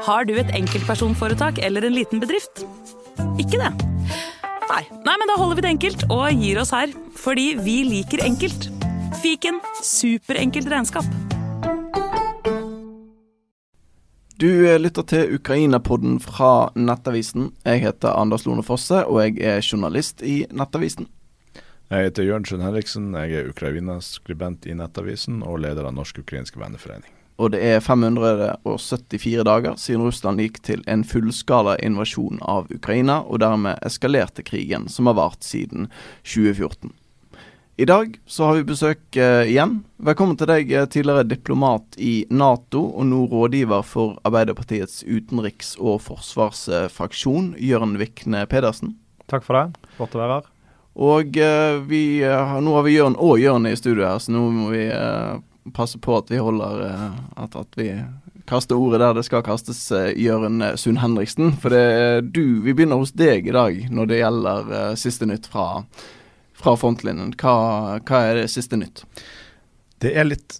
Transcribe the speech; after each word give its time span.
Har 0.00 0.24
du 0.24 0.32
et 0.40 0.48
enkeltpersonforetak 0.56 1.58
eller 1.60 1.84
en 1.84 1.92
liten 1.92 2.22
bedrift? 2.22 2.62
Ikke 3.40 3.58
det? 3.60 3.70
Nei. 4.70 4.84
Nei, 5.04 5.16
men 5.20 5.28
da 5.28 5.36
holder 5.36 5.58
vi 5.58 5.64
det 5.66 5.72
enkelt 5.74 6.04
og 6.08 6.40
gir 6.40 6.60
oss 6.62 6.72
her. 6.72 6.94
Fordi 7.20 7.50
vi 7.60 7.82
liker 7.84 8.22
enkelt. 8.24 8.70
Fiken 9.20 9.60
superenkelt 9.84 10.70
regnskap. 10.72 11.04
Du 14.40 14.48
lytter 14.80 15.04
til 15.04 15.36
Ukraina-podden 15.36 16.16
fra 16.24 16.70
Nettavisen. 16.72 17.50
Jeg 17.68 17.84
heter 17.84 18.16
Anders 18.16 18.48
Lone 18.48 18.64
Fosse, 18.64 19.04
og 19.04 19.20
jeg 19.20 19.36
er 19.44 19.60
journalist 19.60 20.24
i 20.24 20.46
Nettavisen. 20.48 21.10
Jeg 21.90 22.08
heter 22.08 22.24
Jørn 22.24 22.48
Schjøn 22.48 22.64
Henriksen. 22.64 23.12
Jeg 23.20 23.36
er 23.36 23.52
Ukraina-skribent 23.52 24.64
i 24.64 24.80
Nettavisen 24.80 25.42
og 25.44 25.60
leder 25.66 25.90
av 25.90 25.98
Norsk-ukrainsk 25.98 26.56
venneforening. 26.56 27.19
Og 27.40 27.54
det 27.54 27.60
er 27.64 27.80
574 27.80 29.44
dager 29.48 29.76
siden 29.80 30.04
Russland 30.04 30.42
gikk 30.42 30.60
til 30.66 30.82
en 30.90 31.06
fullskala 31.08 31.78
invasjon 31.80 32.42
av 32.44 32.68
Ukraina, 32.74 33.22
og 33.24 33.40
dermed 33.40 33.80
eskalerte 33.86 34.44
krigen, 34.44 34.90
som 34.92 35.08
har 35.08 35.16
vart 35.16 35.46
siden 35.46 35.88
2014. 36.20 36.92
I 37.80 37.86
dag 37.88 38.18
så 38.28 38.44
har 38.44 38.58
vi 38.58 38.66
besøk 38.68 39.16
eh, 39.16 39.48
igjen. 39.48 39.78
Velkommen 40.04 40.36
til 40.36 40.50
deg, 40.50 40.68
eh, 40.68 40.84
tidligere 40.84 41.24
diplomat 41.24 41.96
i 41.96 42.26
Nato 42.28 42.82
og 42.90 43.06
nå 43.08 43.22
rådgiver 43.30 43.86
for 43.88 44.18
Arbeiderpartiets 44.28 45.00
utenriks- 45.08 45.78
og 45.80 46.02
forsvarsfraksjon, 46.04 47.54
Jørn 47.56 47.96
Vikne 48.02 48.44
Pedersen. 48.52 48.98
Takk 49.32 49.48
for 49.48 49.56
det. 49.56 49.94
Godt 49.96 50.18
å 50.18 50.20
være 50.20 50.36
her. 50.42 50.50
Og 51.00 51.40
eh, 51.40 51.80
vi, 51.88 52.02
uh, 52.20 52.58
nå 52.60 52.76
har 52.76 52.84
vi 52.84 52.98
Jørn 52.98 53.16
og 53.16 53.40
Jørn 53.40 53.70
i 53.70 53.78
studio 53.80 54.04
her, 54.04 54.20
så 54.20 54.36
nå 54.36 54.44
må 54.52 54.74
vi 54.74 54.84
passe 55.74 55.98
på 56.02 56.18
at 56.18 56.30
vi 56.32 56.40
holder 56.42 56.84
at, 57.36 57.56
at, 57.56 57.76
vi 57.78 57.92
kaster 58.50 58.78
ordet 58.78 59.00
der 59.02 59.18
det 59.18 59.26
skal 59.28 59.44
kastes, 59.46 59.82
Jørund 60.18 60.64
Sund 60.80 60.98
Henriksen. 61.02 61.52
For 61.62 61.72
det 61.72 61.82
er 61.82 62.24
du 62.24 62.62
Vi 62.64 62.72
begynner 62.72 62.98
hos 62.98 63.14
deg 63.14 63.46
i 63.46 63.54
dag 63.54 63.84
når 63.90 64.10
det 64.10 64.22
gjelder 64.22 64.72
siste 64.98 65.28
nytt 65.30 65.46
fra 65.50 65.84
fra 66.60 66.76
frontlinjen. 66.76 67.34
Hva, 67.40 68.00
hva, 68.04 68.24
er 68.26 68.42
det 68.42 68.50
siste 68.52 68.78
nytt? 68.80 69.04
Det 70.00 70.14
er 70.16 70.24
litt 70.24 70.54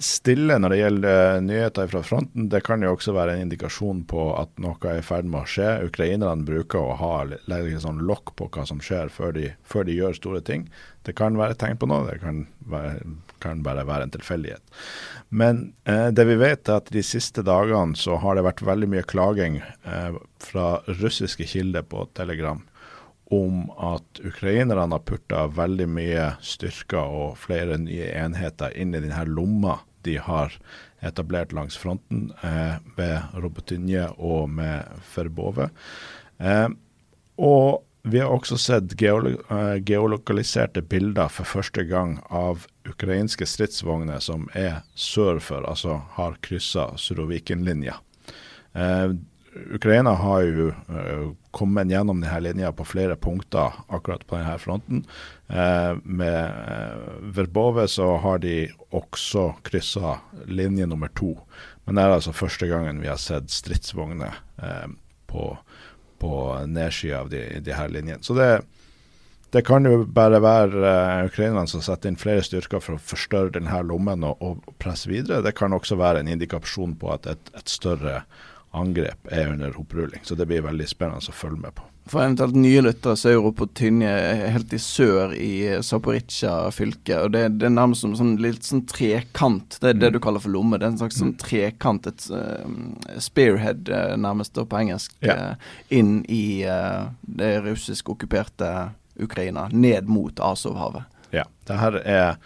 stille 0.00 0.56
når 0.56 0.72
det 0.72 0.78
gjelder 0.78 1.40
nyheter 1.44 1.88
fra 1.92 2.00
fronten. 2.04 2.46
Det 2.52 2.62
kan 2.64 2.80
jo 2.84 2.94
også 2.94 3.12
være 3.12 3.34
en 3.36 3.44
indikasjon 3.44 4.06
på 4.08 4.30
at 4.38 4.54
noe 4.62 4.88
er 4.88 5.02
i 5.02 5.04
ferd 5.04 5.28
med 5.28 5.42
å 5.42 5.50
skje. 5.52 5.68
Ukrainerne 5.90 6.48
bruker 6.48 6.80
å 6.80 6.96
ha 6.96 7.12
legge 7.28 7.82
sånn 7.82 8.00
lokk 8.08 8.32
på 8.40 8.48
hva 8.54 8.64
som 8.68 8.80
skjer 8.80 9.12
før 9.12 9.36
de, 9.36 9.50
før 9.68 9.84
de, 9.88 9.98
gjør 10.00 10.16
store 10.16 10.40
ting. 10.48 10.64
Det 11.04 11.12
kan 11.18 11.36
være 11.36 11.58
tegn 11.60 11.76
på 11.80 11.90
noe, 11.92 12.06
det 12.08 12.22
kan, 12.24 12.46
være, 12.72 13.04
kan 13.42 13.64
bare 13.66 13.86
være 13.88 14.06
en 14.06 14.14
tilfeldighet. 14.14 14.62
Men 15.28 15.72
eh, 15.84 16.08
det 16.14 16.26
vi 16.28 16.38
vet 16.40 16.68
er 16.68 16.80
at 16.80 16.92
de 16.94 17.02
siste 17.06 17.44
dagene 17.46 17.98
så 17.98 18.18
har 18.22 18.36
det 18.36 18.46
vært 18.46 18.64
veldig 18.66 18.88
mye 18.94 19.06
klaging 19.06 19.60
fra 20.42 20.68
russiske 21.00 21.46
kilder 21.48 21.86
på 21.86 22.06
Telegram 22.16 22.62
om 23.34 23.64
at 23.82 24.20
ukrainerne 24.22 24.86
har 24.86 25.02
putta 25.02 25.46
veldig 25.50 25.88
mye 25.90 26.26
styrker 26.46 27.10
og 27.20 27.38
flere 27.42 27.78
nye 27.82 28.12
enheter 28.14 28.74
inn 28.78 28.94
i 28.94 29.02
denne 29.02 29.24
lomma 29.26 29.80
de 30.06 30.16
har 30.22 30.54
etablert 31.04 31.52
langs 31.52 31.76
fronten 31.76 32.30
eh, 32.42 32.78
ved 32.96 33.34
Robotinje 33.42 34.06
og 34.16 34.50
med 34.50 35.02
Ferbove. 35.10 35.68
Eh, 36.38 36.68
og 37.36 37.82
vi 38.06 38.22
har 38.22 38.30
også 38.30 38.58
sett 38.60 38.94
eh, 39.02 39.76
geolokaliserte 39.82 40.84
bilder 40.86 41.32
for 41.32 41.56
første 41.56 41.84
gang 41.90 42.20
av 42.30 42.68
ukrainske 42.90 43.46
stridsvogner 43.48 44.20
som 44.22 44.48
er 44.54 44.82
sør 44.94 45.40
for, 45.42 45.66
altså 45.68 46.00
har 46.18 46.38
kryssa 46.44 46.90
Suroviken-linja. 47.00 47.96
Eh, 48.76 49.16
Ukraina 49.74 50.10
har 50.10 50.42
jo 50.42 50.68
uh, 50.68 51.32
kommet 51.50 51.90
gjennom 51.90 52.20
denne 52.20 52.40
linja 52.40 52.72
på 52.76 52.84
flere 52.84 53.16
punkter 53.16 53.72
akkurat 53.88 54.26
på 54.26 54.36
denne 54.36 54.58
fronten. 54.60 55.04
Uh, 55.48 55.96
med 56.02 56.50
uh, 56.68 57.32
Verbove 57.36 57.86
så 57.88 58.16
har 58.20 58.42
de 58.44 58.68
også 58.90 59.48
kryssa 59.66 60.18
linje 60.44 60.86
nummer 60.86 61.08
to. 61.16 61.34
Men 61.84 61.96
det 61.96 62.04
er 62.04 62.16
altså 62.18 62.36
første 62.36 62.68
gangen 62.68 63.00
vi 63.00 63.10
har 63.10 63.20
sett 63.20 63.50
stridsvogner 63.52 64.40
på, 65.30 65.52
på 66.18 66.30
nedsida 66.66 67.20
av 67.22 67.30
de, 67.30 67.44
de, 67.62 67.74
her 67.76 67.92
linjene. 67.92 68.24
Så 68.26 68.34
det, 68.34 68.48
det 69.56 69.64
kan 69.64 69.88
jo 69.88 70.02
bare 70.04 70.40
være 70.44 70.90
ukrainerne 71.30 71.68
som 71.70 71.80
setter 71.84 72.12
inn 72.12 72.20
flere 72.20 72.44
styrker 72.44 72.82
for 72.84 72.98
å 72.98 73.02
forstørre 73.02 73.54
denne 73.56 73.80
lommen 73.88 74.26
og, 74.28 74.42
og 74.44 74.76
presse 74.82 75.08
videre. 75.08 75.40
Det 75.44 75.56
kan 75.56 75.72
også 75.72 75.96
være 75.96 76.20
en 76.20 76.30
indikasjon 76.34 76.96
på 77.00 77.14
at 77.14 77.28
et, 77.32 77.52
et 77.56 77.72
større 77.72 78.22
angrep 78.76 79.32
er 79.32 79.48
under 79.54 79.76
opprulling. 79.80 80.20
Så 80.28 80.36
det 80.36 80.48
blir 80.50 80.66
veldig 80.66 80.88
spennende 80.90 81.32
å 81.32 81.36
følge 81.36 81.62
med 81.62 81.76
på. 81.78 81.86
For 82.06 82.22
eventuelt 82.22 82.54
nye 82.54 82.82
lyttere 82.84 83.18
så 83.18 83.30
er 83.30 83.34
jo 83.34 83.46
Ropotinje 83.48 84.10
helt 84.54 84.74
i 84.76 84.78
sør 84.78 85.32
i 85.34 85.54
Zaporizjzja 85.82 86.52
fylke. 86.70 87.16
og 87.18 87.32
det, 87.34 87.42
det, 87.58 87.66
er 87.66 87.74
nærmest 87.74 88.04
som 88.04 88.12
sånn 88.14 88.36
litt 88.42 88.62
sånn 88.68 88.84
trekant. 88.86 89.80
Det 89.80 89.90
er 89.90 89.98
det 89.98 90.12
mm. 90.12 90.14
du 90.14 90.20
kaller 90.22 90.44
for 90.44 90.54
lomme. 90.54 90.78
Det 90.78 90.86
er 90.86 90.92
en 90.94 91.00
slags 91.00 91.18
sånn 91.18 91.32
mm. 91.32 91.40
trekant, 91.42 92.06
et 92.06 92.28
uh, 92.30 93.18
spearhead 93.24 93.90
uh, 93.90 94.14
nærmest 94.22 94.54
da 94.54 94.62
på 94.68 94.78
engelsk, 94.84 95.16
ja. 95.26 95.34
uh, 95.56 95.74
inn 95.90 96.20
i 96.30 96.44
det 97.40 97.52
russisk 97.66 98.14
okkuperte 98.14 98.70
Ukraina. 99.20 99.68
Ned 99.72 100.08
mot 100.08 100.40
Azovhavet. 100.40 101.04
Ja. 101.34 101.44
det 101.66 101.76
her 101.80 101.96
er 102.06 102.36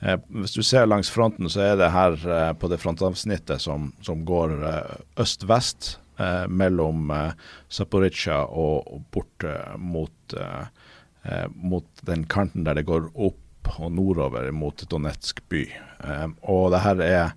Eh, 0.00 0.16
hvis 0.40 0.56
du 0.56 0.62
ser 0.64 0.88
langs 0.88 1.10
fronten, 1.12 1.48
så 1.52 1.60
er 1.64 1.74
det 1.80 1.90
her 1.92 2.16
eh, 2.16 2.52
på 2.56 2.70
det 2.72 2.80
frontavsnittet 2.80 3.60
som, 3.60 3.90
som 4.04 4.24
går 4.28 4.54
eh, 4.64 4.94
øst-vest 5.20 5.92
eh, 6.20 6.46
mellom 6.48 7.12
eh, 7.12 7.36
Zaporizjzja 7.68 8.40
og, 8.48 8.88
og, 8.88 9.04
bort 9.12 9.44
eh, 9.44 9.76
mot, 9.76 10.36
mot 11.52 12.02
den 12.08 12.22
kanten 12.32 12.64
der 12.64 12.78
det 12.78 12.86
går 12.88 13.10
opp 13.12 13.68
og 13.76 13.90
nordover 13.92 14.46
mot 14.56 14.80
Donetsk 14.88 15.42
by. 15.52 15.66
og 16.48 16.70
det 16.72 16.80
her 16.80 17.02
er 17.04 17.34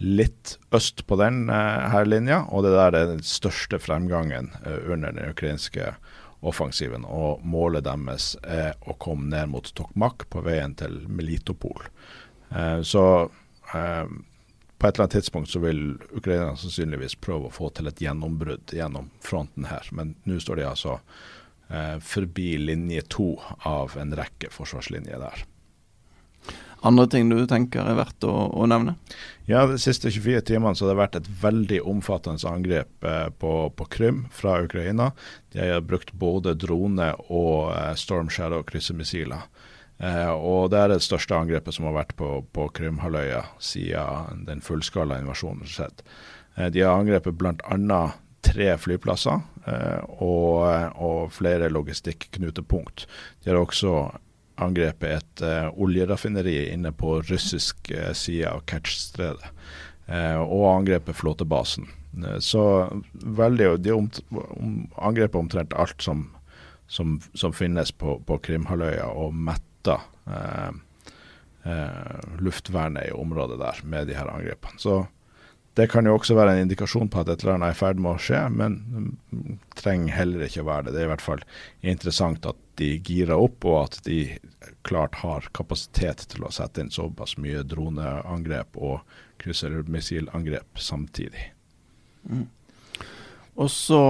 litt 0.00 0.54
øst 0.74 1.04
på 1.06 1.18
den 1.20 1.50
her 1.52 2.08
linja, 2.08 2.40
og 2.48 2.64
det 2.64 2.72
der 2.72 2.96
er 2.96 3.10
den 3.12 3.20
største 3.22 3.78
fremgangen 3.78 4.48
under 4.88 5.12
den 5.12 5.34
ukrainske 5.34 5.92
offensiven, 6.44 7.04
og 7.04 7.44
målet 7.46 7.86
deres 7.86 8.34
er 8.42 8.74
å 8.84 8.96
komme 9.00 9.30
ned 9.32 9.50
mot 9.54 9.70
Tokmak 9.76 10.26
på 10.32 10.44
veien 10.44 10.76
til 10.78 11.00
Melitopol. 11.08 11.88
Eh, 12.50 12.80
så 12.84 13.04
eh, 13.74 14.04
på 14.78 14.88
et 14.88 14.94
eller 14.94 15.06
annet 15.06 15.16
tidspunkt 15.16 15.50
så 15.50 15.62
vil 15.64 15.94
Ukraina 16.12 16.52
sannsynligvis 16.60 17.16
prøve 17.24 17.48
å 17.48 17.54
få 17.54 17.70
til 17.72 17.88
et 17.88 18.02
gjennombrudd 18.04 18.74
gjennom 18.76 19.08
fronten 19.24 19.70
her, 19.70 19.88
men 19.96 20.16
nå 20.28 20.36
står 20.42 20.60
de 20.60 20.68
altså 20.68 20.98
eh, 21.70 21.96
forbi 22.04 22.54
linje 22.60 23.06
to 23.14 23.30
av 23.64 23.96
en 24.00 24.12
rekke 24.18 24.52
forsvarslinjer 24.52 25.22
der. 25.24 25.46
Andre 26.84 27.06
ting 27.08 27.30
du 27.32 27.38
tenker 27.48 27.86
er 27.86 27.96
verdt 27.96 28.26
å, 28.28 28.32
å 28.52 28.66
nevne? 28.68 28.98
Ja, 29.48 29.64
De 29.68 29.78
siste 29.80 30.12
24 30.12 30.42
timene 30.50 30.76
så 30.76 30.84
har 30.86 30.92
det 30.92 31.00
vært 31.00 31.18
et 31.20 31.30
veldig 31.40 31.80
omfattende 31.88 32.50
angrep 32.50 33.06
eh, 33.08 33.28
på, 33.40 33.52
på, 33.76 33.86
Krim 33.92 34.24
fra 34.32 34.58
Ukraina. 34.64 35.10
De 35.52 35.64
har 35.72 35.84
brukt 35.84 36.12
både 36.20 36.56
drone 36.60 37.10
og 37.28 37.72
eh, 37.72 37.94
Storm 38.00 38.28
Shadow 38.32 38.64
kryssemissiler. 38.68 39.46
Eh, 39.98 40.32
og 40.32 40.70
Det 40.72 40.80
er 40.80 40.92
det 40.92 41.02
største 41.04 41.36
angrepet 41.38 41.76
som 41.76 41.88
har 41.88 41.96
vært 42.00 42.16
på, 42.18 42.42
på 42.52 42.68
Krimhalvøya 42.76 43.44
siden 43.62 44.44
den 44.48 44.60
fullskala 44.64 45.20
invasjonen 45.22 45.64
har 45.64 45.74
skjedd. 45.76 46.04
Eh, 46.56 46.68
de 46.74 46.84
har 46.84 46.98
angrepet 46.98 47.38
bl.a. 47.38 48.02
tre 48.44 48.68
flyplasser 48.80 49.40
eh, 49.70 50.02
og, 50.20 50.66
og 51.00 51.32
flere 51.32 51.70
logistikknutepunkt. 51.72 53.06
De 53.44 53.52
har 53.52 53.60
også 53.60 53.94
angrepet 54.56 55.10
et 55.18 55.42
uh, 55.42 55.68
oljeraffineri 55.80 56.70
inne 56.72 56.92
på 56.94 57.18
russisk 57.26 57.90
uh, 57.94 58.12
side 58.12 58.50
av 58.50 58.62
Kertsj-stredet. 58.70 59.50
Uh, 60.08 60.40
og 60.42 60.68
angrepet 60.70 61.16
flåtebasen. 61.16 61.88
Så 62.38 62.62
veldig 63.10 63.72
De 63.82 63.90
om, 63.90 64.04
om, 64.30 64.74
angrepet 65.02 65.40
omtrent 65.40 65.72
alt 65.74 66.02
som, 66.02 66.28
som, 66.86 67.16
som 67.34 67.54
finnes 67.56 67.90
på, 67.90 68.20
på 68.22 68.36
Krimhalvøya, 68.38 69.08
og 69.10 69.34
metta 69.34 69.96
luftvernet 72.38 73.08
i 73.08 73.16
området 73.16 73.58
der 73.58 73.80
med 73.88 74.06
de 74.06 74.14
her 74.14 74.30
angrepene. 74.30 74.78
Så 74.78 75.00
det 75.74 75.88
kan 75.90 76.06
jo 76.06 76.14
også 76.14 76.36
være 76.38 76.54
en 76.54 76.64
indikasjon 76.64 77.08
på 77.10 77.22
at 77.22 77.30
et 77.32 77.42
eller 77.42 77.56
annet 77.56 77.72
er 77.72 77.76
i 77.76 77.78
ferd 77.80 78.02
med 78.02 78.14
å 78.14 78.22
skje, 78.22 78.42
men 78.54 78.76
trenger 79.74 80.14
heller 80.14 80.46
ikke 80.46 80.62
å 80.62 80.68
være 80.68 80.86
det. 80.86 80.94
Det 80.94 81.02
er 81.02 81.08
i 81.08 81.12
hvert 81.12 81.24
fall 81.24 81.44
interessant 81.94 82.46
at 82.46 82.60
de 82.78 82.90
girer 83.06 83.34
opp, 83.34 83.66
og 83.66 83.80
at 83.80 83.98
de 84.06 84.20
klart 84.86 85.18
har 85.22 85.48
kapasitet 85.56 86.26
til 86.30 86.46
å 86.46 86.52
sette 86.54 86.82
inn 86.82 86.92
såpass 86.94 87.36
mye 87.42 87.64
droneangrep 87.66 88.78
og 88.78 89.16
kryssermissilangrep 89.42 90.78
samtidig. 90.78 91.50
Mm. 92.30 92.46
Og 93.54 93.70
så 93.70 94.04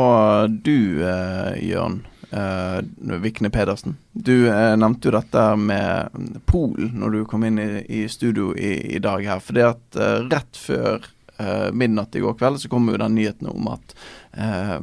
du, 0.48 1.04
eh, 1.04 1.64
Jørn 1.64 2.02
eh, 2.30 3.18
Vikne 3.20 3.50
Pedersen. 3.50 3.96
Du 4.12 4.48
eh, 4.48 4.76
nevnte 4.76 5.08
jo 5.08 5.16
dette 5.16 5.44
med 5.60 6.40
Polen 6.48 6.94
når 7.00 7.16
du 7.16 7.20
kom 7.28 7.44
inn 7.46 7.60
i, 7.60 7.68
i 7.84 8.04
studio 8.08 8.52
i, 8.56 8.96
i, 8.96 9.02
dag 9.04 9.24
her. 9.26 9.42
fordi 9.44 9.66
at 9.68 10.00
eh, 10.00 10.24
rett 10.32 10.60
før 10.60 11.10
midnatt 11.74 12.14
i 12.14 12.20
går 12.22 12.36
kveld 12.38 12.60
så 12.62 12.68
kom 12.70 12.86
jo 12.92 12.98
den 13.00 13.16
nyheten 13.16 13.48
om 13.50 13.66
at 13.72 13.94
eh, 14.38 14.78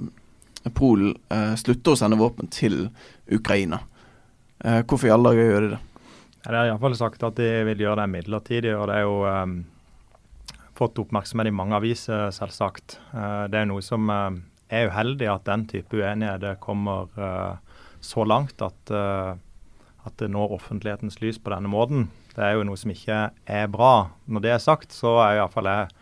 Polen 0.70 1.16
eh, 1.30 1.56
slutter 1.58 1.96
å 1.96 1.98
sende 1.98 2.20
våpen 2.20 2.50
til 2.54 2.84
Ukraina. 3.32 3.82
Eh, 4.62 4.84
hvorfor 4.86 5.10
i 5.10 5.14
alle 5.14 5.32
dager 5.32 5.50
gjør 5.50 5.66
de 5.66 5.72
det? 5.74 5.82
Ja, 6.42 6.52
de 6.52 6.58
har 6.58 6.70
iallfall 6.70 6.98
sagt 6.98 7.26
at 7.26 7.38
de 7.38 7.50
vil 7.70 7.82
gjøre 7.82 8.02
det 8.04 8.12
midlertidig. 8.14 8.74
og 8.76 8.88
det 8.90 8.98
er 8.98 9.06
jo 9.06 9.18
um, 9.26 9.56
fått 10.78 11.02
oppmerksomhet 11.02 11.50
i 11.50 11.54
mange 11.54 11.78
aviser, 11.78 12.32
selvsagt. 12.34 12.98
Det 13.14 13.60
er 13.60 13.68
noe 13.70 13.84
som 13.86 14.10
uh, 14.10 14.34
er 14.74 14.90
uheldig 14.90 15.30
at 15.30 15.46
den 15.46 15.68
type 15.70 15.98
uenighet 15.98 16.58
kommer 16.62 17.12
så 18.02 18.26
langt 18.26 18.64
at, 18.66 18.90
at 18.90 20.16
det 20.18 20.32
når 20.34 20.56
offentlighetens 20.56 21.20
lys 21.22 21.38
på 21.38 21.54
denne 21.54 21.70
måten. 21.70 22.08
Det 22.34 22.42
er 22.42 22.56
jo 22.56 22.66
noe 22.66 22.80
som 22.80 22.90
ikke 22.90 23.20
er 23.46 23.70
bra. 23.70 24.10
Når 24.26 24.42
det 24.42 24.56
er 24.56 24.64
sagt, 24.64 24.96
så 24.98 25.20
er 25.22 25.38
iallfall 25.38 25.70
jeg 25.70 26.01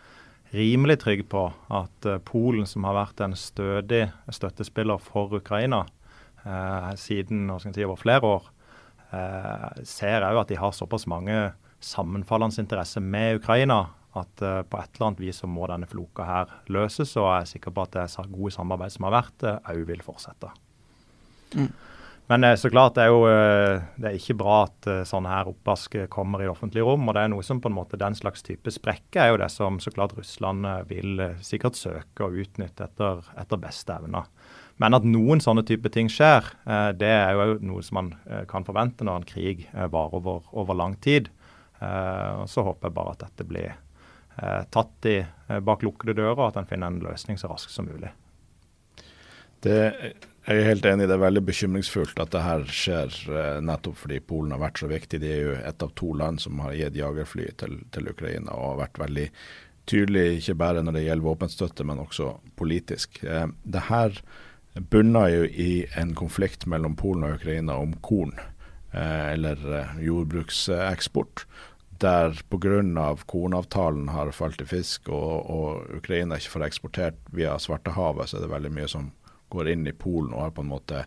rimelig 0.54 1.00
trygg 1.04 1.24
på 1.30 1.44
at 1.70 2.06
Polen, 2.26 2.66
som 2.66 2.84
har 2.88 2.96
vært 2.96 3.22
en 3.24 3.36
stødig 3.38 4.08
støttespiller 4.34 4.98
for 5.02 5.32
Ukraina 5.38 5.84
siden 6.96 7.50
si, 7.60 7.84
over 7.84 8.00
flere 8.00 8.26
år, 8.26 8.46
eh, 9.12 9.82
ser 9.84 10.24
òg 10.26 10.40
at 10.42 10.48
de 10.50 10.58
har 10.58 10.72
såpass 10.72 11.06
mange 11.10 11.52
sammenfallende 11.80 12.62
interesser 12.62 13.04
med 13.04 13.40
Ukraina 13.40 13.82
at 14.18 14.42
eh, 14.42 14.62
på 14.66 14.80
et 14.80 14.96
eller 14.96 15.10
annet 15.10 15.22
vis 15.22 15.40
så 15.42 15.50
må 15.50 15.68
denne 15.70 15.88
floka 15.90 16.26
her 16.26 16.56
løses. 16.72 17.14
Og 17.16 17.28
jeg 17.28 17.44
er 17.44 17.52
sikker 17.54 17.74
på 17.74 17.86
at 17.86 17.96
det 17.96 18.26
gode 18.32 18.54
samarbeidet 18.54 18.96
som 18.96 19.06
har 19.08 19.16
vært, 19.20 19.46
òg 19.46 19.78
eh, 19.78 19.86
vil 19.88 20.04
fortsette. 20.04 20.50
Mm. 21.54 21.70
Men 22.30 22.44
eh, 22.44 22.54
så 22.54 22.70
klart, 22.70 22.94
det 22.94 23.02
er 23.02 23.10
jo 23.10 23.24
eh, 23.26 23.82
det 23.98 24.06
er 24.06 24.16
ikke 24.20 24.36
bra 24.38 24.58
at 24.68 24.86
eh, 24.86 25.00
sånne 25.08 25.32
her 25.32 25.48
oppvask 25.50 25.96
kommer 26.12 26.38
i 26.38 26.46
det 26.46 26.52
offentlige 26.52 26.86
rom. 26.86 27.08
og 27.08 27.16
det 27.16 27.24
er 27.24 27.32
noe 27.32 27.42
som 27.42 27.58
på 27.58 27.66
en 27.66 27.74
måte 27.74 27.98
Den 27.98 28.14
slags 28.14 28.46
type 28.46 28.70
sprekker 28.70 29.24
er 29.24 29.32
jo 29.32 29.40
det 29.42 29.48
som 29.50 29.80
så 29.82 29.90
klart 29.90 30.14
Russland 30.14 30.68
vil 30.86 31.24
sikkert 31.42 31.80
søke 31.80 32.28
å 32.28 32.30
utnytte 32.30 32.86
etter, 32.86 33.26
etter 33.34 33.58
beste 33.58 33.98
evne. 33.98 34.22
Men 34.80 34.94
at 34.94 35.08
noen 35.10 35.42
sånne 35.42 35.66
type 35.66 35.90
ting 35.92 36.06
skjer, 36.08 36.46
det 36.96 37.10
er 37.10 37.34
jo 37.34 37.58
noe 37.66 37.82
som 37.84 37.98
man 37.98 38.14
kan 38.48 38.64
forvente 38.64 39.04
når 39.04 39.18
en 39.18 39.26
krig 39.28 39.66
varer 39.74 40.14
over, 40.16 40.46
over, 40.54 40.78
lang 40.78 40.94
tid. 41.04 41.28
Så 42.48 42.64
håper 42.64 42.88
jeg 42.88 42.96
bare 42.96 43.12
at 43.12 43.26
dette 43.26 43.44
blir 43.44 43.74
tatt 44.72 45.10
i 45.10 45.18
bak 45.60 45.84
lukkede 45.84 46.16
dører, 46.16 46.38
og 46.38 46.46
at 46.46 46.62
en 46.62 46.70
finner 46.70 46.88
en 46.88 47.02
løsning 47.04 47.36
så 47.36 47.52
raskt 47.52 47.76
som 47.76 47.90
mulig. 47.90 48.14
Det, 49.60 49.76
jeg 50.50 50.60
er 50.60 50.68
helt 50.68 50.86
enig, 50.90 51.06
det 51.06 51.14
er 51.14 51.22
veldig 51.22 51.42
bekymringsfullt 51.46 52.20
at 52.22 52.34
det 52.34 52.44
her 52.44 52.66
skjer 52.74 53.16
nettopp 53.62 53.98
fordi 54.02 54.20
Polen 54.24 54.54
har 54.54 54.62
vært 54.62 54.82
så 54.82 54.90
viktig. 54.90 55.20
De 55.22 55.30
er 55.30 55.42
jo 55.44 55.56
et 55.56 55.84
av 55.86 55.94
to 55.98 56.12
land 56.18 56.42
som 56.42 56.58
har 56.64 56.74
gitt 56.74 56.98
jagerfly 56.98 57.50
til, 57.60 57.80
til 57.94 58.10
Ukraina 58.10 58.56
og 58.56 58.72
har 58.72 58.80
vært 58.84 59.02
veldig 59.04 59.26
tydelig, 59.90 60.40
ikke 60.40 60.58
bare 60.60 60.84
når 60.84 60.96
det 60.96 61.04
gjelder 61.06 61.26
våpenstøtte, 61.26 61.86
men 61.86 62.02
også 62.02 62.34
politisk. 62.58 63.20
det 63.22 63.84
her 63.88 64.20
bunner 64.90 65.28
jo 65.32 65.44
i 65.44 65.86
en 65.98 66.14
konflikt 66.14 66.66
mellom 66.70 66.96
Polen 66.98 67.26
og 67.26 67.40
Ukraina 67.40 67.76
om 67.80 67.94
korn, 68.04 68.36
eh, 68.92 69.32
eller 69.34 69.58
eh, 69.80 69.96
jordbrukseksport. 70.06 71.46
Der 72.00 72.32
pga. 72.48 73.16
kornavtalen 73.26 74.08
har 74.08 74.30
falt 74.32 74.60
i 74.60 74.64
fisk, 74.64 75.08
og, 75.08 75.50
og, 75.50 75.96
Ukraina 75.96 76.36
ikke 76.36 76.50
får 76.54 76.66
eksportert 76.66 77.18
via 77.30 77.58
Svartehavet, 77.58 78.28
så 78.28 78.38
er 78.38 78.46
det 78.46 78.54
veldig 78.54 78.72
mye 78.72 78.88
som 78.88 79.10
går 79.50 79.70
inn 79.72 79.86
i 79.86 79.96
Polen 79.96 80.34
og 80.34 80.46
har 80.46 80.54
på 80.56 80.64
en 80.64 80.72
måte 80.72 81.04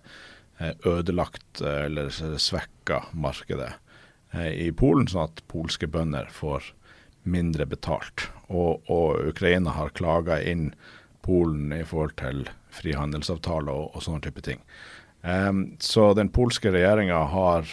eh, 0.60 0.74
ødelagt 0.86 1.62
eh, 1.62 1.86
eller 1.88 2.12
svekka 2.12 3.04
markedet 3.12 3.72
eh, 4.34 4.52
i 4.68 4.72
Polen, 4.76 5.08
sånn 5.10 5.30
at 5.30 5.44
polske 5.52 5.90
bønder 5.90 6.30
får 6.34 6.74
mindre 7.24 7.68
betalt. 7.70 8.28
Og, 8.50 8.84
og 8.92 9.24
Ukraina 9.32 9.78
har 9.78 9.96
klaga 9.96 10.42
inn 10.42 10.72
Polen 11.24 11.72
i 11.72 11.86
forhold 11.88 12.18
til 12.20 12.44
frihandelsavtaler 12.74 13.72
og, 13.72 13.94
og 13.96 14.04
sånne 14.04 14.26
type 14.26 14.44
ting. 14.44 14.60
Um, 15.24 15.78
så 15.80 16.10
den 16.18 16.28
polske 16.36 16.74
regjeringa 16.74 17.22
har 17.32 17.70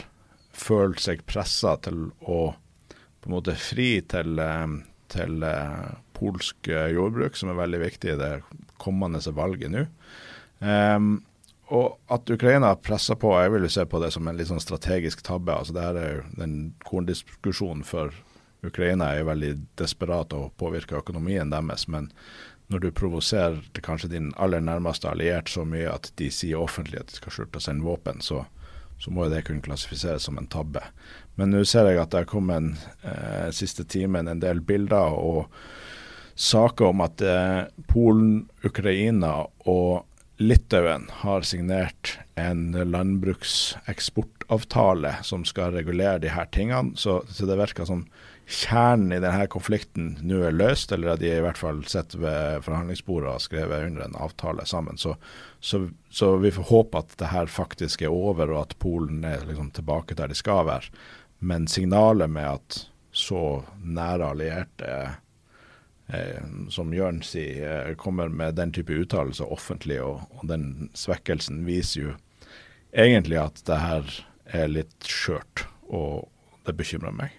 følt 0.54 1.00
seg 1.02 1.24
pressa 1.26 1.74
til 1.82 2.12
å 2.20 2.52
på 3.20 3.28
en 3.28 3.34
måte 3.34 3.56
fri 3.58 3.88
til, 4.08 4.38
til 5.12 5.42
uh, 5.44 5.90
polsk 6.16 6.70
jordbruk, 6.70 7.34
som 7.36 7.50
er 7.50 7.58
veldig 7.58 7.80
viktig 7.82 8.14
i 8.14 8.20
det 8.20 8.30
kommende 8.80 9.20
valget 9.36 9.74
nå. 9.74 9.82
Um, 10.60 11.12
og 11.70 12.00
at 12.10 12.30
Ukraina 12.30 12.72
presser 12.76 13.14
på, 13.20 13.30
jeg 13.38 13.52
vil 13.54 13.64
jo 13.64 13.72
se 13.72 13.84
på 13.86 14.00
det 14.02 14.10
som 14.14 14.26
en 14.26 14.38
litt 14.38 14.50
sånn 14.50 14.62
strategisk 14.62 15.22
tabbe. 15.26 15.54
altså 15.54 15.76
det 15.76 15.84
her 15.84 15.98
er 15.98 16.10
jo 16.10 16.22
Den 16.40 16.54
korndiskusjonen 16.84 17.84
for 17.86 18.14
Ukraina 18.66 19.12
er 19.12 19.20
jo 19.20 19.30
veldig 19.30 19.52
desperat 19.78 20.34
å 20.36 20.50
påvirke 20.58 20.98
økonomien 20.98 21.52
deres. 21.52 21.86
Men 21.88 22.10
når 22.70 22.84
du 22.84 22.90
provoserer 22.90 23.62
kanskje 23.82 24.12
din 24.12 24.32
aller 24.36 24.60
nærmeste 24.60 25.08
alliert 25.08 25.48
så 25.48 25.64
mye 25.64 25.88
at 25.90 26.10
de 26.20 26.28
sier 26.30 26.60
offentlig 26.60 27.00
at 27.00 27.10
de 27.10 27.20
skal 27.20 27.34
slutte 27.38 27.62
å 27.62 27.64
sende 27.64 27.86
våpen, 27.86 28.20
så, 28.20 28.44
så 28.98 29.14
må 29.14 29.30
det 29.30 29.44
kunne 29.46 29.64
klassifiseres 29.64 30.26
som 30.26 30.38
en 30.38 30.50
tabbe. 30.50 30.82
Men 31.38 31.54
nå 31.54 31.64
ser 31.64 31.88
jeg 31.88 32.02
at 32.02 32.12
det 32.12 32.24
har 32.24 32.30
kommet 32.30 32.82
eh, 33.06 33.48
siste 33.56 33.86
timen 33.88 34.28
en 34.28 34.42
del 34.42 34.60
bilder 34.60 35.16
og 35.16 35.48
saker 36.40 36.92
om 36.92 37.02
at 37.04 37.22
eh, 37.24 37.64
Polen, 37.88 38.48
Ukraina 38.66 39.38
og 39.70 40.09
Litauen 40.40 41.10
har 41.12 41.42
signert 41.44 42.16
en 42.40 42.72
landbrukseksportavtale 42.72 45.14
som 45.22 45.44
skal 45.44 45.74
regulere 45.76 46.18
de 46.22 46.28
her 46.32 46.46
tingene. 46.48 46.96
Så, 46.96 47.24
så 47.28 47.44
det 47.44 47.58
virker 47.60 47.84
som 47.84 48.06
kjernen 48.50 49.12
i 49.12 49.20
denne 49.20 49.46
konflikten 49.52 50.16
nå 50.24 50.40
er 50.48 50.56
løst, 50.56 50.92
eller 50.96 51.12
at 51.12 51.20
de 51.20 51.28
i 51.28 51.44
hvert 51.44 51.60
fall 51.60 51.84
sitter 51.84 52.24
ved 52.24 52.64
forhandlingsbordet 52.64 53.28
og 53.34 53.44
skrevet 53.44 53.84
under 53.90 54.02
en 54.06 54.16
avtale 54.16 54.64
sammen. 54.66 54.96
Så, 54.96 55.16
så, 55.60 55.92
så, 56.08 56.36
vi 56.40 56.50
får 56.56 56.70
håpe 56.72 56.98
at 57.04 57.12
det 57.20 57.28
her 57.34 57.46
faktisk 57.46 58.02
er 58.02 58.08
over, 58.08 58.50
og 58.50 58.60
at 58.64 58.78
Polen 58.80 59.24
er 59.28 59.44
liksom 59.44 59.70
tilbake 59.76 60.14
der 60.16 60.28
de 60.32 60.36
skal 60.38 60.64
være. 60.70 60.88
Men 61.44 61.68
signalet 61.68 62.30
med 62.32 62.48
at 62.48 62.88
så 63.12 63.60
nære 63.84 64.30
allierte 64.32 65.20
som 66.70 66.94
Jørn 66.94 67.20
sier, 67.26 67.90
eh, 67.90 67.94
kommer 67.94 68.28
med 68.28 68.58
den 68.58 68.72
type 68.72 68.94
uttalelser 68.94 69.50
offentlig, 69.52 70.00
og, 70.02 70.24
og, 70.38 70.46
den 70.50 70.90
svekkelsen 70.98 71.64
viser 71.66 72.00
jo 72.00 72.14
egentlig 72.90 73.38
at 73.40 73.62
det 73.68 73.78
her 73.78 74.16
er 74.62 74.72
litt 74.72 75.06
skjørt, 75.06 75.66
og 75.88 76.28
det 76.66 76.74
bekymrer 76.78 77.14
meg. 77.14 77.36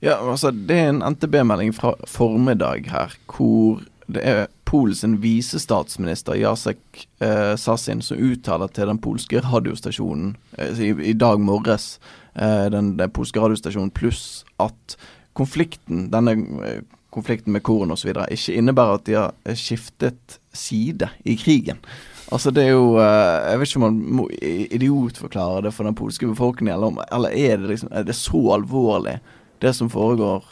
Ja, 0.00 0.16
altså 0.22 0.52
Det 0.54 0.76
er 0.76 0.92
en 0.92 1.02
NTB-melding 1.02 1.72
fra 1.74 1.94
formiddag 2.06 2.86
her, 2.92 3.16
hvor 3.26 3.82
det 4.08 4.22
er 4.24 4.46
Polens 4.68 5.02
visestatsminister 5.20 6.36
Jacek 6.36 7.08
eh, 7.24 7.54
Sasin 7.56 8.02
som 8.04 8.20
uttaler 8.20 8.68
til 8.72 8.88
den 8.90 9.00
polske 9.00 9.40
radiostasjonen 9.44 10.34
eh, 10.58 10.80
i, 10.80 10.90
i, 11.10 11.14
dag 11.16 11.40
morges, 11.40 11.96
eh, 12.34 12.68
den, 12.72 12.94
den 13.00 13.12
polske 13.12 13.40
radiostasjonen 13.40 13.92
pluss, 13.96 14.44
at 14.60 14.96
konflikten, 15.38 16.08
denne 16.12 16.36
eh, 16.64 16.80
konflikten 17.14 17.52
med 17.52 17.64
Koren 17.66 17.92
osv. 17.94 18.12
ikke 18.12 18.54
innebærer 18.54 19.00
at 19.00 19.06
de 19.08 19.16
har 19.16 19.58
skiftet 19.58 20.38
side 20.52 21.08
i 21.24 21.36
krigen. 21.40 21.80
Altså 22.32 22.50
Det 22.52 22.66
er 22.66 22.74
jo 22.74 22.98
eh, 23.00 23.50
Jeg 23.50 23.58
vet 23.58 23.70
ikke 23.70 23.80
om 23.80 23.86
man 23.86 23.98
må 24.20 24.28
idiotforklare 24.36 25.64
det 25.64 25.74
for 25.74 25.88
den 25.88 25.96
polske 25.96 26.28
befolkningen, 26.28 26.74
eller, 26.74 27.04
eller 27.12 27.32
er, 27.32 27.56
det 27.56 27.72
liksom, 27.72 27.92
er 27.92 28.04
det 28.04 28.16
så 28.16 28.40
alvorlig, 28.52 29.18
det 29.62 29.74
som 29.74 29.90
foregår 29.90 30.44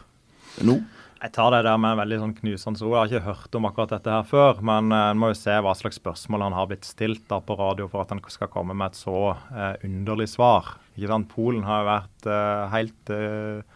nå? 0.64 0.80
Jeg 1.16 1.32
tar 1.32 1.50
det 1.50 1.62
der 1.64 1.78
med 1.80 1.94
en 1.94 2.00
veldig 2.00 2.16
sånn 2.20 2.32
knusende 2.36 2.82
ord. 2.84 2.94
Jeg 2.94 3.00
har 3.00 3.10
ikke 3.10 3.28
hørt 3.32 3.56
om 3.56 3.66
akkurat 3.66 3.92
dette 3.94 4.12
her 4.12 4.26
før. 4.28 4.58
Men 4.64 4.92
eh, 4.92 5.10
en 5.10 5.20
må 5.20 5.30
jo 5.32 5.38
se 5.38 5.54
hva 5.64 5.72
slags 5.75 5.98
spørsmål 6.00 6.44
han 6.44 6.56
har 6.56 6.68
blitt 6.70 6.86
stilt 6.86 7.25
da 7.32 7.40
på 7.42 7.56
radio 7.58 7.88
for 7.90 8.04
at 8.04 8.12
han 8.12 8.20
skal 8.30 8.50
komme 8.52 8.76
med 8.76 8.92
et 8.92 9.00
så 9.00 9.32
uh, 9.32 9.72
underlig 9.84 10.28
svar. 10.32 10.76
Ikke 10.94 11.10
sant? 11.10 11.30
Polen 11.32 11.64
har 11.66 11.82
jo 11.82 11.88
vært 11.88 12.28
uh, 12.30 12.68
helt 12.76 13.14
Eh, 13.16 13.75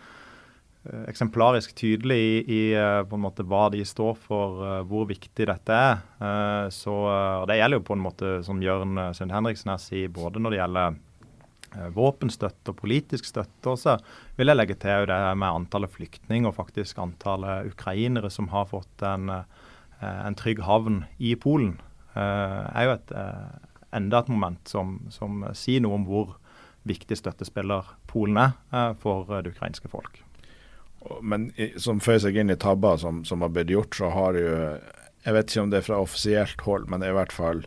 eksemplarisk 0.88 1.74
tydelig 1.76 2.16
i, 2.16 2.36
i, 2.40 2.60
eh, 2.72 3.02
på 3.04 3.18
en 3.18 3.24
måte 3.26 3.44
hva 3.44 3.66
de 3.72 3.82
står 3.84 4.16
for, 4.16 4.62
uh, 4.64 4.78
hvor 4.88 5.04
viktig 5.10 5.46
dette 5.50 5.76
er. 5.76 6.00
Så 6.72 6.94
Det 7.48 7.56
gjelder 7.56 7.80
jo 7.80 7.84
på 7.84 7.96
en 7.96 8.04
måte, 8.04 8.32
som 8.44 8.62
Jørn 8.62 8.98
Sund 9.16 9.32
Henriksen 9.32 9.72
her 9.72 9.80
sier, 9.80 10.08
både 10.12 10.40
når 10.40 10.50
det 10.50 10.60
gjelder 10.60 10.98
våpenstøtte 11.94 12.72
og 12.72 12.76
politisk 12.80 13.24
støtte. 13.24 13.70
også, 13.70 13.98
vil 14.36 14.48
jeg 14.48 14.56
legge 14.56 14.74
til 14.74 15.06
det 15.06 15.36
med 15.38 15.48
antallet 15.48 15.90
flyktninger 15.90 16.48
og 16.48 16.56
faktisk 16.56 16.98
antallet 16.98 17.70
ukrainere 17.70 18.30
som 18.30 18.48
har 18.48 18.66
fått 18.66 19.02
en, 19.06 19.30
en 20.02 20.34
trygg 20.34 20.60
havn 20.66 21.04
i 21.18 21.36
Polen. 21.36 21.78
er 22.14 22.84
jo 22.84 22.96
et, 22.98 23.12
enda 23.92 24.18
et 24.18 24.28
moment 24.28 24.68
som, 24.68 24.98
som, 25.10 25.44
sier 25.54 25.80
noe 25.80 25.94
om 25.94 26.08
hvor 26.08 26.34
viktig 26.82 27.16
støttespiller 27.16 27.86
Polen 28.10 28.36
er 28.36 28.98
for 28.98 29.30
det 29.30 29.54
ukrainske 29.54 29.88
folk. 29.88 30.20
Men 31.22 31.50
som 31.80 32.00
føyer 32.02 32.20
seg 32.26 32.36
inn 32.40 32.52
i 32.52 32.58
tabber 32.60 32.98
som, 33.00 33.22
som, 33.24 33.40
har 33.44 33.52
blitt 33.54 33.72
gjort, 33.72 33.96
så 33.96 34.10
har 34.12 34.36
jo 34.36 34.50
Jeg 35.24 35.36
vet 35.36 35.50
ikke 35.50 35.62
om 35.62 35.72
det 35.72 35.78
er 35.80 35.86
fra 35.86 36.00
offisielt 36.00 36.62
hold, 36.64 36.86
men 36.88 37.00
det 37.00 37.08
er 37.08 37.14
i 37.14 37.18
hvert 37.20 37.34
fall 37.36 37.64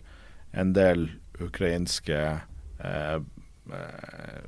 en 0.57 0.73
del 0.73 1.07
ukrainske 1.41 2.17
eh, 2.81 3.17
eh, 3.17 4.47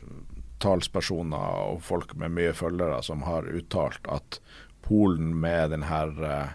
talspersoner 0.62 1.60
og 1.70 1.84
folk 1.86 2.16
med 2.18 2.34
mye 2.34 2.54
følgere 2.58 3.02
som 3.06 3.26
har 3.28 3.50
uttalt 3.50 4.10
at 4.10 4.40
Polen 4.86 5.34
med 5.42 5.74
denne 5.74 6.02
eh, 6.30 6.52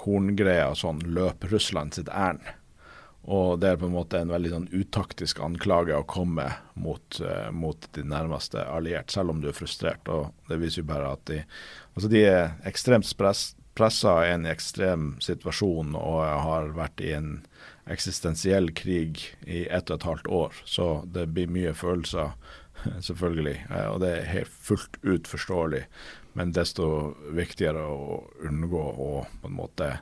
korngreia 0.00 0.72
sånn 0.76 1.00
løper 1.08 1.54
Russland 1.54 1.96
sitt 1.96 2.10
ærend. 2.12 2.44
Og 3.30 3.60
det 3.62 3.68
er 3.70 3.78
på 3.78 3.86
en 3.86 3.94
måte 3.94 4.18
en 4.18 4.32
veldig 4.32 4.50
sånn 4.50 4.68
utaktisk 4.74 5.40
anklage 5.46 5.94
å 5.94 6.06
komme 6.10 6.48
mot, 6.74 7.20
uh, 7.22 7.50
mot 7.54 7.86
de 7.94 8.02
nærmeste 8.02 8.64
alliert, 8.66 9.14
selv 9.14 9.30
om 9.30 9.42
du 9.42 9.50
er 9.52 9.56
frustrert. 9.56 10.08
Og 10.10 10.32
det 10.50 10.58
viser 10.62 10.82
jo 10.82 10.90
bare 10.90 11.12
at 11.14 11.22
de, 11.30 11.42
altså 11.94 12.10
de 12.10 12.24
er 12.26 12.56
ekstremt 12.66 13.06
press, 13.18 13.52
pressa 13.78 14.18
i 14.26 14.32
en 14.34 14.48
ekstrem 14.50 15.14
situasjon 15.22 15.94
og 15.96 16.18
har 16.26 16.74
vært 16.76 17.00
i 17.00 17.14
en 17.16 17.30
eksistensiell 17.90 18.68
krig 18.76 19.22
i 19.46 19.64
ett 19.64 19.90
og 19.90 20.00
et 20.00 20.08
halvt 20.10 20.34
år. 20.42 20.58
Så 20.66 20.90
det 21.14 21.28
blir 21.30 21.50
mye 21.50 21.76
følelser, 21.78 22.34
selvfølgelig. 23.06 23.60
Uh, 23.70 23.86
og 23.94 24.02
det 24.02 24.16
er 24.16 24.32
helt 24.34 24.62
fullt 24.66 24.98
ut 25.06 25.30
forståelig. 25.30 25.86
Men 26.34 26.54
desto 26.56 27.12
viktigere 27.36 27.86
å 27.86 28.22
unngå 28.48 28.82
å 28.82 29.12
på 29.38 29.46
en 29.46 29.60
måte 29.62 29.94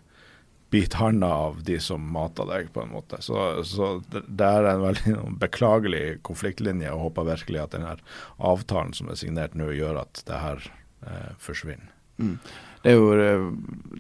bite 0.71 0.97
handa 0.97 1.29
av 1.49 1.63
de 1.67 1.81
som 1.83 2.03
mater 2.13 2.47
deg, 2.47 2.73
på 2.75 2.85
en 2.85 2.93
måte. 2.95 3.19
Så, 3.23 3.65
så 3.67 3.93
det, 4.13 4.47
er 4.47 4.69
en 4.71 4.85
veldig 4.85 5.17
beklagelig 5.45 6.05
konfliktlinje, 6.27 6.93
og 6.95 7.09
håper 7.09 7.31
virkelig 7.33 7.65
at 7.65 7.77
denne 7.77 7.97
avtalen 8.39 8.95
som 8.97 9.11
er 9.11 9.19
signert 9.21 9.57
nå, 9.59 9.73
gjør 9.75 10.05
at 10.05 10.23
det 10.29 10.43
her 10.45 10.69
eh, 11.07 11.33
forsvinner. 11.43 11.91
Mm. 12.21 12.37
Det 12.83 12.95
er 12.95 12.97
jo 12.97 13.13
eh, 13.13 13.43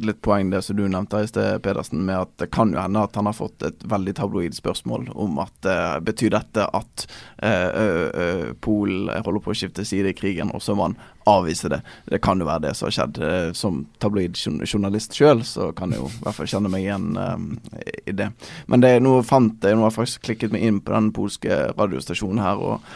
litt 0.01 0.23
poeng 0.25 0.49
det 0.49 0.63
som 0.65 0.79
du 0.79 0.87
nevnte 0.89 1.19
i 1.21 1.29
sted, 1.29 1.59
Pedersen, 1.61 2.01
med 2.07 2.17
at 2.17 2.31
det 2.41 2.49
kan 2.55 2.71
jo 2.73 2.81
hende 2.81 3.03
at 3.05 3.17
han 3.19 3.29
har 3.29 3.37
fått 3.37 3.65
et 3.67 3.83
veldig 3.85 4.15
tabloid 4.17 4.57
spørsmål 4.57 5.11
om 5.21 5.37
at 5.43 5.69
uh, 5.69 5.99
betyr 6.01 6.33
dette 6.33 6.65
at 6.65 7.05
uh, 7.45 8.55
Polen 8.65 9.11
holder 9.27 9.45
på 9.45 9.53
å 9.53 9.59
skifte 9.61 9.85
side 9.85 10.15
i 10.15 10.17
krigen, 10.17 10.53
og 10.57 10.65
så 10.65 10.77
må 10.79 10.89
han 10.89 10.97
avvise 11.29 11.69
det. 11.69 11.83
Det 12.09 12.23
kan 12.25 12.41
jo 12.41 12.49
være 12.49 12.65
det 12.71 12.73
som 12.79 12.89
har 12.89 12.97
skjedd. 12.97 13.21
som 13.55 13.83
tabloid 14.01 14.41
journalist 14.65 15.15
sjøl, 15.15 15.45
så 15.45 15.69
kan 15.77 15.93
jeg 15.93 16.01
jo 16.01 16.09
i 16.09 16.25
hvert 16.25 16.39
fall 16.39 16.51
kjenne 16.55 16.73
meg 16.73 16.87
igjen 16.87 17.13
i 18.09 18.17
det. 18.17 18.31
Men 18.73 18.81
det 18.81 18.95
er 18.97 19.05
noe 19.05 19.21
fant 19.27 19.61
jeg, 19.61 19.77
nå 19.77 19.85
har 19.85 19.93
jeg 19.93 19.99
faktisk 20.01 20.25
klikket 20.25 20.57
meg 20.57 20.65
inn 20.65 20.81
på 20.81 20.97
den 20.97 21.13
polske 21.15 21.63
radiostasjonen 21.77 22.43
her. 22.43 22.65
og 22.65 22.91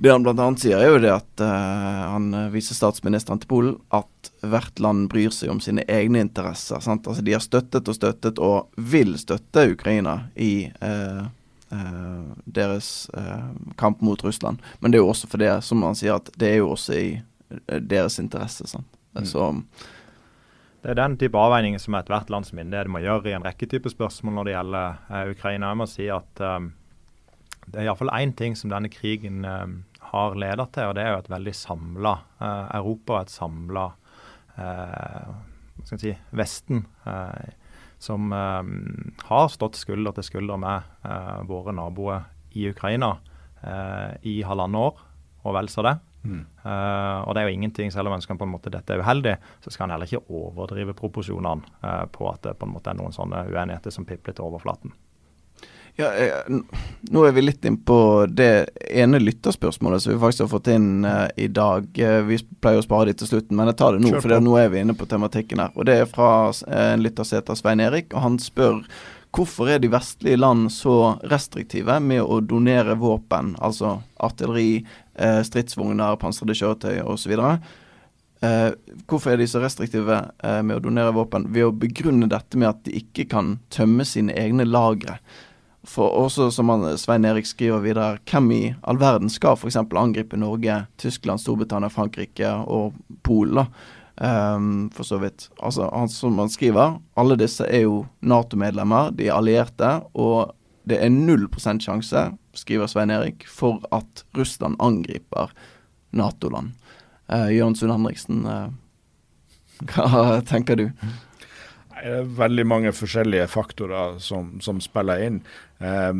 det 0.00 0.12
han 0.12 0.22
bl.a. 0.24 0.46
sier, 0.56 0.80
er 0.80 0.94
jo 0.94 1.00
det 1.02 1.10
at 1.12 1.42
uh, 1.44 2.04
han 2.14 2.30
eh, 2.32 2.46
viser 2.54 2.76
statsministeren 2.76 3.42
til 3.42 3.50
Polen 3.50 3.74
at 3.92 4.30
hvert 4.40 4.80
land 4.80 5.10
bryr 5.12 5.28
seg 5.34 5.52
om 5.52 5.60
sine 5.60 5.84
egne 5.92 6.22
interesser. 6.24 6.80
Sant? 6.80 7.04
Altså 7.04 7.24
De 7.26 7.34
har 7.36 7.44
støttet 7.44 7.84
og 7.84 7.98
støttet 7.98 8.40
og 8.40 8.80
vil 8.80 9.12
støtte 9.20 9.66
Ukraina 9.74 10.14
i 10.40 10.70
uh, 10.80 11.26
uh, 11.74 12.32
deres 12.48 13.10
kamp 13.76 14.00
mot 14.00 14.24
Russland. 14.24 14.64
Men 14.80 14.88
det 14.88 15.00
er 15.00 15.04
jo 15.04 15.12
også 15.12 15.28
for 15.28 15.44
det, 15.44 15.52
som 15.68 15.84
han 15.84 15.98
sier, 15.98 16.16
at 16.16 16.32
det 16.40 16.54
er 16.54 16.62
jo 16.62 16.72
også 16.72 16.96
i 16.96 17.06
deres 17.68 18.16
interesse. 18.22 18.64
Sant? 18.72 18.88
Mm. 19.12 19.28
Så 19.28 19.52
det 20.80 20.94
er 20.94 21.00
den 21.02 21.20
type 21.20 21.36
avveininger 21.36 21.82
som 21.82 21.98
ethvert 21.98 22.32
lands 22.32 22.54
myndighet 22.56 22.88
må 22.88 23.02
gjøre 23.04 23.34
i 23.34 23.36
en 23.36 23.44
rekke 23.44 23.68
typer 23.68 23.92
spørsmål 23.92 24.38
når 24.38 24.48
det 24.48 24.54
gjelder 24.54 25.32
Ukraina. 25.34 25.74
Jeg 25.74 25.80
må 25.82 25.88
si 25.90 26.06
at 26.14 26.44
um, 26.46 26.70
det 27.70 27.80
er 27.82 27.88
iallfall 27.88 28.12
én 28.16 28.32
ting 28.36 28.56
som 28.58 28.70
denne 28.72 28.90
krigen 28.92 29.44
eh, 29.46 29.66
har 30.10 30.36
ledet 30.38 30.68
til, 30.74 30.90
og 30.90 30.96
det 30.98 31.04
er 31.04 31.14
jo 31.14 31.22
et 31.22 31.32
veldig 31.32 31.54
samla 31.54 32.16
eh, 32.42 32.66
Europa 32.80 33.16
og 33.16 33.22
et 33.22 33.32
samla 33.34 33.86
eh, 34.58 35.32
si, 35.84 36.14
Vesten. 36.30 36.84
Eh, 37.06 37.56
som 37.98 38.32
eh, 38.32 38.62
har 39.28 39.48
stått 39.52 39.76
skulder 39.76 40.16
til 40.16 40.26
skulder 40.26 40.60
med 40.60 40.86
eh, 41.04 41.40
våre 41.48 41.74
naboer 41.76 42.28
i 42.56 42.70
Ukraina 42.72 43.16
i 44.24 44.38
halvannet 44.40 44.80
år, 44.80 45.00
og 45.44 45.52
vel 45.52 45.66
så 45.68 45.82
det. 45.84 45.90
Mm. 46.24 46.46
Og 46.64 47.34
det 47.36 47.42
er 47.42 47.44
jo 47.44 47.52
ingenting, 47.58 47.90
selv 47.92 48.08
om 48.08 48.14
ønsker 48.16 48.38
på 48.40 48.46
en 48.48 48.54
måte 48.54 48.72
dette 48.72 48.94
er 48.94 49.02
uheldig, 49.04 49.34
så 49.60 49.68
skal 49.68 49.84
en 49.84 49.92
heller 49.92 50.08
ikke 50.08 50.32
overdrive 50.32 50.94
proporsjonene 50.96 52.08
på 52.08 52.30
at 52.30 52.40
det 52.46 52.54
på 52.56 52.64
en 52.64 52.72
måte 52.72 52.88
er 52.88 52.96
noen 52.96 53.12
sånne 53.12 53.42
uenigheter 53.52 53.92
som 53.92 54.08
pipler 54.08 54.32
til 54.32 54.48
overflaten. 54.48 54.94
Ja, 55.98 56.10
nå 57.10 57.24
er 57.26 57.32
vi 57.36 57.42
litt 57.42 57.64
inn 57.68 57.76
på 57.84 58.26
det 58.30 58.70
ene 58.90 59.20
lytterspørsmålet 59.20 60.02
som 60.02 60.14
vi 60.14 60.20
faktisk 60.22 60.46
har 60.46 60.52
fått 60.52 60.70
inn 60.72 61.04
uh, 61.04 61.26
i 61.36 61.48
dag. 61.52 61.88
Uh, 61.98 62.20
vi 62.28 62.38
pleier 62.62 62.80
å 62.80 62.86
spare 62.86 63.10
det 63.10 63.18
til 63.20 63.32
slutten, 63.32 63.56
men 63.58 63.70
jeg 63.72 63.80
tar 63.80 63.96
det 63.96 64.04
nå, 64.04 64.14
for 64.22 64.36
nå 64.40 64.56
er 64.60 64.70
vi 64.72 64.84
inne 64.84 64.96
på 64.96 65.08
tematikken 65.10 65.62
her. 65.64 65.74
Og 65.76 65.88
Det 65.88 65.98
er 66.00 66.10
fra 66.10 66.30
uh, 66.50 66.76
en 66.92 67.04
lytter 67.04 67.26
som 67.26 67.40
heter 67.40 67.58
Svein 67.58 67.84
Erik, 67.84 68.14
og 68.14 68.24
han 68.24 68.38
spør 68.40 68.80
hvorfor 69.36 69.70
er 69.70 69.82
de 69.82 69.92
vestlige 69.92 70.40
land 70.40 70.72
så 70.74 71.16
restriktive 71.30 72.00
med 72.02 72.24
å 72.24 72.40
donere 72.42 72.96
våpen, 72.98 73.52
altså 73.62 74.00
artilleri, 74.18 74.80
stridsvogner, 75.46 76.16
pansrede 76.18 76.56
kjøretøy 76.58 77.04
osv.? 77.06 77.36
Uh, 78.40 78.72
hvorfor 79.04 79.34
er 79.34 79.36
de 79.36 79.46
så 79.50 79.60
restriktive 79.60 80.16
uh, 80.16 80.60
med 80.64 80.78
å 80.78 80.82
donere 80.86 81.12
våpen? 81.12 81.44
Ved 81.52 81.66
å 81.66 81.74
begrunne 81.76 82.28
dette 82.30 82.56
med 82.56 82.70
at 82.70 82.82
de 82.86 82.94
ikke 83.02 83.26
kan 83.34 83.58
tømme 83.72 84.06
sine 84.08 84.32
egne 84.32 84.64
lagre. 84.64 85.18
For 85.84 86.12
også, 86.26 86.50
som 86.52 86.68
han, 86.68 86.84
Svein 87.00 87.24
Erik 87.24 87.46
skriver 87.48 87.80
videre, 87.80 88.18
hvem 88.28 88.50
i 88.52 88.60
all 88.84 89.00
verden 89.00 89.30
skal 89.32 89.56
f.eks. 89.56 89.78
angripe 89.80 90.36
Norge, 90.36 90.82
Tyskland, 91.00 91.40
Storbritannia, 91.40 91.88
Frankrike 91.88 92.52
og 92.68 92.98
Polen? 93.24 93.70
Um, 94.20 94.90
for 94.92 95.08
så 95.08 95.16
vidt. 95.22 95.46
Altså, 95.64 95.88
han, 95.94 96.08
som 96.12 96.36
han 96.38 96.50
skriver, 96.52 96.98
alle 97.16 97.38
disse 97.40 97.64
er 97.64 97.86
jo 97.86 98.02
Nato-medlemmer, 98.20 99.14
de 99.16 99.30
er 99.30 99.38
allierte, 99.38 99.94
og 100.12 100.52
det 100.84 100.98
er 101.00 101.08
null 101.14 101.46
prosent 101.48 101.86
sjanse, 101.86 102.26
skriver 102.52 102.90
Svein 102.90 103.14
Erik, 103.14 103.46
for 103.48 103.80
at 103.96 104.26
Russland 104.36 104.76
angriper 104.84 105.54
Nato-land. 106.12 106.74
Uh, 107.32 107.48
Jørn 107.54 107.78
Sund 107.78 107.94
Henriksen, 107.94 108.44
uh, 108.44 108.68
hva 109.88 110.42
tenker 110.44 110.76
du? 110.76 110.90
Det 112.00 112.16
er 112.16 112.30
veldig 112.38 112.64
mange 112.64 112.92
forskjellige 112.96 113.48
faktorer 113.52 114.18
som, 114.24 114.54
som 114.64 114.80
spiller 114.80 115.20
inn. 115.26 115.40
Eh, 115.78 116.12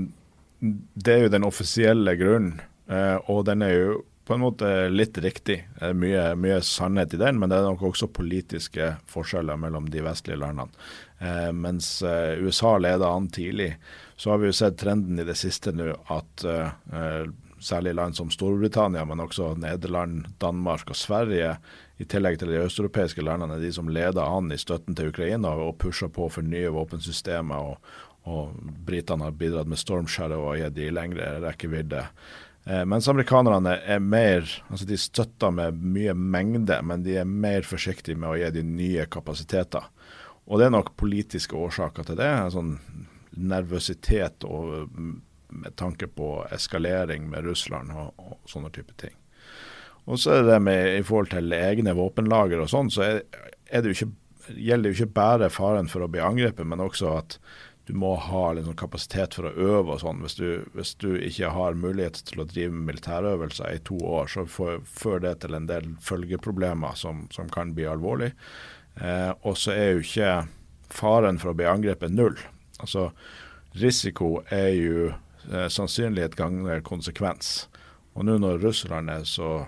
det 0.60 1.14
er 1.14 1.24
jo 1.24 1.32
den 1.32 1.46
offisielle 1.48 2.16
grunnen, 2.20 2.60
eh, 2.92 3.16
og 3.32 3.46
den 3.48 3.64
er 3.64 3.74
jo 3.74 3.98
på 4.30 4.36
en 4.36 4.44
måte 4.44 4.68
litt 4.92 5.16
riktig. 5.18 5.56
Det 5.74 5.88
er 5.88 5.96
mye, 5.98 6.24
mye, 6.38 6.60
sannhet 6.62 7.16
i 7.16 7.18
den, 7.18 7.40
men 7.40 7.50
det 7.50 7.56
er 7.58 7.64
nok 7.66 7.88
også 7.88 8.12
politiske 8.14 8.92
forskjeller 9.10 9.58
mellom 9.58 9.88
de 9.90 10.04
vestlige 10.06 10.38
landene. 10.38 10.70
Eh, 11.18 11.48
mens 11.56 11.96
eh, 12.06 12.36
USA 12.38 12.76
leder 12.78 13.08
an 13.08 13.26
tidlig, 13.32 13.72
så 14.14 14.30
har 14.30 14.38
vi 14.38 14.52
jo 14.52 14.54
sett 14.54 14.78
trenden 14.78 15.18
i 15.18 15.26
det 15.26 15.34
siste 15.40 15.72
nå 15.74 15.88
at 16.14 16.44
eh, 16.46 17.24
særlig 17.60 17.96
land 17.98 18.20
som 18.20 18.30
Storbritannia, 18.30 19.02
men 19.04 19.24
også 19.24 19.56
Nederland, 19.58 20.28
Danmark 20.38 20.92
og 20.92 20.96
Sverige 20.96 21.56
i 22.00 22.06
tillegg 22.08 22.38
til 22.40 22.48
de 22.48 22.62
østeuropeiske 22.64 23.24
landene, 23.24 23.58
er 23.58 23.64
de 23.66 23.72
som 23.76 23.90
leder 23.92 24.24
an 24.24 24.48
i 24.54 24.58
støtten 24.60 24.96
til 24.96 25.10
Ukraina 25.12 25.52
og 25.52 25.76
pusher 25.82 26.08
på 26.08 26.30
for 26.32 26.46
nye 26.46 26.72
våpensystemer. 26.72 27.72
og, 27.74 27.98
og 28.28 28.54
Britene 28.86 29.28
har 29.28 29.36
bidratt 29.36 29.68
med 29.68 29.80
Storm 29.80 30.08
Shadow 30.08 30.46
og 30.48 30.56
gitt 30.60 30.76
de 30.76 30.88
lengre 30.92 31.34
rekkevidde. 31.44 32.06
Eh, 32.64 32.84
mens 32.88 33.08
amerikanerne 33.08 33.78
er 33.88 34.02
mer 34.04 34.44
altså 34.68 34.84
De 34.86 34.98
støtter 35.00 35.52
med 35.54 35.78
mye 35.80 36.14
mengde, 36.14 36.76
men 36.82 37.04
de 37.04 37.16
er 37.20 37.28
mer 37.28 37.64
forsiktige 37.68 38.20
med 38.20 38.32
å 38.32 38.36
gi 38.40 38.50
de 38.58 38.64
nye 38.66 39.06
kapasiteter. 39.12 39.88
Og 40.50 40.60
det 40.60 40.68
er 40.68 40.74
nok 40.74 40.96
politiske 41.00 41.56
årsaker 41.56 42.08
til 42.08 42.20
det. 42.20 42.28
En 42.28 42.54
sånn 42.54 42.74
nervøsitet 43.40 44.44
og, 44.48 44.90
med 45.50 45.76
tanke 45.78 46.08
på 46.10 46.40
eskalering 46.52 47.28
med 47.30 47.46
Russland 47.46 47.92
og, 47.94 48.12
og 48.18 48.50
sånne 48.50 48.72
type 48.74 48.96
ting. 49.00 49.14
Og 50.08 50.20
så 50.20 50.38
er 50.38 50.46
det 50.48 50.60
med 50.64 50.98
i 50.98 51.02
forhold 51.06 51.32
til 51.34 51.52
egne 51.54 51.94
våpenlager 51.96 52.62
og 52.62 52.70
sånn, 52.72 52.90
så 52.92 53.04
er, 53.06 53.20
er 53.70 53.84
det 53.84 53.94
ikke, 53.94 54.12
gjelder 54.56 54.90
jo 54.90 54.98
ikke 54.98 55.18
bare 55.18 55.50
faren 55.52 55.90
for 55.90 56.04
å 56.04 56.10
bli 56.10 56.22
angrepet, 56.24 56.66
men 56.66 56.82
også 56.82 57.12
at 57.18 57.36
du 57.90 57.96
må 57.98 58.12
ha 58.22 58.52
liksom 58.54 58.76
kapasitet 58.78 59.34
for 59.34 59.48
å 59.48 59.54
øve 59.54 59.96
og 59.96 60.02
sånn. 60.02 60.20
Hvis, 60.22 60.36
hvis, 60.76 60.92
du 61.02 61.14
ikke 61.16 61.50
har 61.50 61.78
mulighet 61.78 62.20
til 62.28 62.42
å 62.42 62.46
drive 62.46 62.70
med 62.74 62.92
militærøvelser 62.92 63.74
i 63.74 63.82
to 63.86 63.98
år, 64.06 64.30
så 64.30 64.44
fører 64.46 65.24
det 65.24 65.32
til 65.42 65.56
en 65.58 65.66
del 65.66 65.88
følgeproblemer 66.04 66.94
som, 66.98 67.24
som 67.34 67.50
kan 67.50 67.74
bli 67.74 67.88
alvorlig. 67.90 68.30
Eh, 69.00 69.32
og 69.42 69.58
så 69.58 69.74
er 69.74 69.90
jo 69.94 70.04
ikke 70.04 70.30
faren 70.90 71.40
for 71.42 71.50
å 71.50 71.58
bli 71.58 71.66
angrepet 71.66 72.14
null. 72.14 72.38
Altså 72.78 73.10
risiko 73.80 74.36
er 74.54 74.70
jo 74.76 75.10
eh, 75.10 75.66
sannsynlighet 75.72 76.38
ganger 76.38 76.86
konsekvens. 76.86 77.64
Og 78.14 78.26
nå 78.26 78.38
når 78.42 78.62
Russland 78.62 79.10
er 79.10 79.26
så 79.26 79.64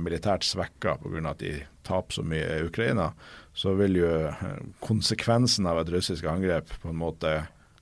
militært 0.00 0.44
svekka 0.46 0.96
pga. 1.02 1.20
at 1.30 1.42
de 1.42 1.54
taper 1.86 2.14
så 2.14 2.24
mye 2.26 2.46
i 2.56 2.64
Ukraina, 2.66 3.12
så 3.54 3.74
vil 3.78 4.00
jo 4.00 4.10
eh, 4.28 4.58
konsekvensen 4.84 5.68
av 5.68 5.80
et 5.80 5.92
russisk 5.94 6.26
angrep 6.28 6.72
på 6.82 6.90
en 6.92 7.00
måte 7.00 7.32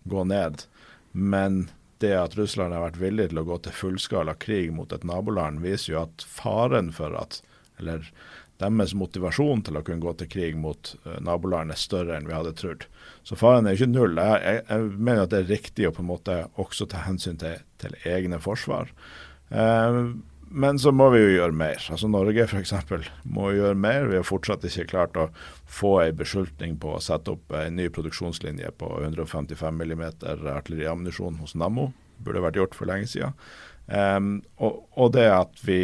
gå 0.05 0.25
ned. 0.29 0.67
Men 1.13 1.69
det 2.03 2.15
at 2.19 2.37
Russland 2.39 2.75
har 2.75 2.85
vært 2.85 3.01
villig 3.01 3.31
til 3.31 3.41
å 3.41 3.49
gå 3.49 3.59
til 3.65 3.75
fullskala 3.75 4.37
krig 4.39 4.73
mot 4.75 4.93
et 4.93 5.07
naboland, 5.09 5.63
viser 5.65 5.95
jo 5.95 6.03
at 6.05 6.27
faren 6.29 6.93
for 6.95 7.17
at 7.19 7.43
Eller 7.75 8.05
deres 8.63 8.93
motivasjon 8.95 9.65
til 9.67 9.77
å 9.77 9.81
kunne 9.83 9.99
gå 9.99 10.13
til 10.15 10.29
krig 10.31 10.55
mot 10.55 10.93
uh, 11.03 11.17
naboland 11.19 11.75
er 11.75 11.81
større 11.81 12.15
enn 12.15 12.29
vi 12.29 12.37
hadde 12.37 12.53
trodd. 12.55 12.85
Så 13.27 13.35
faren 13.35 13.67
er 13.67 13.75
ikke 13.75 13.89
null. 13.91 14.15
Jeg, 14.15 14.45
jeg, 14.45 14.61
jeg, 14.69 14.93
mener 14.95 15.25
at 15.25 15.33
det 15.33 15.41
er 15.41 15.51
riktig 15.51 15.89
å 15.89 15.91
på 15.97 16.05
en 16.05 16.13
måte 16.13 16.37
også 16.55 16.87
ta 16.87 17.03
hensyn 17.03 17.41
til, 17.43 17.65
til 17.83 17.97
egne 18.07 18.39
forsvar. 18.39 18.95
Uh, 19.51 20.15
men 20.55 20.79
så 20.79 20.93
må 20.95 21.09
vi 21.11 21.19
jo 21.19 21.33
gjøre 21.33 21.57
mer. 21.59 21.83
Altså 21.91 22.07
Norge 22.11 22.45
f.eks. 22.47 22.73
må 23.27 23.49
gjøre 23.57 23.75
mer. 23.75 24.07
Vi 24.07 24.19
har 24.21 24.27
fortsatt 24.27 24.63
ikke 24.69 24.87
klart 24.93 25.19
å 25.19 25.29
få 25.67 25.97
en 26.05 26.21
beslutning 26.21 26.77
på 26.79 26.93
å 26.95 27.03
sette 27.03 27.35
opp 27.35 27.55
en 27.59 27.75
ny 27.75 27.89
produksjonslinje 27.95 28.71
på 28.79 28.93
155 29.01 29.83
mm 29.83 30.05
artilleriammunisjon 30.55 31.41
hos 31.43 31.57
Nammo. 31.59 31.89
Burde 32.23 32.45
vært 32.45 32.61
gjort 32.61 32.79
for 32.79 32.87
lenge 32.87 33.11
siden. 33.11 33.35
Um, 33.91 34.39
og, 34.63 34.85
og, 34.95 35.11
det 35.17 35.27
at 35.29 35.59
vi 35.67 35.81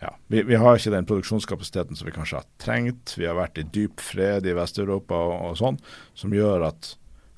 ja, 0.00 0.12
vi, 0.30 0.44
vi, 0.46 0.54
har 0.60 0.78
ikke 0.78 0.94
den 0.94 1.06
produksjonskapasiteten 1.10 1.98
som 1.98 2.06
vi 2.06 2.14
kanskje 2.14 2.38
har 2.38 2.48
trengt. 2.62 3.16
Vi 3.18 3.26
har 3.26 3.36
vært 3.38 3.58
i 3.58 3.66
dyp 3.66 4.02
fred 4.04 4.46
i 4.46 4.54
Vest-Europa 4.54 5.18
og, 5.18 5.34
og 5.50 5.58
sånn, 5.58 5.82
som 6.14 6.34
gjør 6.34 6.68
at 6.70 6.94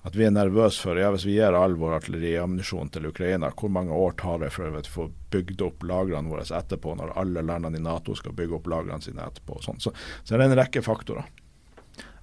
at 0.06 0.14
vi 0.14 0.26
er 0.26 0.34
nervøse 0.34 0.78
for 0.84 0.98
ja, 1.00 1.08
hvis 1.10 1.24
vi 1.26 1.34
gir 1.34 1.56
all 1.58 1.74
vår 1.78 1.96
artilleriammunisjon 1.96 2.92
til 2.94 3.08
Ukraina, 3.08 3.50
hvor 3.58 3.72
mange 3.74 3.94
år 3.94 4.14
tar 4.20 4.38
det 4.44 4.52
før 4.54 4.76
vi 4.76 4.82
får 4.86 5.08
bygd 5.34 5.64
opp 5.66 5.86
lagrene 5.88 6.30
våre 6.30 6.44
etterpå, 6.46 6.94
når 6.98 7.16
alle 7.18 7.42
landene 7.42 7.80
i 7.80 7.82
Nato 7.82 8.14
skal 8.14 8.36
bygge 8.38 8.60
opp 8.60 8.68
lagrene 8.70 9.02
sine 9.02 9.24
etterpå. 9.26 9.58
og 9.58 9.66
Sånn. 9.66 9.80
Så, 9.82 9.90
så, 10.22 10.36
det 10.36 10.44
er 10.44 10.46
en 10.46 10.60
rekke 10.60 10.84
faktorer. 10.86 11.26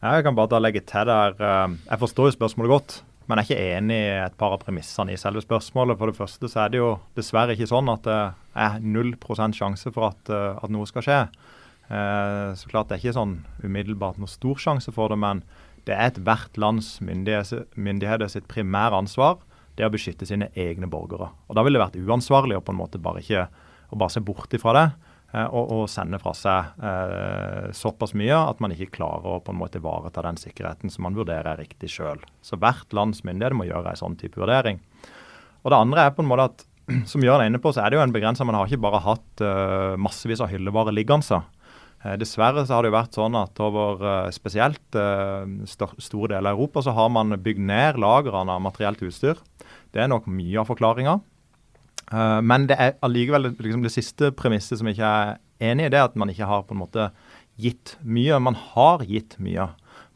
Jeg 0.04 0.24
kan 0.24 0.36
bare 0.36 0.52
da 0.52 0.62
legge 0.64 0.84
til 0.88 1.10
der. 1.10 1.36
Eh, 1.36 1.76
jeg 1.90 2.00
forstår 2.06 2.30
jo 2.30 2.38
spørsmålet 2.38 2.72
godt, 2.72 2.96
men 3.28 3.40
jeg 3.40 3.44
er 3.44 3.50
ikke 3.50 3.76
enig 3.80 3.98
i 4.00 4.16
et 4.22 4.40
par 4.40 4.56
av 4.56 4.64
premissene 4.64 5.12
i 5.12 5.20
selve 5.20 5.44
spørsmålet. 5.44 6.00
For 6.00 6.12
det 6.12 6.20
første 6.20 6.52
så 6.52 6.64
er 6.64 6.72
det 6.72 6.80
jo 6.80 6.94
dessverre 7.20 7.56
ikke 7.56 7.68
sånn 7.72 7.92
at 7.92 8.08
det 8.08 8.22
er 8.64 8.80
null 8.84 9.12
prosent 9.20 9.60
sjanse 9.60 9.92
for 9.92 10.14
at, 10.14 10.32
eh, 10.32 10.56
at, 10.56 10.72
noe 10.72 10.88
skal 10.88 11.04
skje. 11.04 11.20
Eh, 11.92 12.50
så 12.60 12.72
klart 12.72 12.88
det 12.88 12.98
er 12.98 13.04
ikke 13.04 13.20
sånn 13.20 13.38
umiddelbart 13.60 14.24
noe 14.24 14.32
stor 14.32 14.60
sjanse 14.70 14.96
for 14.96 15.12
det, 15.12 15.20
men 15.20 15.44
det 15.88 15.96
er 15.96 16.10
ethvert 16.10 16.58
lands 16.62 16.96
myndigheter 17.04 18.30
sitt 18.32 18.48
primære 18.52 19.02
ansvar 19.04 19.42
det 19.78 19.88
å 19.88 19.94
beskytte 19.94 20.28
sine 20.30 20.50
egne 20.60 20.88
borgere. 20.90 21.32
Og 21.50 21.58
Da 21.58 21.64
ville 21.66 21.80
det 21.80 21.86
vært 21.86 22.04
uansvarlig 22.06 22.60
å 22.60 22.66
på 22.66 22.74
en 22.74 22.80
måte 22.80 23.02
bare 23.02 23.24
ikke 23.24 23.48
å 23.94 23.98
bare 24.00 24.14
se 24.14 24.22
bort 24.26 24.54
ifra 24.54 24.74
det 24.78 24.86
eh, 25.34 25.48
og, 25.48 25.64
og, 25.64 25.84
sende 25.92 26.20
fra 26.22 26.34
seg 26.38 26.84
eh, 26.90 27.72
såpass 27.78 28.14
mye 28.18 28.38
at 28.38 28.62
man 28.64 28.74
ikke 28.74 28.94
klarer 28.98 29.36
å 29.36 29.42
på 29.44 29.54
en 29.54 29.60
måte 29.60 29.82
ivareta 29.82 30.24
den 30.26 30.40
sikkerheten 30.42 30.94
som 30.94 31.06
man 31.08 31.18
vurderer 31.18 31.54
er 31.54 31.62
riktig 31.62 31.92
sjøl. 31.94 32.22
Så 32.46 32.60
hvert 32.62 32.94
lands 32.94 33.24
myndigheter 33.26 33.58
må 33.58 33.68
gjøre 33.70 33.94
en 33.94 34.04
sånn 34.04 34.20
type 34.20 34.42
vurdering. 34.42 34.82
Og 35.64 35.72
Det 35.72 35.80
andre 35.80 36.06
er 36.06 36.16
på 36.16 36.24
en 36.24 36.32
måte 36.32 36.48
at 36.52 36.66
som 37.12 37.24
Jørn 37.24 37.42
er 37.42 37.50
inne 37.52 37.62
på, 37.64 37.72
så 37.74 37.84
er 37.84 37.92
det 37.92 38.00
jo 38.00 38.06
en 38.06 38.14
begrensa 38.14 38.46
Man 38.46 38.58
har 38.60 38.68
ikke 38.68 38.84
bare 38.84 39.04
hatt 39.06 39.44
uh, 39.46 39.94
massevis 39.96 40.42
av 40.44 40.50
hyllevare 40.52 40.92
liggende. 40.92 41.40
Eh, 42.04 42.18
dessverre 42.20 42.66
så 42.68 42.76
har 42.76 42.84
det 42.84 42.92
jo 42.92 42.98
vært 42.98 43.18
sånn 43.18 43.36
at 43.40 43.60
over 43.64 44.02
eh, 44.04 44.32
spesielt 44.36 44.98
eh, 45.00 45.46
store 45.72 46.34
deler 46.34 46.52
av 46.52 46.58
Europa 46.58 46.84
så 46.84 46.96
har 46.96 47.12
man 47.16 47.36
bygd 47.40 47.64
ned 47.70 48.00
lagrene 48.02 48.58
av 48.58 48.64
materielt 48.64 49.04
utstyr. 49.08 49.40
Det 49.94 50.04
er 50.04 50.12
nok 50.12 50.28
mye 50.28 50.60
av 50.60 50.68
forklaringa. 50.72 51.20
Men 52.14 52.66
det 52.70 52.76
er 52.78 52.98
allikevel 53.02 53.48
liksom 53.56 53.82
det 53.82 53.90
siste 53.94 54.28
premisset 54.38 54.78
som 54.78 54.86
jeg 54.90 55.00
ikke 55.00 55.12
er 55.24 55.30
enig 55.72 55.86
i, 55.88 55.92
det 55.94 55.98
er 55.98 56.10
at 56.10 56.18
man 56.20 56.30
ikke 56.30 56.46
har 56.50 56.66
på 56.68 56.76
en 56.76 56.82
måte 56.82 57.06
gitt 57.58 57.94
mye. 58.06 58.38
Man 58.44 58.58
har 58.60 59.02
gitt 59.08 59.38
mye. 59.42 59.70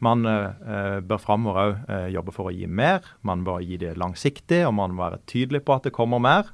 Man 0.04 0.28
bør 0.28 1.22
framover 1.24 1.62
òg 1.64 2.12
jobbe 2.14 2.36
for 2.36 2.52
å 2.52 2.54
gi 2.54 2.68
mer. 2.70 3.08
Man 3.26 3.46
bør 3.48 3.64
gi 3.66 3.80
det 3.82 3.96
langsiktig, 3.98 4.60
og 4.68 4.76
man 4.78 4.94
må 4.94 5.08
være 5.08 5.24
tydelig 5.32 5.64
på 5.66 5.78
at 5.78 5.88
det 5.88 5.96
kommer 5.96 6.22
mer. 6.22 6.52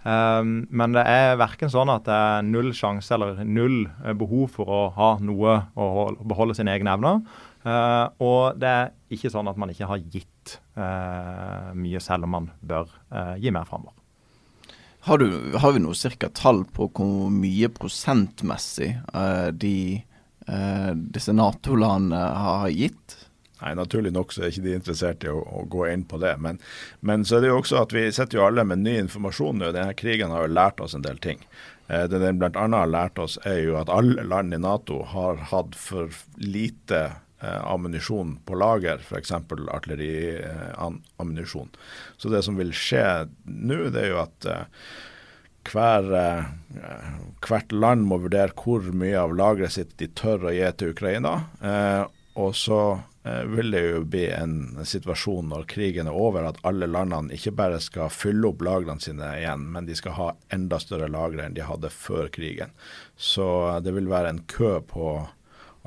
Um, 0.00 0.64
men 0.72 0.94
det 0.96 1.02
er 1.04 1.36
verken 1.36 1.68
sånn 1.68 1.90
at 1.92 2.06
det 2.06 2.16
er 2.16 2.46
null 2.48 2.70
sjanse 2.76 3.12
eller 3.12 3.42
null 3.44 3.82
eh, 4.00 4.14
behov 4.16 4.46
for 4.54 4.72
å 4.72 4.80
ha 4.96 5.10
noe 5.20 5.58
og 5.76 6.22
beholde 6.24 6.56
sine 6.56 6.72
egne 6.72 6.94
evner. 6.96 7.20
Uh, 7.60 8.08
og 8.24 8.60
det 8.60 8.70
er 8.70 8.92
ikke 9.12 9.32
sånn 9.32 9.50
at 9.50 9.58
man 9.60 9.72
ikke 9.74 9.90
har 9.90 10.00
gitt 10.00 10.56
uh, 10.80 11.72
mye, 11.76 12.00
selv 12.00 12.24
om 12.24 12.32
man 12.38 12.52
bør 12.64 12.88
gi 13.42 13.52
mer 13.52 13.68
framover. 13.68 13.96
Har, 15.04 15.22
har, 15.60 15.72
vi 15.72 15.80
noe 15.80 15.96
cirka 15.96 16.28
tall 16.36 16.62
på 16.76 16.88
hvor 16.96 17.28
mye 17.32 17.70
prosentmessig 17.72 18.90
de, 19.56 19.76
disse 21.12 21.32
Nato-landene 21.32 22.20
har 22.20 22.66
gitt? 22.68 23.16
Nei, 23.60 23.74
Naturlig 23.76 24.12
nok 24.16 24.32
så 24.32 24.44
er 24.44 24.52
ikke 24.52 24.64
de 24.64 24.76
interessert 24.78 25.26
i 25.26 25.32
å, 25.32 25.40
å 25.40 25.66
gå 25.70 25.84
inn 25.90 26.06
på 26.08 26.20
det. 26.22 26.32
Men, 26.40 26.60
men, 27.04 27.26
så 27.28 27.36
er 27.36 27.44
det 27.44 27.52
jo 27.52 27.60
også 27.60 27.82
at 27.82 27.94
vi 27.96 28.06
sitter 28.14 28.40
jo 28.40 28.46
alle 28.46 28.64
med 28.66 28.84
ny 28.84 28.96
informasjon 29.02 29.60
nå. 29.60 29.72
Denne 29.76 29.98
krigen 29.98 30.32
har 30.34 30.46
jo 30.46 30.56
lært 30.56 30.80
oss 30.84 30.96
en 30.96 31.06
del 31.06 31.20
ting. 31.22 31.42
Eh, 31.90 32.04
det 32.08 32.18
den 32.22 32.38
bl.a. 32.40 32.50
har 32.54 32.86
lært 32.90 33.18
oss, 33.18 33.38
er 33.48 33.58
jo 33.64 33.76
at 33.80 33.90
alle 33.92 34.22
land 34.26 34.54
i 34.54 34.58
Nato 34.62 35.02
har 35.10 35.36
hatt 35.50 35.74
for 35.78 36.08
lite 36.38 37.12
eh, 37.42 37.62
ammunisjon 37.66 38.38
på 38.46 38.54
lager, 38.60 38.98
f.eks. 39.02 39.32
artilleriammunisjon. 39.34 41.70
Eh, 41.74 41.78
så 42.16 42.28
det 42.32 42.42
som 42.46 42.56
vil 42.60 42.72
skje 42.76 43.06
nå, 43.44 43.90
det 43.90 44.00
er 44.06 44.10
jo 44.14 44.20
at 44.22 44.40
hver, 45.70 46.02
hvert 47.44 47.72
land 47.74 48.02
må 48.08 48.16
vurdere 48.22 48.56
hvor 48.56 48.80
mye 48.96 49.18
av 49.20 49.36
lageret 49.36 49.72
sitt 49.74 49.92
de 50.00 50.06
tør 50.16 50.48
å 50.48 50.52
gi 50.56 50.64
til 50.80 50.92
Ukraina. 50.94 51.32
Og 52.40 52.56
så 52.56 52.80
vil 53.22 53.70
det 53.70 53.80
jo 53.84 54.04
bli 54.08 54.30
en 54.32 54.84
situasjon 54.86 55.48
når 55.52 55.66
krigen 55.68 56.08
er 56.08 56.16
over, 56.16 56.44
at 56.48 56.60
alle 56.64 56.86
landene 56.88 57.34
ikke 57.36 57.52
bare 57.58 57.80
skal 57.84 58.08
fylle 58.12 58.48
opp 58.48 58.62
lagrene 58.64 59.00
sine 59.04 59.28
igjen, 59.42 59.66
men 59.74 59.86
de 59.88 59.94
skal 59.98 60.12
ha 60.16 60.28
enda 60.56 60.78
større 60.80 61.08
lagre 61.12 61.44
enn 61.44 61.56
de 61.56 61.62
hadde 61.66 61.90
før 61.92 62.28
krigen. 62.32 62.70
Så 63.16 63.68
eh, 63.68 63.80
det 63.84 63.92
vil 63.96 64.08
være 64.08 64.28
en 64.32 64.42
kø 64.48 64.80
på 64.88 65.28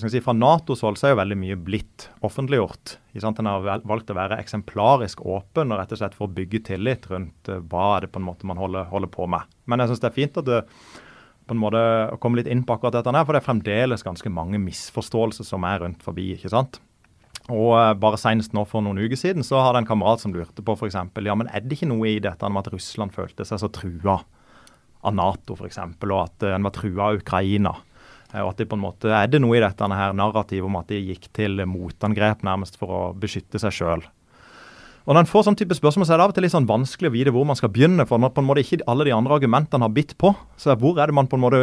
si, 0.00 0.22
fra 0.24 0.34
Natos 0.36 0.84
hold 0.86 0.96
så 1.00 1.10
er 1.10 1.14
jo 1.14 1.20
veldig 1.20 1.38
mye 1.42 1.58
blitt 1.60 2.08
offentliggjort. 2.26 2.96
En 3.20 3.50
har 3.50 3.84
valgt 3.88 4.12
å 4.12 4.16
være 4.16 4.40
eksemplarisk 4.40 5.24
åpen 5.26 5.74
og 5.74 5.82
rett 5.82 5.92
og 5.96 6.00
slett 6.00 6.16
for 6.16 6.28
å 6.28 6.34
bygge 6.36 6.64
tillit 6.70 7.10
rundt 7.10 7.52
hva 7.68 7.96
er 7.96 8.06
det 8.06 8.12
på 8.14 8.22
en 8.22 8.28
måte 8.30 8.48
man 8.48 8.60
holder, 8.60 8.88
holder 8.92 9.12
på 9.12 9.28
med. 9.30 9.42
Men 9.68 9.82
jeg 9.82 9.92
syns 9.92 10.04
det 10.04 10.10
er 10.12 10.18
fint 10.20 10.40
at 10.40 10.48
det, 10.48 10.62
på 11.50 11.56
en 11.56 11.62
måte 11.64 11.80
å 12.14 12.18
komme 12.22 12.38
litt 12.38 12.48
inn 12.50 12.62
på 12.62 12.76
akkurat 12.76 12.94
dette, 12.94 13.10
her, 13.10 13.26
for 13.26 13.34
det 13.34 13.42
er 13.42 13.48
fremdeles 13.48 14.06
ganske 14.06 14.30
mange 14.30 14.60
misforståelser 14.62 15.48
som 15.48 15.66
er 15.66 15.82
rundt 15.82 16.04
forbi. 16.06 16.28
ikke 16.36 16.52
sant? 16.52 16.78
Og 17.50 17.72
uh, 17.74 17.90
Bare 17.98 18.20
senest 18.20 18.54
nå 18.54 18.62
for 18.70 18.84
noen 18.86 19.00
uker 19.02 19.18
siden 19.18 19.46
så 19.46 19.58
hadde 19.64 19.82
en 19.82 19.88
kamerat 19.88 20.22
som 20.22 20.34
lurte 20.34 20.62
på 20.62 20.76
f.eks. 20.78 20.98
Ja, 21.26 21.34
men 21.34 21.50
er 21.50 21.64
det 21.64 21.74
ikke 21.74 21.90
noe 21.90 22.12
i 22.12 22.20
dette 22.22 22.46
med 22.46 22.62
at 22.62 22.70
Russland 22.74 23.16
følte 23.16 23.46
seg 23.48 23.62
så 23.62 23.70
trua 23.74 24.20
av 25.00 25.16
Nato 25.16 25.56
f.eks., 25.58 25.80
og 25.82 26.18
at 26.20 26.46
uh, 26.46 26.54
en 26.54 26.68
var 26.68 26.76
trua 26.76 27.10
av 27.10 27.18
Ukraina? 27.18 27.74
Uh, 28.30 28.44
og 28.44 28.52
at 28.52 28.62
det 28.62 28.68
på 28.70 28.78
en 28.78 28.84
måte 28.84 29.10
Er 29.10 29.26
det 29.26 29.42
noe 29.42 29.58
i 29.58 29.64
dette 29.64 29.90
her 29.90 30.14
narrativet 30.14 30.70
om 30.70 30.78
at 30.78 30.92
de 30.92 31.02
gikk 31.02 31.26
til 31.34 31.66
motangrep 31.66 32.46
nærmest 32.46 32.78
for 32.78 32.94
å 32.94 33.02
beskytte 33.18 33.58
seg 33.62 33.74
sjøl? 33.74 34.06
Og 35.08 35.14
Når 35.14 35.24
en 35.24 35.30
får 35.30 35.44
sånn 35.46 35.56
type 35.56 35.76
spørsmål, 35.76 36.06
så 36.06 36.12
er 36.14 36.20
det 36.20 36.24
av 36.26 36.32
og 36.32 36.36
til 36.36 36.44
litt 36.44 36.52
sånn 36.52 36.68
vanskelig 36.68 37.08
å 37.08 37.14
vite 37.14 37.32
hvor 37.34 37.46
man 37.48 37.56
skal 37.58 37.72
begynne. 37.72 38.04
For 38.08 38.20
når 38.20 38.34
på 38.36 38.42
en 38.42 38.48
måte 38.50 38.64
ikke 38.64 38.84
alle 38.90 39.06
de 39.08 39.14
andre 39.16 39.38
argumentene 39.38 39.86
har 39.86 39.94
bitt 39.96 40.12
på. 40.20 40.34
Så 40.60 40.76
hvor 40.80 41.00
er 41.00 41.08
det 41.08 41.16
man 41.16 41.30
på 41.30 41.38
en 41.38 41.44
måte 41.46 41.60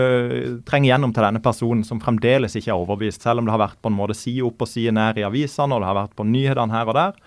trenger 0.67 0.91
gjennom 0.91 1.13
til 1.13 1.27
denne 1.27 1.43
personen 1.45 1.83
som 1.87 2.01
fremdeles 2.03 2.57
ikke 2.57 2.73
er 2.73 2.79
overbevist, 2.79 3.21
selv 3.21 3.43
om 3.43 3.47
det 3.47 3.53
har 3.53 3.61
vært 3.61 3.77
på 3.83 3.93
en 3.93 3.99
måte 3.99 4.17
side 4.17 4.45
opp 4.47 4.65
og 4.65 4.71
side 4.71 4.95
ned 4.97 5.21
i 5.21 5.27
avisene 5.27 5.77
og 5.77 5.83
det 5.83 5.91
har 5.91 6.01
vært 6.01 6.17
på 6.17 6.25
nyhetene 6.27 6.73
her 6.73 6.89
og 6.89 6.97
der. 6.97 7.21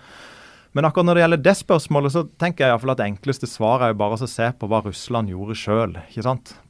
Men 0.71 0.87
akkurat 0.87 1.03
når 1.03 1.17
det 1.17 1.23
gjelder 1.25 1.41
det 1.43 1.53
spørsmålet, 1.59 2.13
så 2.13 2.21
tenker 2.39 2.63
jeg 2.63 2.71
i 2.71 2.73
hvert 2.73 2.83
fall 2.85 2.93
at 2.93 2.99
det 3.01 3.07
enkleste 3.09 3.47
svaret 3.49 3.83
er 3.83 3.89
jo 3.91 3.97
bare 3.99 4.15
å 4.15 4.29
se 4.31 4.45
på 4.55 4.69
hva 4.71 4.79
Russland 4.85 5.31
gjorde 5.33 5.57
sjøl. 5.59 5.97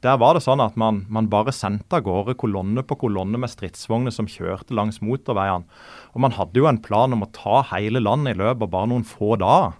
Der 0.02 0.16
var 0.18 0.34
det 0.34 0.42
sånn 0.42 0.62
at 0.64 0.74
man, 0.80 1.04
man 1.06 1.28
bare 1.30 1.54
sendte 1.54 2.00
av 2.00 2.02
gårde 2.08 2.34
kolonne 2.40 2.82
på 2.82 2.98
kolonne 3.04 3.38
med 3.38 3.52
stridsvogner 3.52 4.14
som 4.14 4.26
kjørte 4.26 4.74
langs 4.74 4.98
motorveiene. 5.06 5.68
Og 6.16 6.26
man 6.26 6.34
hadde 6.34 6.58
jo 6.58 6.66
en 6.66 6.82
plan 6.82 7.14
om 7.14 7.22
å 7.22 7.30
ta 7.30 7.62
hele 7.70 8.02
landet 8.02 8.34
i 8.34 8.42
løpet 8.42 8.66
av 8.66 8.74
bare 8.74 8.90
noen 8.90 9.06
få 9.06 9.36
dager. 9.38 9.78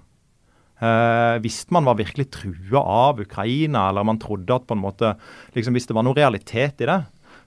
Eh, 0.83 1.43
hvis 1.43 1.65
man 1.75 1.91
var 1.91 1.99
virkelig 1.99 2.31
trua 2.39 2.79
av 2.79 3.21
Ukraina, 3.23 3.89
eller 3.91 4.07
man 4.07 4.23
trodde 4.23 4.55
at 4.55 4.71
på 4.71 4.79
en 4.79 4.87
måte, 4.87 5.17
liksom 5.59 5.75
hvis 5.75 5.91
det 5.91 5.99
var 5.99 6.07
noe 6.07 6.19
realitet 6.19 6.83
i 6.83 6.91
det, 6.91 7.01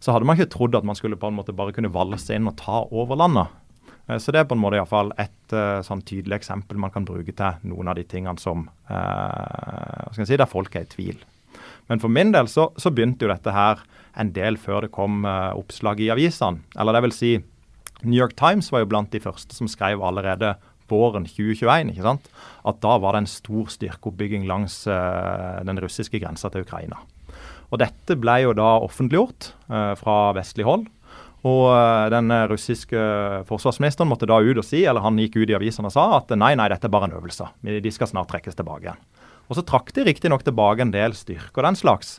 så 0.03 0.11
hadde 0.11 0.27
man 0.27 0.35
ikke 0.35 0.51
trodd 0.53 0.75
at 0.75 0.88
man 0.88 0.99
skulle 0.99 1.19
på 1.19 1.31
en 1.31 1.39
måte 1.39 1.55
bare 1.55 1.71
kunne 1.75 1.91
valse 1.95 2.35
inn 2.35 2.51
og 2.51 2.59
ta 2.59 2.83
over 2.91 3.19
landet. 3.23 3.61
Eh, 4.08 4.20
så 4.22 4.34
det 4.34 4.41
er 4.41 4.50
på 4.50 4.58
en 4.58 4.62
måte 4.62 4.80
iallfall 4.80 5.12
et 5.22 5.56
uh, 5.56 5.82
sånn 5.86 6.04
tydelig 6.06 6.39
eksempel 6.39 6.80
man 6.82 6.94
kan 6.94 7.08
bruke 7.08 7.34
til 7.34 7.70
noen 7.70 7.89
av 7.91 7.98
de 8.00 8.06
tingene 8.10 8.41
som 8.41 8.68
jeg 8.89 10.28
si, 10.30 10.38
der 10.38 10.50
folk 10.50 10.76
er 10.78 10.86
i 10.86 10.91
tvil. 10.91 11.18
Men 11.89 12.02
for 12.02 12.10
min 12.10 12.32
del 12.34 12.50
så, 12.50 12.70
så 12.82 12.91
begynte 12.94 13.26
jo 13.26 13.32
dette 13.32 13.54
her 13.54 13.82
en 14.20 14.32
del 14.36 14.58
før 14.62 14.86
det 14.86 14.94
kom 14.96 15.26
uh, 15.28 15.52
oppslag 15.58 16.02
i 16.02 16.12
avisene. 16.13 16.63
Eller 16.80 16.98
det 16.98 17.04
vil 17.08 17.15
si, 17.15 17.34
New 18.06 18.18
York 18.18 18.36
Times 18.39 18.72
var 18.74 18.84
jo 18.84 18.91
blant 18.91 19.12
de 19.13 19.22
første 19.24 19.58
som 19.58 19.70
skrev 19.72 20.04
allerede 20.04 20.56
våren 20.89 21.26
2021 21.26 21.96
ikke 21.96 22.06
sant? 22.06 22.28
at 22.70 22.78
da 22.84 22.96
var 23.02 23.15
det 23.15 23.24
en 23.24 23.30
stor 23.30 23.70
styrkeoppbygging 23.74 24.46
langs 24.50 24.84
uh, 24.89 25.62
den 25.65 25.82
russiske 25.82 26.22
grensa 26.22 26.52
til 26.54 26.65
Ukraina. 26.65 27.02
Og 27.74 27.82
Dette 27.82 28.15
ble 28.22 28.38
jo 28.44 28.54
da 28.56 28.76
offentliggjort 28.86 29.48
fra 30.00 30.15
vestlig 30.38 30.68
hold. 30.68 30.84
Og 31.45 31.65
eh, 31.69 32.08
den 32.13 32.34
eh, 32.34 32.47
russiske 32.49 33.01
forsvarsministeren 33.49 34.10
måtte 34.10 34.29
da 34.29 34.39
ut 34.41 34.62
og 34.62 34.65
si, 34.65 34.81
eller 34.86 35.05
han 35.05 35.19
gikk 35.21 35.38
ut 35.41 35.51
i 35.51 35.58
avisene 35.58 35.91
og 35.91 35.95
sa 35.95 36.08
at 36.17 36.34
nei, 36.34 36.55
nei, 36.58 36.69
dette 36.73 36.89
er 36.89 36.93
bare 36.93 37.12
en 37.12 37.17
øvelse. 37.19 37.51
De 37.62 37.93
skal 37.93 38.10
snart 38.10 38.31
trekkes 38.34 38.58
tilbake 38.58 38.89
igjen. 38.89 39.03
Og 39.45 39.60
så 39.60 39.65
trakk 39.65 39.91
de 39.93 40.08
riktignok 40.08 40.45
tilbake 40.45 40.81
en 40.81 40.93
del 40.95 41.13
styrker 41.13 41.62
og 41.62 41.67
den 41.67 41.77
slags. 41.77 42.17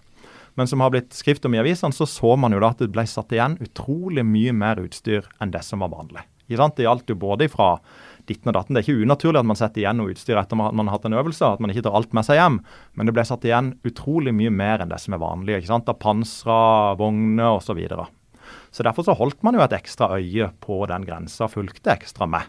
Men 0.56 0.70
som 0.70 0.80
har 0.80 0.92
blitt 0.94 1.12
skrift 1.12 1.44
om 1.44 1.56
i 1.56 1.60
avisene, 1.60 1.92
så 1.92 2.06
så 2.08 2.36
man 2.38 2.54
jo 2.54 2.62
da 2.62 2.70
at 2.72 2.80
det 2.80 2.92
ble 2.94 3.04
satt 3.10 3.34
igjen 3.34 3.58
utrolig 3.60 4.24
mye 4.24 4.54
mer 4.56 4.80
utstyr 4.80 5.26
enn 5.42 5.52
det 5.52 5.64
som 5.66 5.82
var 5.84 5.92
vanlig. 5.92 6.22
Det 6.46 6.86
gjaldt 6.86 7.10
jo 7.10 7.16
både 7.18 7.48
fra 7.50 7.74
ditten 8.26 8.52
og 8.52 8.54
datten. 8.56 8.76
Det 8.76 8.84
er 8.84 8.86
ikke 8.86 9.06
unaturlig 9.06 9.40
at 9.42 9.48
man 9.50 9.58
setter 9.58 9.82
igjen 9.82 9.98
noe 10.00 10.12
utstyr 10.14 10.38
etter 10.38 10.54
at 10.54 10.76
man 10.78 10.86
har 10.86 10.96
hatt 10.96 11.08
en 11.10 11.18
øvelse, 11.18 11.50
at 11.58 11.62
man 11.62 11.74
ikke 11.74 11.82
tar 11.86 11.98
alt 11.98 12.14
med 12.14 12.26
seg 12.26 12.38
hjem. 12.38 12.60
Men 12.94 13.10
det 13.10 13.16
ble 13.18 13.26
satt 13.26 13.44
igjen 13.46 13.74
utrolig 13.86 14.34
mye 14.38 14.54
mer 14.54 14.84
enn 14.84 14.92
det 14.92 15.00
som 15.02 15.18
er 15.18 15.22
vanlig. 15.22 15.58
ikke 15.58 15.72
sant? 15.72 15.90
Av 15.90 15.98
pansra, 15.98 16.94
vogner 17.00 17.58
osv. 17.58 17.82
Så 18.76 18.84
Derfor 18.84 19.06
så 19.06 19.16
holdt 19.16 19.40
man 19.46 19.56
jo 19.56 19.62
et 19.64 19.72
ekstra 19.72 20.10
øye 20.18 20.50
på 20.60 20.82
den 20.90 21.06
grensa, 21.08 21.48
fulgte 21.48 21.94
ekstra 21.94 22.28
med. 22.28 22.44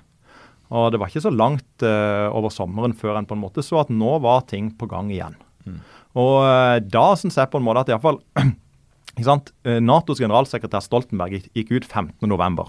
Og 0.68 0.92
Det 0.92 1.00
var 1.00 1.08
ikke 1.08 1.24
så 1.24 1.32
langt 1.32 1.86
uh, 1.88 2.28
over 2.36 2.52
sommeren 2.52 2.92
før 2.92 3.16
en 3.16 3.28
på 3.28 3.38
en 3.38 3.46
måte 3.46 3.64
så 3.64 3.80
at 3.86 3.94
nå 3.94 4.18
var 4.20 4.44
ting 4.50 4.74
på 4.76 4.90
gang 4.92 5.08
igjen. 5.14 5.38
Mm. 5.64 5.78
Og 6.20 6.36
uh, 6.44 6.76
da 6.84 7.06
syns 7.16 7.40
jeg 7.40 7.48
på 7.54 7.62
en 7.62 7.68
måte 7.68 7.86
at 7.86 7.94
iallfall 7.94 8.20
uh, 8.36 9.80
Natos 9.88 10.20
generalsekretær 10.20 10.84
Stoltenberg 10.84 11.48
gikk 11.56 11.72
ut 11.72 11.88
15.11. 11.88 12.60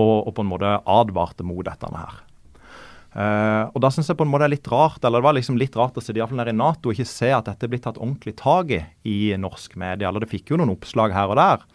Og, 0.00 0.16
og 0.24 0.32
på 0.32 0.40
en 0.40 0.48
måte 0.48 0.72
advarte 0.88 1.44
mot 1.44 1.60
dette 1.66 1.90
her. 1.92 2.16
Uh, 3.10 3.66
og 3.74 3.80
da 3.84 3.90
synes 3.92 4.08
jeg 4.08 4.16
på 4.16 4.24
en 4.24 4.30
måte 4.30 4.46
er 4.46 4.52
litt 4.54 4.68
rart 4.70 5.02
eller 5.02 5.18
det 5.18 5.26
var 5.26 5.34
liksom 5.34 5.56
litt 5.58 5.74
rart 5.76 5.96
å 5.98 6.02
se 6.04 6.14
de 6.14 6.22
i 6.22 6.52
Nato 6.54 6.92
ikke 6.94 7.08
se 7.10 7.28
at 7.34 7.48
dette 7.50 7.68
blir 7.68 7.82
tatt 7.82 7.98
ordentlig 7.98 8.36
tak 8.38 8.72
i 8.72 8.80
i 9.04 9.36
norsk 9.36 9.76
media. 9.76 10.08
Eller 10.08 10.24
det 10.24 10.30
fikk 10.32 10.54
jo 10.54 10.60
noen 10.62 10.72
oppslag 10.72 11.12
her 11.12 11.28
og 11.28 11.36
der. 11.42 11.68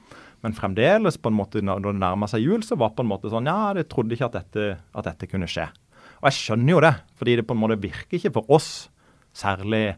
Men 0.45 0.53
fremdeles, 0.53 1.17
på 1.17 1.31
en 1.31 1.39
måte, 1.39 1.63
når 1.65 1.81
det 1.87 1.95
nærma 1.97 2.27
seg 2.29 2.43
jul, 2.45 2.61
så 2.61 2.77
var 2.77 2.91
det 2.91 2.99
på 2.99 3.05
en 3.05 3.09
måte 3.09 3.31
sånn 3.33 3.49
Ja, 3.49 3.73
jeg 3.73 3.89
trodde 3.89 4.13
ikke 4.13 4.27
at 4.29 4.37
dette, 4.37 4.75
at 4.93 5.07
dette 5.09 5.29
kunne 5.31 5.49
skje. 5.49 5.65
Og 6.21 6.29
jeg 6.29 6.37
skjønner 6.37 6.75
jo 6.75 6.83
det, 6.85 6.93
fordi 7.17 7.39
det 7.39 7.47
på 7.49 7.55
en 7.57 7.61
måte 7.63 7.81
virker 7.81 8.19
ikke 8.19 8.35
for 8.37 8.53
oss 8.53 8.69
særlig 9.35 9.97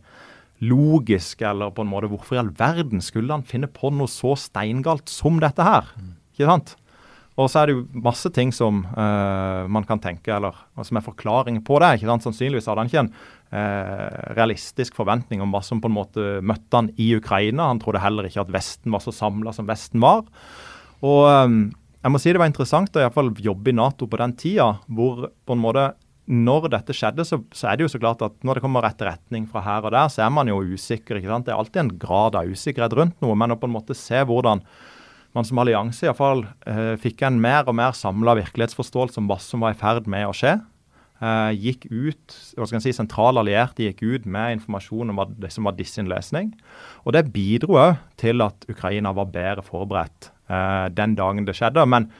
logisk, 0.63 1.43
eller 1.45 1.73
på 1.75 1.83
en 1.83 1.91
måte 1.91 2.09
Hvorfor 2.09 2.37
i 2.37 2.41
all 2.41 2.53
verden 2.57 3.03
skulle 3.03 3.35
han 3.35 3.45
finne 3.45 3.67
på 3.69 3.91
noe 3.93 4.09
så 4.09 4.37
steingalt 4.39 5.11
som 5.11 5.41
dette 5.43 5.67
her? 5.67 5.91
Ikke 6.31 6.47
sant? 6.47 6.77
Og 7.37 7.51
så 7.51 7.61
er 7.61 7.69
det 7.69 7.75
jo 7.75 8.01
masse 8.07 8.31
ting 8.33 8.49
som 8.55 8.79
uh, 8.95 9.67
man 9.69 9.85
kan 9.85 9.99
tenke, 10.01 10.31
eller 10.33 10.55
som 10.81 10.97
er 10.97 11.05
forklaringer 11.05 11.61
på 11.61 11.77
det. 11.83 11.91
ikke 11.97 12.09
sant? 12.09 12.25
Sannsynligvis 12.25 12.71
hadde 12.71 12.81
han 12.81 12.89
ikke 12.89 13.03
en 13.03 13.11
realistisk 13.47 14.97
forventning 14.97 15.39
om 15.39 15.53
hva 15.55 15.61
som 15.63 15.79
på 15.79 15.87
en 15.87 15.95
måte 15.95 16.23
møtte 16.43 16.75
han 16.75 16.89
i 16.99 17.13
Ukraina. 17.15 17.69
Han 17.69 17.79
trodde 17.79 18.01
heller 18.03 18.27
ikke 18.27 18.43
at 18.43 18.51
Vesten 18.51 18.91
var 18.91 19.03
så 19.03 19.13
samla 19.15 19.53
som 19.55 19.69
Vesten 19.69 20.03
var. 20.03 20.25
Og 21.05 21.21
um, 21.29 21.61
jeg 22.03 22.13
må 22.13 22.19
si 22.21 22.33
det 22.33 22.41
var 22.41 22.49
interessant 22.49 22.97
å 22.97 23.03
i 23.03 23.13
fall 23.13 23.31
jobbe 23.43 23.71
i 23.71 23.77
Nato 23.77 24.07
på 24.09 24.19
den 24.19 24.35
tida, 24.39 24.73
hvor 24.87 25.29
på 25.31 25.55
en 25.55 25.63
måte 25.63 25.87
når 26.27 26.67
dette 26.73 26.91
skjedde, 26.95 27.23
så, 27.23 27.39
så, 27.55 27.69
er 27.69 27.77
det 27.77 27.85
jo 27.85 27.91
så 27.93 28.01
klart 28.03 28.23
at 28.25 28.35
når 28.43 28.57
det 28.57 28.63
kommer 28.65 28.83
etterretning 28.83 29.45
fra 29.47 29.61
her 29.63 29.85
og 29.87 29.93
der, 29.95 30.09
så 30.11 30.25
er 30.25 30.31
man 30.35 30.49
jo 30.51 30.59
usikker. 30.59 31.19
ikke 31.19 31.31
sant? 31.31 31.47
Det 31.47 31.53
er 31.53 31.61
alltid 31.61 31.81
en 31.85 31.93
grad 32.01 32.35
av 32.35 32.51
usikkerhet 32.51 32.95
rundt 32.99 33.23
noe, 33.23 33.35
men 33.39 33.55
å 33.55 33.59
på 33.59 33.69
en 33.69 33.75
måte 33.77 33.95
se 33.95 34.19
hvordan 34.27 34.63
man 35.35 35.47
som 35.47 35.61
allianse 35.61 36.03
iallfall 36.03 36.43
eh, 36.67 36.95
fikk 36.99 37.23
en 37.27 37.39
mer 37.39 37.67
og 37.69 37.77
mer 37.79 37.95
samla 37.95 38.35
virkelighetsforståelse 38.41 39.21
om 39.21 39.29
hva 39.31 39.39
som 39.43 39.63
var 39.63 39.75
i 39.75 39.79
ferd 39.79 40.09
med 40.11 40.27
å 40.27 40.35
skje. 40.35 40.57
Eh, 41.17 41.51
gikk 41.57 41.87
ut, 41.89 42.35
hva 42.53 42.67
skal 42.67 42.77
jeg 42.77 42.91
si, 42.91 42.97
Sentrale 42.99 43.41
allierte 43.41 43.87
gikk 43.87 44.03
ut 44.05 44.27
med 44.29 44.59
informasjon 44.59 45.09
om 45.09 45.23
det 45.41 45.49
som 45.53 45.65
var 45.65 45.79
sin 45.81 46.09
løsning. 46.11 46.53
Og 47.05 47.13
Det 47.13 47.33
bidro 47.33 47.73
òg 47.73 47.97
til 48.17 48.41
at 48.41 48.67
Ukraina 48.69 49.13
var 49.13 49.31
bedre 49.33 49.65
forberedt 49.65 50.29
eh, 50.49 50.89
den 50.93 51.15
dagen 51.15 51.45
det 51.45 51.57
skjedde. 51.57 51.87
Men 51.89 52.11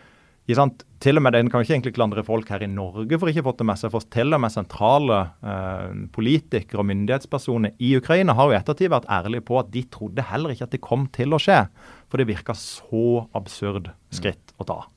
til 0.48 1.18
og 1.18 1.22
med 1.22 1.34
Den 1.34 1.50
kan 1.50 1.62
ikke 1.62 1.74
egentlig 1.76 1.94
klandre 1.94 2.24
folk 2.24 2.50
her 2.50 2.64
i 2.64 2.72
Norge 2.72 3.20
for 3.20 3.28
ikke 3.28 3.44
fått 3.44 3.60
det 3.60 3.68
med 3.68 3.78
seg. 3.78 3.92
For 3.92 4.02
til 4.10 4.34
og 4.34 4.42
med 4.42 4.50
sentrale 4.50 5.20
eh, 5.44 6.08
politikere 6.10 6.82
og 6.82 6.90
myndighetspersoner 6.90 7.78
i 7.78 7.98
Ukraina 7.98 8.34
har 8.34 8.50
jo 8.50 8.58
ettertid 8.58 8.90
vært 8.90 9.10
ærlige 9.12 9.46
på 9.46 9.60
at 9.60 9.70
de 9.70 9.84
trodde 9.84 10.26
heller 10.26 10.56
ikke 10.56 10.66
at 10.66 10.74
det 10.74 10.82
kom 10.82 11.06
til 11.14 11.36
å 11.36 11.42
skje. 11.42 11.68
For 12.10 12.18
det 12.18 12.32
virka 12.32 12.56
så 12.58 13.28
absurd 13.36 13.92
skritt 14.10 14.56
å 14.58 14.66
ta. 14.66 14.88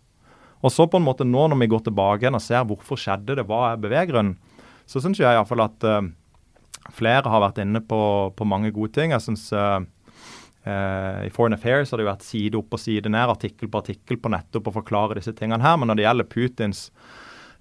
Og 0.61 0.73
så 0.73 0.87
på 0.90 1.01
en 1.01 1.07
måte 1.07 1.27
nå 1.27 1.46
når 1.49 1.61
vi 1.62 1.70
går 1.73 1.85
tilbake 1.88 2.27
igjen 2.27 2.37
og 2.37 2.44
ser 2.44 2.66
hvorfor 2.68 3.01
skjedde 3.01 3.38
det, 3.38 3.46
hva 3.49 3.70
er 3.70 3.81
beveggrunnen, 3.81 4.37
så 4.90 5.01
syns 5.03 5.20
jeg 5.20 5.37
iallfall 5.37 5.62
at 5.64 5.87
uh, 5.87 6.03
flere 6.96 7.31
har 7.31 7.44
vært 7.44 7.62
inne 7.62 7.83
på, 7.87 8.01
på 8.37 8.49
mange 8.49 8.73
gode 8.75 8.92
ting. 8.96 9.14
Jeg 9.14 9.23
synes 9.23 9.46
uh, 9.55 9.79
uh, 10.66 11.18
I 11.23 11.31
Foreign 11.33 11.57
Affairs 11.57 11.92
har 11.92 12.01
det 12.01 12.09
jo 12.09 12.11
vært 12.11 12.27
side 12.27 12.59
opp 12.59 12.77
og 12.77 12.83
side 12.83 13.12
ned, 13.12 13.31
artikkel 13.31 13.70
på 13.70 13.85
artikkel 13.85 14.20
på 14.20 14.33
nettopp 14.35 14.68
å 14.73 14.77
forklare 14.81 15.20
disse 15.20 15.35
tingene 15.38 15.62
her. 15.64 15.79
Men 15.79 15.92
når 15.92 16.01
det 16.01 16.09
gjelder 16.09 16.31
Putins 16.35 16.83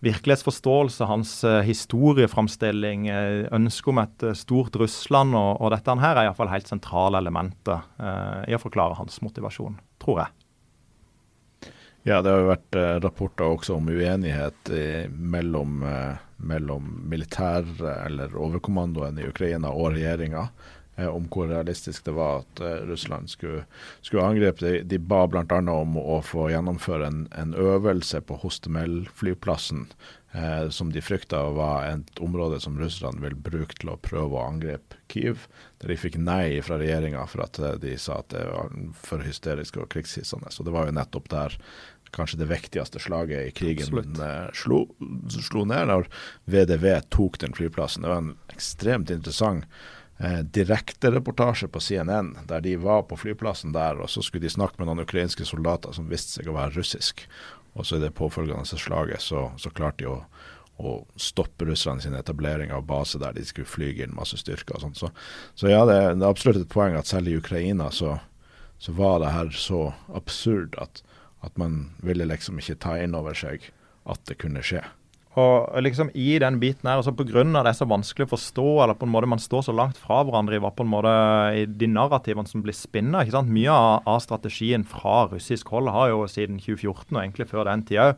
virkelighetsforståelse, 0.04 1.06
hans 1.06 1.38
historieframstilling, 1.70 3.08
uh, 3.14 3.46
ønske 3.56 3.94
om 3.94 4.02
et 4.02 4.28
stort 4.42 4.82
Russland 4.82 5.38
og, 5.38 5.54
og 5.62 5.76
dette 5.76 6.00
her 6.02 6.18
er 6.18 6.32
iallfall 6.32 6.52
helt 6.52 6.72
sentrale 6.72 7.22
elementer 7.22 7.86
i 8.50 8.58
å 8.58 8.64
forklare 8.64 8.98
hans 8.98 9.22
motivasjon, 9.22 9.78
tror 10.02 10.24
jeg. 10.24 10.39
Ja, 12.08 12.22
det 12.24 12.32
har 12.32 12.42
jo 12.42 12.50
vært 12.50 12.78
rapporter 13.04 13.50
også 13.52 13.76
om 13.76 13.90
uenighet 13.92 14.72
mellom, 15.12 15.84
mellom 16.38 16.86
militær- 17.12 17.84
eller 18.06 18.36
overkommandoen 18.40 19.20
i 19.20 19.28
Ukraina 19.28 19.74
og 19.76 19.98
regjeringa 19.98 20.46
om 21.08 21.28
hvor 21.32 21.48
realistisk 21.48 22.06
det 22.08 22.16
var 22.16 22.42
at 22.42 22.62
Russland 22.88 23.30
skulle, 23.32 23.66
skulle 24.02 24.26
angripe. 24.26 24.66
De, 24.66 24.82
de 24.84 25.00
ba 25.00 25.22
bl.a. 25.32 25.60
om 25.72 25.96
å 26.00 26.20
få 26.26 26.50
gjennomføre 26.52 27.08
en, 27.08 27.22
en 27.40 27.54
øvelse 27.56 28.22
på 28.28 28.40
Hostomel-flyplassen, 28.42 29.86
eh, 30.32 30.70
som 30.70 30.94
de 30.94 31.04
frykta 31.04 31.44
var 31.56 31.88
et 31.90 32.24
område 32.24 32.60
som 32.64 32.78
russerne 32.80 33.22
vil 33.24 33.36
bruke 33.36 33.78
til 33.80 33.94
å 33.94 34.00
prøve 34.02 34.38
å 34.38 34.48
angripe 34.48 35.00
Kyiv. 35.10 35.48
Der 35.82 35.90
de 35.90 35.98
fikk 35.98 36.20
nei 36.22 36.60
fra 36.66 36.78
regjeringa 36.82 37.24
for 37.32 37.46
at 37.46 37.58
de 37.82 37.96
sa 37.98 38.20
at 38.22 38.30
det 38.34 38.44
var 38.46 38.74
for 38.94 39.26
hysterisk 39.26 39.80
og 39.82 39.90
krigshissende. 39.94 40.52
Så 40.54 40.66
det 40.68 40.76
var 40.76 40.90
jo 40.90 40.98
nettopp 41.00 41.32
der 41.34 41.58
kanskje 42.12 42.40
det 42.40 42.50
viktigste 42.50 43.00
slaget 43.00 43.48
i 43.48 43.52
krigen 43.52 44.16
slo, 44.54 44.84
slo, 45.30 45.66
ned, 45.66 45.88
når 45.90 46.10
VDV 46.50 46.88
tok 47.14 47.40
den 47.44 47.54
flyplassen. 47.54 48.04
Det 48.04 48.12
var 48.12 48.24
en 48.24 48.36
ekstremt 48.54 49.14
interessant 49.14 49.66
eh, 50.18 50.40
direktereportasje 50.58 51.70
på 51.72 51.82
CNN, 51.84 52.36
der 52.50 52.66
de 52.66 52.76
var 52.82 53.06
på 53.10 53.20
flyplassen 53.20 53.76
der, 53.76 54.02
og 54.02 54.10
så 54.10 54.24
skulle 54.26 54.48
de 54.48 54.54
snakke 54.54 54.80
med 54.80 54.90
noen 54.90 55.06
ukrainske 55.06 55.48
soldater 55.48 55.96
som 55.96 56.10
viste 56.10 56.40
seg 56.40 56.50
å 56.50 56.58
være 56.58 56.78
russisk. 56.80 57.28
Og 57.80 57.88
så 57.88 57.98
i 57.98 58.04
det 58.04 58.12
påfølgende 58.18 58.68
slaget 58.68 59.24
så, 59.24 59.50
så 59.58 59.72
klarte 59.72 60.04
de 60.04 60.10
å, 60.12 60.18
å 60.84 60.96
stoppe 61.20 61.68
russerne 61.70 62.04
sin 62.04 62.18
etablering 62.18 62.74
av 62.76 62.86
base 62.90 63.20
der 63.22 63.38
de 63.38 63.46
skulle 63.48 63.70
flyge 63.70 64.04
inn 64.04 64.16
masse 64.18 64.40
styrker 64.42 64.76
og 64.76 64.84
sånt. 64.84 65.00
Så, 65.00 65.12
så 65.56 65.72
ja, 65.72 65.86
det, 65.88 65.98
det, 66.20 66.26
er 66.26 66.30
absolutt 66.30 66.62
et 66.66 66.72
poeng 66.72 66.98
at 67.00 67.08
selv 67.08 67.32
i 67.32 67.38
Ukraina 67.40 67.88
så, 67.96 68.18
så 68.84 68.96
var 69.00 69.22
det 69.24 69.34
her 69.36 69.54
så 69.56 69.86
absurd 70.12 70.76
at, 70.84 71.04
at 71.46 71.56
man 71.60 71.86
ville 72.04 72.28
liksom 72.28 72.60
ikke 72.60 72.80
ta 72.84 72.98
inn 73.00 73.16
over 73.16 73.38
seg 73.38 73.72
at 74.10 74.24
det 74.28 74.40
kunne 74.44 74.64
skje. 74.66 74.84
Og 75.40 75.84
liksom 75.86 76.12
i 76.18 76.34
den 76.42 76.60
biten 76.62 76.90
her, 76.90 77.00
altså 77.00 77.14
Pga. 77.16 77.44
det 77.44 77.72
er 77.72 77.78
så 77.78 77.88
vanskelig 77.90 78.28
å 78.28 78.34
forstå, 78.34 78.68
eller 78.84 78.98
på 79.00 79.08
en 79.08 79.14
måte 79.14 79.30
man 79.30 79.42
står 79.42 79.68
så 79.70 79.76
langt 79.76 80.00
fra 80.02 80.22
hverandre 80.28 80.60
i, 80.60 80.62
på 80.62 80.86
en 80.86 80.92
måte, 80.92 81.16
i 81.56 81.66
de 81.70 81.90
narrativene 81.92 82.50
som 82.50 82.64
blir 82.66 82.76
spinna. 82.78 83.24
Mye 83.50 83.80
av, 84.06 84.20
strategien 84.24 84.86
fra 84.88 85.28
russisk 85.32 85.72
hold 85.74 85.92
har 85.94 86.14
jo 86.14 86.24
siden 86.30 86.60
2014 86.62 87.14
og 87.14 87.22
egentlig 87.24 87.50
før 87.50 87.70
den 87.70 87.86
tida 87.88 88.14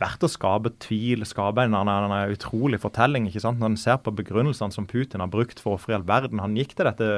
vært 0.00 0.24
å 0.26 0.30
skape 0.30 0.72
tvil, 0.82 1.22
skape 1.28 1.62
en, 1.62 1.76
en, 1.78 2.14
utrolig 2.34 2.80
fortelling. 2.82 3.28
ikke 3.28 3.42
sant? 3.44 3.60
Når 3.62 3.70
en 3.70 3.78
ser 3.78 4.00
på 4.02 4.14
begrunnelsene 4.18 4.74
som 4.74 4.88
Putin 4.90 5.22
har 5.22 5.30
brukt 5.30 5.62
for 5.62 5.74
hvorfor 5.74 5.94
i 5.94 5.98
all 5.98 6.06
verden 6.08 6.42
han 6.42 6.56
gikk 6.58 6.74
til 6.74 6.88
dette 6.88 7.10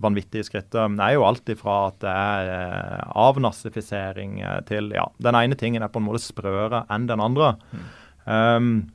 vanvittige 0.00 0.46
skrittet, 0.48 0.96
det 0.96 1.04
er 1.04 1.18
jo 1.18 1.26
alt 1.28 1.52
ifra 1.52 1.76
at 1.90 1.98
det 2.04 2.14
er 2.14 2.52
eh, 2.54 3.02
avnazifisering 3.26 4.40
eh, 4.40 4.62
til 4.68 4.88
ja, 4.96 5.04
Den 5.24 5.36
ene 5.42 5.58
tingen 5.60 5.84
er 5.84 5.92
på 5.92 6.00
en 6.00 6.08
måte 6.08 6.24
sprøere 6.24 6.86
enn 6.92 7.10
den 7.10 7.24
andre. 7.24 7.54
Mm. 7.74 7.84
Um, 8.24 8.90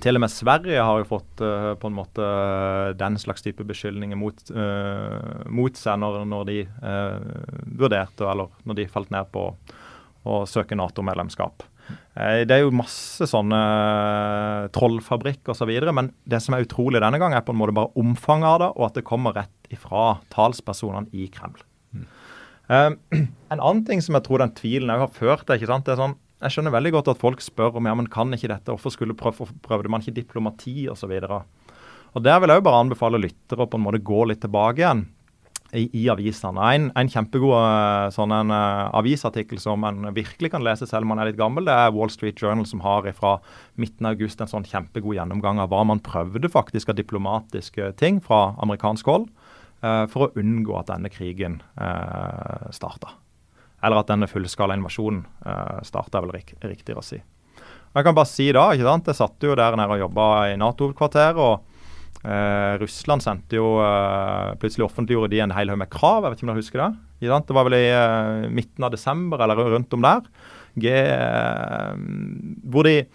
til 0.00 0.16
og 0.16 0.22
med 0.22 0.32
Sverige 0.32 0.84
har 0.86 1.00
jo 1.00 1.08
fått 1.08 1.42
uh, 1.42 1.72
på 1.80 1.90
en 1.90 1.96
måte 1.96 2.26
den 3.00 3.18
slags 3.20 3.44
type 3.44 3.64
beskyldninger 3.66 4.18
mot, 4.18 4.38
uh, 4.54 5.44
mot 5.50 5.76
seg 5.76 5.98
når, 6.00 6.22
når 6.30 6.46
de 6.48 6.60
uh, 6.84 7.66
vurderte, 7.80 8.28
eller 8.28 8.52
når 8.64 8.80
de 8.80 8.90
falt 8.92 9.12
ned 9.14 9.32
på 9.34 9.50
å 10.28 10.42
søke 10.48 10.76
Nato-medlemskap. 10.76 11.64
Eh, 11.90 12.42
det 12.46 12.56
er 12.56 12.64
jo 12.64 12.74
masse 12.74 13.26
sånne 13.30 13.58
eh, 13.58 14.68
trollfabrikk 14.74 15.52
osv. 15.52 15.70
Men 15.94 16.12
det 16.28 16.42
som 16.44 16.56
er 16.56 16.66
utrolig 16.66 17.02
denne 17.02 17.20
gang, 17.22 17.34
er 17.34 17.44
på 17.46 17.54
en 17.54 17.60
måte 17.60 17.76
bare 17.76 17.92
omfanget 18.00 18.50
av 18.50 18.58
det, 18.62 18.70
og 18.76 18.86
at 18.88 18.98
det 18.98 19.06
kommer 19.08 19.36
rett 19.36 19.74
ifra 19.74 20.18
talspersonene 20.34 21.10
i 21.16 21.28
Kreml. 21.32 21.62
Mm. 21.94 22.08
Um, 22.70 22.98
en 23.52 23.60
annen 23.60 23.84
ting 23.86 24.02
som 24.04 24.18
jeg 24.18 24.26
tror 24.26 24.42
den 24.44 24.54
tvilen 24.58 24.92
har 24.92 25.10
ført 25.14 25.46
til, 25.46 25.58
ikke 25.58 25.70
sant, 25.70 25.86
det 25.86 25.96
er 25.96 26.02
sånn, 26.04 26.18
jeg 26.40 26.54
skjønner 26.54 26.72
veldig 26.72 26.94
godt 26.96 27.12
at 27.12 27.20
folk 27.20 27.42
spør 27.44 27.78
om 27.80 27.88
ja, 27.88 27.94
men 27.96 28.08
kan 28.10 28.32
ikke 28.32 28.48
dette, 28.48 28.72
hvorfor 28.72 28.94
skulle 28.94 29.16
prøve, 29.18 29.48
prøvde 29.64 29.92
man 29.92 30.04
ikke 30.04 30.16
diplomati 30.22 30.88
osv. 30.88 31.12
Der 31.20 32.42
vil 32.42 32.52
jeg 32.52 32.60
jo 32.60 32.66
bare 32.66 32.82
anbefale 32.82 33.20
lyttere 33.20 33.66
å 33.66 33.70
på 33.70 33.78
en 33.78 33.84
måte 33.84 34.00
gå 34.02 34.24
litt 34.30 34.40
tilbake 34.42 34.80
igjen 34.82 35.04
i, 35.76 35.84
i 36.00 36.06
avisene. 36.10 36.64
En, 36.74 36.88
en 36.98 37.10
kjempegod 37.10 37.54
uh, 37.54 38.08
sånn 38.14 38.32
en, 38.34 38.52
uh, 38.54 38.88
avisartikkel 38.98 39.60
som 39.62 39.84
en 39.86 40.10
virkelig 40.16 40.52
kan 40.54 40.64
lese 40.66 40.88
selv 40.88 41.06
om 41.06 41.14
man 41.14 41.22
er 41.22 41.30
litt 41.30 41.38
gammel, 41.38 41.68
det 41.68 41.76
er 41.76 41.94
Wall 41.94 42.10
Street 42.12 42.40
Journal 42.40 42.66
som 42.66 42.82
har 42.84 43.06
fra 43.16 43.36
midten 43.80 44.08
av 44.08 44.16
august 44.16 44.42
en 44.42 44.50
sånn 44.50 44.66
kjempegod 44.66 45.18
gjennomgang 45.18 45.62
av 45.62 45.70
hva 45.72 45.84
man 45.86 46.02
prøvde 46.04 46.50
faktisk 46.50 46.90
av 46.90 46.98
diplomatiske 46.98 47.92
ting 48.00 48.18
fra 48.24 48.56
amerikansk 48.64 49.12
hold 49.12 49.30
uh, 49.84 50.06
for 50.10 50.26
å 50.26 50.32
unngå 50.40 50.78
at 50.80 50.90
denne 50.90 51.12
krigen 51.12 51.60
uh, 51.76 52.70
starta. 52.74 53.14
Eller 53.80 54.02
at 54.02 54.10
denne 54.12 54.28
fullskala 54.28 54.76
invasjonen 54.76 55.22
uh, 55.46 55.80
starta, 55.86 56.20
vel 56.20 56.34
rik 56.36 56.54
riktigere 56.60 57.00
å 57.00 57.06
si. 57.06 57.20
Jeg 57.90 58.06
kan 58.06 58.14
bare 58.14 58.28
si 58.30 58.50
da, 58.54 58.68
ikke 58.74 58.86
sant, 58.86 59.08
Jeg 59.10 59.18
satt 59.18 59.46
jo 59.48 59.56
der 59.58 59.76
nede 59.78 59.96
og 59.96 60.04
jobba 60.04 60.26
i 60.52 60.58
Nato-hovedkvarteret. 60.60 61.40
og 61.40 61.70
Eh, 62.20 62.74
Russland 62.76 63.24
sendte 63.24 63.56
jo 63.56 63.78
eh, 63.80 64.50
Plutselig 64.60 64.84
offentliggjorde 64.84 65.30
de 65.32 65.38
en 65.40 65.54
hel 65.56 65.72
haug 65.72 65.80
med 65.80 65.90
krav. 65.92 66.24
Jeg 66.24 66.32
vet 66.32 66.40
ikke 66.40 66.46
om 66.46 66.52
dere 66.52 66.60
husker 66.60 66.82
det? 66.82 66.90
Det 67.48 67.56
var 67.56 67.68
vel 67.68 67.76
i 67.78 67.86
eh, 67.88 68.48
midten 68.52 68.84
av 68.84 68.92
desember 68.92 69.40
eller 69.40 69.60
rundt 69.74 69.96
om 69.96 70.04
der. 70.04 70.26
G, 70.80 70.92
eh, 70.92 71.94
hvor, 72.68 72.88
de, 72.88 73.06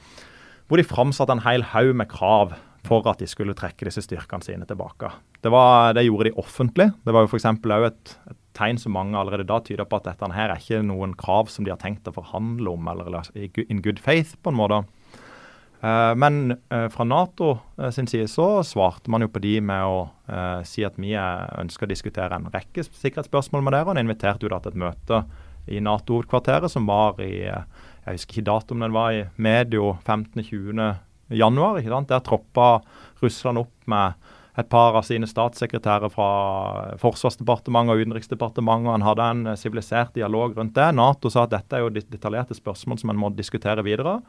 hvor 0.65 0.82
de 0.82 0.88
framsatte 0.88 1.38
en 1.38 1.45
hel 1.45 1.67
haug 1.75 1.93
med 2.01 2.10
krav 2.10 2.56
for 2.86 3.06
at 3.10 3.21
de 3.21 3.30
skulle 3.30 3.56
trekke 3.58 3.88
disse 3.88 4.04
styrkene 4.06 4.45
sine 4.45 4.65
tilbake. 4.69 5.10
Det, 5.41 5.54
var, 5.54 5.93
det 5.97 6.06
gjorde 6.06 6.30
de 6.30 6.38
offentlig. 6.41 6.91
Det 7.06 7.13
var 7.13 7.25
jo 7.25 7.32
f.eks. 7.32 7.47
òg 7.49 7.88
et, 7.89 8.17
et 8.30 8.41
tegn 8.56 8.80
som 8.82 8.96
mange 8.96 9.18
allerede 9.20 9.48
da 9.48 9.60
tyder 9.63 9.88
på 9.89 10.00
at 10.00 10.08
dette 10.08 10.32
her 10.34 10.52
er 10.52 10.62
ikke 10.62 10.84
noen 10.86 11.15
krav 11.20 11.52
som 11.52 11.65
de 11.65 11.74
har 11.74 11.82
tenkt 11.82 12.08
å 12.08 12.15
forhandle 12.15 12.76
om 12.76 12.88
eller, 12.91 13.20
in 13.36 13.84
good 13.86 14.00
faith, 14.04 14.38
på 14.41 14.54
en 14.54 14.60
måte. 14.60 14.84
Eh, 15.86 16.15
men 16.15 16.56
uh, 16.74 16.88
fra 16.89 17.04
Nato 17.04 17.58
uh, 17.78 17.89
sin 17.94 18.08
side 18.08 18.28
så 18.32 18.63
svarte 18.65 19.12
man 19.12 19.26
jo 19.26 19.30
på 19.30 19.41
de 19.44 19.58
med 19.62 19.86
å 19.86 20.06
si 20.65 20.82
at 20.82 20.96
vi 20.98 21.12
ønsker 21.13 21.86
å 21.86 21.89
diskutere 21.91 22.34
en 22.34 22.48
rekke 22.50 22.82
sikkerhetsspørsmål 22.88 23.62
med 23.62 23.76
dere. 23.76 23.91
Og 23.91 24.00
inviterte 24.02 24.48
jo 24.48 24.50
da 24.50 24.58
til 24.63 24.74
et 24.74 24.80
møte 24.82 25.20
i 25.70 25.82
Nato-hovedkvarteret 25.86 26.72
som 26.72 26.88
var 26.89 27.20
i 27.22 27.46
Jeg 27.46 28.08
husker 28.08 28.39
ikke 28.39 28.48
datoen, 28.50 28.82
den 28.82 28.96
var 28.96 29.13
i 29.13 29.22
medio 29.38 29.91
15.-20. 30.02 30.82
januar. 31.38 31.78
Der 32.10 32.26
troppa 32.26 32.82
Russland 33.22 33.62
opp 33.62 33.86
med 33.86 34.18
et 34.56 34.70
par 34.72 34.96
av 34.96 35.04
sine 35.04 35.28
statssekretærer 35.28 36.12
fra 36.13 36.28
Forsvarsdepartementet 37.02 37.91
og 37.91 38.04
Utenriksdepartementet. 38.06 38.91
Han 38.94 39.04
hadde 39.06 39.28
en 39.34 39.58
sivilisert 39.60 40.15
dialog 40.15 40.56
rundt 40.56 40.76
det. 40.78 40.88
Nato 40.96 41.32
sa 41.32 41.44
at 41.44 41.52
dette 41.56 41.76
er 41.76 41.84
jo 41.84 41.91
detaljerte 41.96 42.56
spørsmål 42.56 43.02
som 43.02 43.12
en 43.12 43.20
må 43.20 43.32
diskutere 43.36 43.84
videre. 43.86 44.22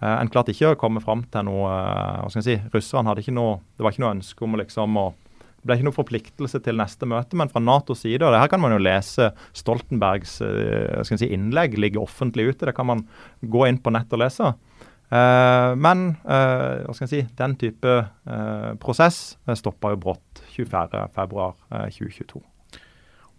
Uh, 0.00 0.16
en 0.16 0.32
klarte 0.32 0.52
ikke 0.52 0.74
å 0.74 0.80
komme 0.80 1.00
fram 1.04 1.22
til 1.32 1.46
noe 1.48 1.68
uh, 1.68 2.22
hva 2.22 2.32
skal 2.32 2.42
jeg 2.42 2.48
si, 2.48 2.72
Russerne 2.74 3.08
hadde 3.08 3.22
ikke 3.22 3.32
noe 3.32 3.54
Det 3.78 3.80
var 3.80 3.94
ikke 3.94 4.02
noe 4.02 4.16
ønske 4.18 4.44
om 4.44 4.58
liksom 4.60 4.98
å 5.00 5.06
det 5.56 5.70
ble 5.70 5.76
ikke 5.80 5.86
noe 5.88 5.96
forpliktelse 5.96 6.58
til 6.62 6.76
neste 6.78 7.08
møte, 7.10 7.34
men 7.34 7.48
fra 7.50 7.58
Natos 7.58 8.04
side 8.04 8.22
og 8.22 8.30
det 8.30 8.38
her 8.38 8.50
kan 8.52 8.60
man 8.62 8.70
jo 8.70 8.76
lese 8.78 9.32
Stoltenbergs 9.56 10.36
si, 10.38 11.26
innlegg 11.34 11.74
ligger 11.82 12.04
offentlig 12.04 12.52
ute. 12.52 12.68
Det 12.68 12.74
kan 12.76 12.86
man 12.86 13.02
gå 13.42 13.64
inn 13.66 13.80
på 13.82 13.90
nett 13.90 14.14
og 14.14 14.20
lese. 14.22 14.52
Men 15.06 16.00
hva 16.26 16.94
skal 16.94 17.04
jeg 17.04 17.12
si, 17.12 17.22
den 17.38 17.54
type 17.60 17.92
prosess 18.82 19.36
uh, 19.46 19.54
stoppa 19.54 19.92
jo 19.94 20.00
brått 20.02 20.42
24.2.2022. 20.56 22.42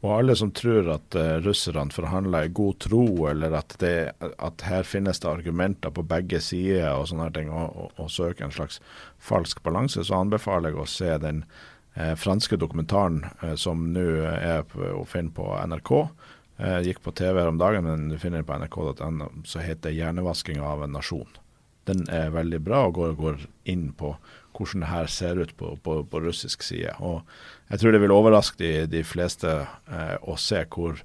Og 0.06 0.12
alle 0.14 0.36
som 0.38 0.52
tror 0.54 0.92
at 0.94 1.16
russerne 1.42 1.94
forhandler 1.94 2.46
i 2.46 2.52
god 2.54 2.78
tro, 2.86 3.06
eller 3.32 3.56
at, 3.58 3.74
det, 3.82 4.12
at, 4.22 4.66
her 4.70 4.86
finnes 4.86 5.20
det 5.20 5.30
argumenter 5.30 5.90
på 5.94 6.06
begge 6.06 6.38
sider 6.44 6.92
og 6.94 7.08
sånne 7.10 7.32
ting, 7.34 7.50
og, 7.50 7.74
og, 7.74 8.04
og 8.04 8.12
søker 8.14 8.46
en 8.46 8.54
slags 8.54 8.78
falsk 9.18 9.64
balanse, 9.66 10.06
så 10.06 10.20
anbefaler 10.22 10.76
jeg 10.76 10.84
å 10.84 10.92
se 10.92 11.18
den 11.24 11.42
eh, 11.98 12.14
franske 12.14 12.60
dokumentaren 12.62 13.24
eh, 13.42 13.56
som 13.58 13.90
nå 13.96 14.06
er 14.30 14.62
å 14.94 15.02
finne 15.10 15.34
på 15.34 15.50
NRK. 15.66 15.94
gikk 16.86 17.02
på 17.06 17.12
TV 17.18 17.42
her 17.42 17.50
om 17.50 17.58
dagen, 17.58 17.86
men 17.86 18.08
du 18.10 18.18
finner 18.22 18.42
den 18.42 18.48
på 18.48 18.56
nrk.no, 18.58 19.28
så 19.46 19.66
heter 19.66 19.94
'Hjernevasking 19.94 20.62
av 20.62 20.86
en 20.86 20.94
nasjon'. 20.94 21.42
Den 21.88 22.04
er 22.12 22.34
veldig 22.36 22.60
bra 22.64 22.86
og 22.88 22.98
går, 23.00 23.16
går 23.20 23.48
inn 23.70 23.90
på 23.98 24.16
hvordan 24.58 24.84
det 24.84 24.90
her 24.90 25.10
ser 25.12 25.40
ut 25.40 25.54
på, 25.58 25.76
på, 25.84 26.00
på, 26.10 26.20
russisk 26.24 26.64
side. 26.66 26.96
Og 27.00 27.22
jeg 27.70 27.80
tror 27.80 27.94
det 27.94 28.02
vil 28.02 28.16
overraske 28.16 28.58
de, 28.62 28.72
de 28.90 29.04
fleste 29.06 29.54
eh, 29.54 30.16
å 30.22 30.38
se 30.42 30.64
hvor 30.74 31.02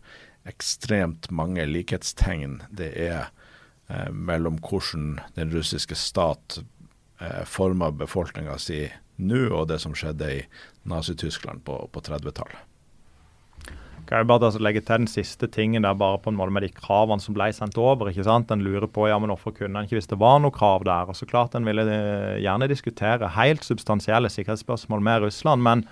ekstremt 0.49 1.31
mange 1.31 1.67
likhetstegn 1.69 2.63
det 2.75 2.91
er 2.99 3.29
eh, 3.89 4.11
mellom 4.11 4.59
hvordan 4.65 5.21
den 5.37 5.53
russiske 5.55 5.99
stat 5.99 6.59
eh, 7.21 7.45
former 7.45 7.95
befolkninga 7.95 8.59
si 8.59 8.87
nå, 9.23 9.45
og 9.53 9.69
det 9.71 9.83
som 9.85 9.95
skjedde 9.95 10.33
i 10.41 10.43
Nazi-Tyskland 10.89 11.63
på, 11.69 11.77
på 11.93 12.03
30-tallet. 12.09 12.72
Kan 14.09 14.19
jeg 14.19 14.29
bare 14.29 14.51
legge 14.61 14.83
til 14.83 15.05
den 15.05 15.11
siste 15.11 15.47
tingen 15.49 15.87
der 15.87 15.95
bare 15.99 16.19
på 16.21 16.33
en 16.33 16.37
måte 16.37 16.53
med 16.53 16.67
de 16.67 16.73
kravene 16.75 17.23
som 17.23 17.37
ble 17.37 17.49
sendt 17.55 17.79
over. 17.79 18.11
ikke 18.11 18.27
sant? 18.27 18.51
En 18.51 18.65
lurer 18.65 18.89
på 18.91 19.07
ja, 19.09 19.19
men 19.23 19.31
hvorfor 19.31 19.55
kunne 19.57 19.79
en 19.79 19.89
ikke 19.89 20.01
hvis 20.01 20.11
det 20.11 20.19
var 20.21 20.41
noe 20.43 20.55
krav 20.55 20.85
der. 20.89 21.09
Og 21.09 21.17
så 21.17 21.29
klart 21.29 21.55
En 21.55 21.69
ville 21.69 21.87
eh, 21.87 22.43
gjerne 22.43 22.69
diskutere 22.69 23.31
helt 23.37 23.65
substansielle 23.65 24.31
sikkerhetsspørsmål 24.33 25.01
med 25.01 25.27
Russland. 25.29 25.63
men 25.63 25.87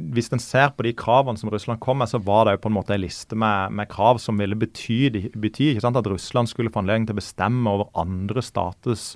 hvis 0.00 0.30
en 0.32 0.40
ser 0.40 0.70
på 0.72 0.84
de 0.86 0.94
kravene 0.96 1.36
som 1.36 1.50
Russland 1.52 1.80
kom 1.80 1.98
med, 2.00 2.08
så 2.08 2.18
var 2.24 2.46
det 2.46 2.54
jo 2.56 2.62
på 2.64 2.70
en 2.70 2.76
måte 2.78 2.94
en 2.94 3.02
liste 3.02 3.36
med, 3.36 3.74
med 3.76 3.88
krav 3.90 4.18
som 4.22 4.38
ville 4.40 4.56
bety, 4.56 5.10
bety 5.36 5.74
sant, 5.82 5.98
at 5.98 6.08
Russland 6.08 6.48
skulle 6.48 6.72
få 6.72 6.80
anledning 6.80 7.08
til 7.10 7.18
å 7.18 7.20
bestemme 7.20 7.74
over 7.74 7.90
andre 8.00 8.40
staters 8.44 9.14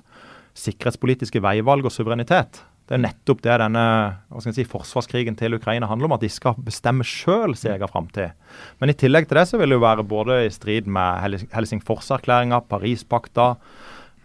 sikkerhetspolitiske 0.55 1.41
veivalg 1.43 1.87
og 1.87 1.93
suverenitet. 1.93 2.61
Det 2.85 2.93
er 2.93 3.01
nettopp 3.01 3.39
det 3.41 3.55
denne 3.57 3.83
si, 4.53 4.63
forsvarskrigen 4.69 5.37
til 5.39 5.57
Ukraina 5.57 5.87
handler 5.89 6.05
om. 6.09 6.15
At 6.17 6.25
de 6.25 6.29
skal 6.29 6.57
bestemme 6.61 7.05
sjøl 7.07 7.55
sin 7.57 7.73
egen 7.73 7.89
framtid. 7.89 8.35
Men 8.81 8.93
i 8.93 8.97
tillegg 8.97 9.25
til 9.25 9.39
det 9.39 9.47
så 9.49 9.57
vil 9.57 9.73
det 9.73 9.79
jo 9.79 9.85
være 9.85 10.05
både 10.05 10.43
i 10.45 10.51
strid 10.53 10.85
med 10.85 11.49
Helsingforserklæringa, 11.55 12.61
Parispakta, 12.69 13.55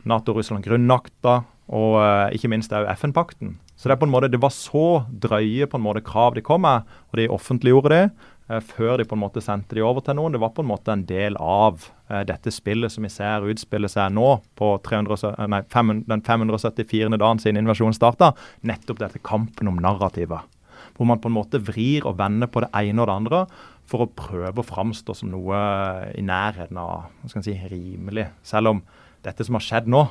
Nato-Russland-grunnakta 0.05 1.41
og 1.71 1.97
uh, 2.03 2.29
ikke 2.35 2.51
minst 2.53 2.73
òg 2.75 2.89
FN-pakten. 2.99 3.55
Så 3.81 3.89
det 3.89 3.95
er 3.95 4.01
på 4.03 4.09
en 4.09 4.13
måte, 4.13 4.29
det 4.29 4.43
var 4.43 4.53
så 4.53 5.07
drøye 5.23 5.69
på 5.71 5.79
en 5.79 5.87
måte 5.87 6.05
krav 6.05 6.37
de 6.37 6.45
kom 6.45 6.67
med, 6.67 6.85
og 7.09 7.21
de 7.21 7.31
offentliggjorde 7.33 7.95
det. 7.95 8.03
Eh, 8.51 8.59
før 8.67 8.99
de 8.99 9.07
på 9.07 9.15
en 9.15 9.23
måte 9.23 9.43
sendte 9.45 9.77
de 9.79 9.83
over 9.87 10.03
til 10.03 10.17
noen. 10.19 10.35
Det 10.35 10.43
var 10.43 10.53
på 10.57 10.65
en 10.65 10.71
måte 10.73 10.91
en 10.93 11.05
del 11.07 11.37
av 11.39 11.85
uh, 12.11 12.23
dette 12.27 12.51
spillet 12.51 12.91
som 12.91 13.07
vi 13.07 13.13
ser 13.13 13.47
utspille 13.47 13.91
seg 13.91 14.11
nå, 14.17 14.41
på 14.59 14.73
300, 14.87 15.19
eh, 15.31 15.51
nei, 15.53 15.61
500, 15.71 16.07
den 16.11 16.25
574. 16.27 17.13
dagen 17.15 17.43
siden 17.43 17.61
invasjonen 17.63 17.95
starta. 17.95 18.33
Nettopp 18.67 19.03
dette 19.05 19.23
kampen 19.23 19.71
om 19.71 19.79
narrativet. 19.79 20.59
Hvor 20.97 21.07
man 21.07 21.23
på 21.23 21.31
en 21.31 21.37
måte 21.37 21.63
vrir 21.63 22.09
og 22.09 22.19
vender 22.19 22.51
på 22.51 22.65
det 22.65 22.73
ene 22.75 23.05
og 23.05 23.11
det 23.11 23.19
andre 23.21 23.45
for 23.91 24.05
å 24.05 24.11
prøve 24.19 24.63
å 24.63 24.67
framstå 24.67 25.15
som 25.17 25.31
noe 25.31 25.61
i 26.19 26.23
nærheten 26.23 26.79
av 26.79 27.07
hva 27.23 27.31
skal 27.31 27.47
si, 27.47 27.55
rimelig. 27.71 28.29
Selv 28.47 28.75
om 28.75 28.83
dette 29.23 29.47
som 29.47 29.59
har 29.59 29.67
skjedd 29.67 29.91
nå, 29.91 30.07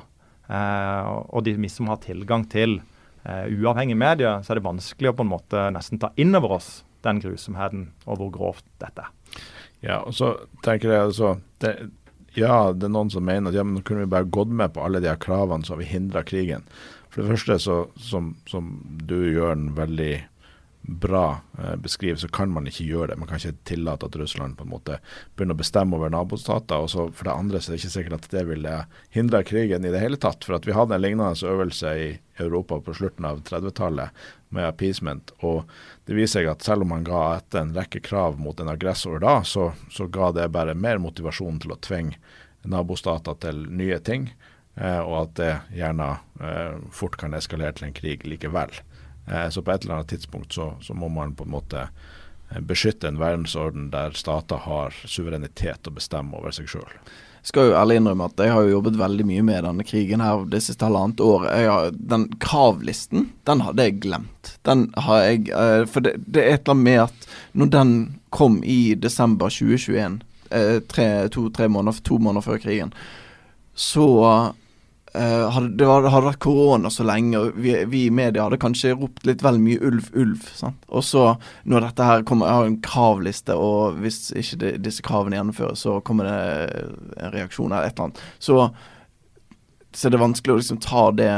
uh, 0.48 1.04
og 1.28 1.44
de 1.44 1.60
som 1.72 1.92
har 1.92 2.00
tilgang 2.04 2.48
til 2.48 2.80
uh, 3.28 3.48
uavhengige 3.52 4.00
medier, 4.00 4.40
så 4.44 4.54
er 4.54 4.62
det 4.62 4.70
vanskelig 4.70 5.12
å 5.12 5.18
på 5.18 5.28
en 5.28 5.36
måte 5.36 5.72
nesten 5.76 6.00
ta 6.00 6.16
inn 6.16 6.32
over 6.40 6.62
oss 6.62 6.78
den 7.06 7.22
grusomheten 7.24 7.90
og 8.06 8.20
hvor 8.20 8.34
grovt 8.36 8.68
dette 8.84 9.08
er. 9.08 9.42
Ja, 9.80 10.02
og 10.04 10.14
så 10.18 10.34
tenker 10.66 10.92
jeg 10.92 11.08
altså 11.08 11.38
det, 11.64 11.72
ja, 12.36 12.72
det 12.76 12.90
er 12.90 12.94
noen 12.94 13.12
som 13.14 13.24
mener 13.26 13.52
at 13.52 13.58
ja, 13.58 13.64
men 13.64 13.84
kunne 13.86 14.04
vi 14.04 14.12
bare 14.12 14.28
gått 14.28 14.52
med 14.52 14.74
på 14.76 14.84
alle 14.84 15.02
de 15.04 15.10
her 15.10 15.20
kravene, 15.22 15.66
så 15.66 15.76
har 15.76 15.82
vi 15.84 15.92
hindra 15.92 16.24
krigen. 16.28 16.66
For 17.10 17.24
det 17.24 17.32
første, 17.32 17.60
så, 17.64 17.78
som, 18.10 18.34
som 18.50 18.74
du 19.00 19.32
den 19.34 19.72
veldig 19.78 20.14
bra 20.82 21.42
eh, 21.60 21.76
beskriver, 21.76 22.16
så 22.16 22.28
kan 22.28 22.50
man 22.50 22.68
ikke 22.68 22.86
gjøre 22.88 23.12
det. 23.12 23.18
Man 23.20 23.28
kan 23.28 23.40
ikke 23.40 23.66
tillate 23.68 24.08
at 24.08 24.16
Russland 24.16 24.58
på 24.58 24.66
en 24.66 24.72
måte 24.72 24.98
begynner 25.36 25.58
å 25.58 25.60
bestemme 25.60 25.98
over 25.98 26.12
nabostater. 26.14 26.80
og 26.80 26.90
så 26.90 27.10
For 27.12 27.28
det 27.28 27.36
andre 27.36 27.62
så 27.62 27.72
er 27.72 27.76
det 27.76 27.82
ikke 27.84 27.96
sikkert 27.96 28.18
at 28.18 28.30
det 28.32 28.44
ville 28.48 28.76
hindre 29.16 29.44
krigen 29.44 29.86
i 29.86 29.94
det 29.94 30.02
hele 30.02 30.18
tatt. 30.18 30.46
For 30.46 30.58
at 30.58 30.68
vi 30.68 30.76
hadde 30.78 30.96
en 30.96 31.04
lignende 31.04 31.52
øvelse 31.54 31.94
i 32.00 32.10
Europa 32.40 32.80
på 32.82 32.96
slutten 32.96 33.28
av 33.28 33.44
30-tallet 33.48 34.26
med 34.56 34.68
appeasement. 34.68 35.34
Og 35.44 35.66
det 36.08 36.18
viser 36.18 36.42
seg 36.42 36.54
at 36.54 36.66
selv 36.66 36.88
om 36.88 36.96
man 36.96 37.08
ga 37.08 37.24
etter 37.38 37.64
en 37.64 37.76
rekke 37.76 38.02
krav 38.06 38.40
mot 38.40 38.60
en 38.60 38.72
aggressor 38.72 39.20
da, 39.20 39.42
så, 39.44 39.72
så 39.92 40.08
ga 40.08 40.32
det 40.32 40.52
bare 40.56 40.78
mer 40.78 41.02
motivasjon 41.04 41.60
til 41.60 41.76
å 41.76 41.82
tvinge 41.84 42.18
nabostater 42.64 43.38
til 43.44 43.66
nye 43.72 44.00
ting. 44.00 44.32
Eh, 44.80 45.00
og 45.04 45.16
at 45.26 45.36
det 45.40 45.54
gjerne 45.76 46.10
eh, 46.40 46.80
fort 46.96 47.18
kan 47.20 47.36
eskalere 47.36 47.76
til 47.76 47.90
en 47.90 47.96
krig 47.96 48.24
likevel. 48.28 48.72
Eh, 49.30 49.50
så 49.50 49.62
på 49.62 49.72
et 49.72 49.84
eller 49.84 50.00
annet 50.00 50.08
tidspunkt 50.08 50.54
så, 50.54 50.74
så, 50.82 50.94
må 50.94 51.10
man 51.10 51.36
på 51.36 51.44
en 51.44 51.54
måte 51.54 51.88
eh, 52.50 52.60
beskytte 52.60 53.08
en 53.08 53.20
verdensorden 53.20 53.90
der 53.94 54.16
stater 54.18 54.64
har 54.66 54.96
suverenitet 55.06 55.88
å 55.88 55.94
bestemme 55.94 56.38
over 56.38 56.56
seg 56.56 56.70
sjøl. 56.72 56.94
Skal 57.46 57.70
jo 57.70 57.76
ærlig 57.80 58.00
innrømme 58.00 58.28
at 58.28 58.42
jeg 58.44 58.52
har 58.52 58.66
jo 58.66 58.74
jobbet 58.74 58.98
veldig 59.00 59.26
mye 59.30 59.44
med 59.48 59.64
denne 59.64 59.86
krigen 59.88 60.24
her 60.24 60.42
det 60.52 60.60
siste 60.66 60.84
halvannet 60.84 61.22
året. 61.24 61.96
den 61.96 62.28
kravlisten, 62.44 63.30
den 63.48 63.62
hadde 63.64 63.86
jeg 63.86 64.02
glemt. 64.04 64.56
Den 64.68 64.90
har 64.98 65.22
jeg 65.24 65.48
eh, 65.56 65.86
For 65.88 66.04
det, 66.04 66.18
det 66.26 66.44
er 66.44 66.58
et 66.58 66.66
eller 66.66 66.76
annet 66.76 66.90
med 66.90 67.04
at 67.06 67.30
når 67.54 67.72
den 67.78 67.94
kom 68.30 68.60
i 68.64 68.96
desember 68.96 69.50
2021, 69.50 70.20
to-tre 71.30 71.68
måneder, 71.70 72.02
to 72.04 72.18
måneder 72.18 72.42
før 72.42 72.58
krigen, 72.58 72.92
så 73.78 74.08
Uh, 75.20 75.50
hadde, 75.52 75.74
det 75.76 75.88
hadde 75.90 76.22
vært 76.24 76.40
korona 76.40 76.88
så 76.94 77.04
lenge, 77.04 77.36
og 77.36 77.58
vi, 77.60 77.74
vi, 77.92 78.06
i 78.08 78.14
media 78.14 78.46
hadde 78.46 78.60
kanskje 78.62 78.94
ropt 78.96 79.26
litt 79.28 79.42
vel 79.44 79.58
mye 79.60 79.82
ulv, 79.84 80.06
ulv. 80.16 80.46
Sant? 80.56 80.80
Og 80.88 81.04
så, 81.04 81.34
når 81.68 81.90
dette 81.90 82.06
her 82.08 82.24
kommer 82.28 82.48
Jeg 82.48 82.56
har 82.56 82.70
en 82.70 82.78
kravliste, 82.86 83.58
og 83.60 83.98
hvis 84.00 84.30
ikke 84.32 84.60
de, 84.62 84.70
disse 84.86 85.04
kravene 85.04 85.36
gjennomføres, 85.36 85.84
så 85.84 85.98
kommer 86.08 86.30
det 86.30 86.38
en 87.20 87.34
reaksjon 87.34 87.74
eller 87.74 87.90
et 87.90 87.98
eller 87.98 88.06
annet. 88.08 88.22
Så, 88.40 88.62
så 89.92 90.14
det 90.14 90.22
vanskelig 90.24 90.56
å 90.56 90.62
liksom 90.62 90.80
ta 90.86 91.10
det 91.20 91.34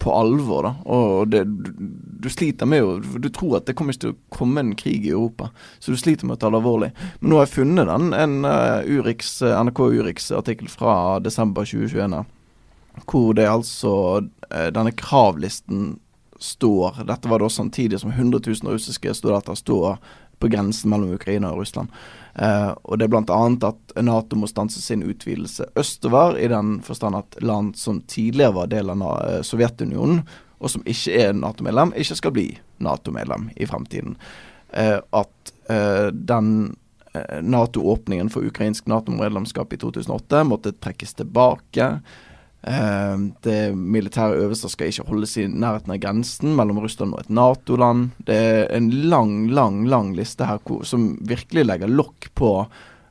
på 0.00 0.16
alvor, 0.16 0.66
da. 0.66 0.74
Og 0.90 1.30
det, 1.30 1.44
du, 1.46 1.70
du, 2.24 2.28
sliter 2.32 2.66
med 2.66 2.80
jo 2.80 3.18
Du 3.20 3.28
tror 3.28 3.58
at 3.58 3.68
det 3.68 3.76
kommer 3.76 3.94
ikke 3.94 4.06
til 4.06 4.14
å 4.16 4.20
komme 4.34 4.64
en 4.64 4.74
krig 4.74 5.04
i 5.04 5.12
Europa, 5.12 5.52
så 5.78 5.94
du 5.94 6.00
sliter 6.00 6.26
med 6.26 6.40
å 6.40 6.42
ta 6.42 6.50
det 6.50 6.58
alvorlig. 6.58 6.90
Men 7.20 7.30
nå 7.30 7.38
har 7.38 7.46
jeg 7.46 7.58
funnet 7.60 7.90
den, 7.92 8.10
en 8.16 8.36
uh, 8.48 8.82
Urix, 8.88 9.36
NRK 9.46 9.86
Urix-artikkel 10.00 10.72
fra 10.72 11.20
desember 11.22 11.68
2021 11.68 12.24
hvor 13.06 13.34
det 13.38 13.48
altså 13.50 13.92
eh, 14.50 14.70
denne 14.74 14.92
kravlisten 14.96 15.98
står 16.40 17.02
Dette 17.04 17.28
var 17.28 17.42
da 17.42 17.50
samtidig 17.52 17.98
som 18.00 18.14
100 18.14 18.40
000 18.46 18.72
russiske 18.72 19.12
studenter 19.14 19.54
står 19.54 19.98
på 20.40 20.48
grensen 20.48 20.88
mellom 20.90 21.12
Ukraina 21.12 21.50
og 21.52 21.60
Russland. 21.60 21.90
Eh, 22.34 22.70
og 22.82 22.98
det 22.98 23.06
er 23.06 23.12
bl.a. 23.12 23.40
at 23.68 23.94
Nato 24.00 24.38
må 24.40 24.48
stanse 24.48 24.80
sin 24.80 25.02
utvidelse 25.04 25.66
østover, 25.76 26.38
i 26.40 26.48
den 26.48 26.78
forstand 26.82 27.18
at 27.18 27.36
land 27.44 27.76
som 27.76 28.00
tidligere 28.08 28.56
var 28.56 28.70
del 28.72 28.92
av 28.94 29.02
eh, 29.20 29.42
Sovjetunionen, 29.44 30.22
og 30.60 30.72
som 30.72 30.84
ikke 30.88 31.16
er 31.26 31.36
Nato-medlem, 31.36 31.92
ikke 31.96 32.16
skal 32.16 32.34
bli 32.36 32.46
Nato-medlem 32.80 33.50
i 33.56 33.68
fremtiden. 33.68 34.16
Eh, 34.72 34.96
at 34.96 35.52
eh, 35.68 36.08
den 36.12 36.76
eh, 37.12 37.38
Nato-åpningen 37.42 38.32
for 38.32 38.46
ukrainsk 38.48 38.88
Nato-medlemskap 38.88 39.72
i 39.72 39.80
2008 39.80 40.44
måtte 40.48 40.72
trekkes 40.72 41.16
tilbake. 41.20 41.98
Uh, 42.60 43.30
det 43.44 43.72
militære 43.72 44.36
øvelser 44.42 44.68
skal 44.68 44.90
ikke 44.92 45.06
holdes 45.08 45.38
i 45.40 45.46
nærheten 45.48 45.94
av 45.94 46.00
grensen 46.02 46.52
mellom 46.58 46.82
Russland 46.84 47.16
og 47.16 47.24
et 47.24 47.32
Nato-land. 47.32 48.10
Det 48.28 48.36
er 48.36 48.64
en 48.76 48.90
lang, 49.08 49.34
lang 49.56 49.82
lang 49.88 50.12
liste 50.16 50.48
her 50.48 50.60
som 50.84 51.14
virkelig 51.24 51.64
legger 51.70 51.92
lokk 51.92 52.28
på 52.36 52.54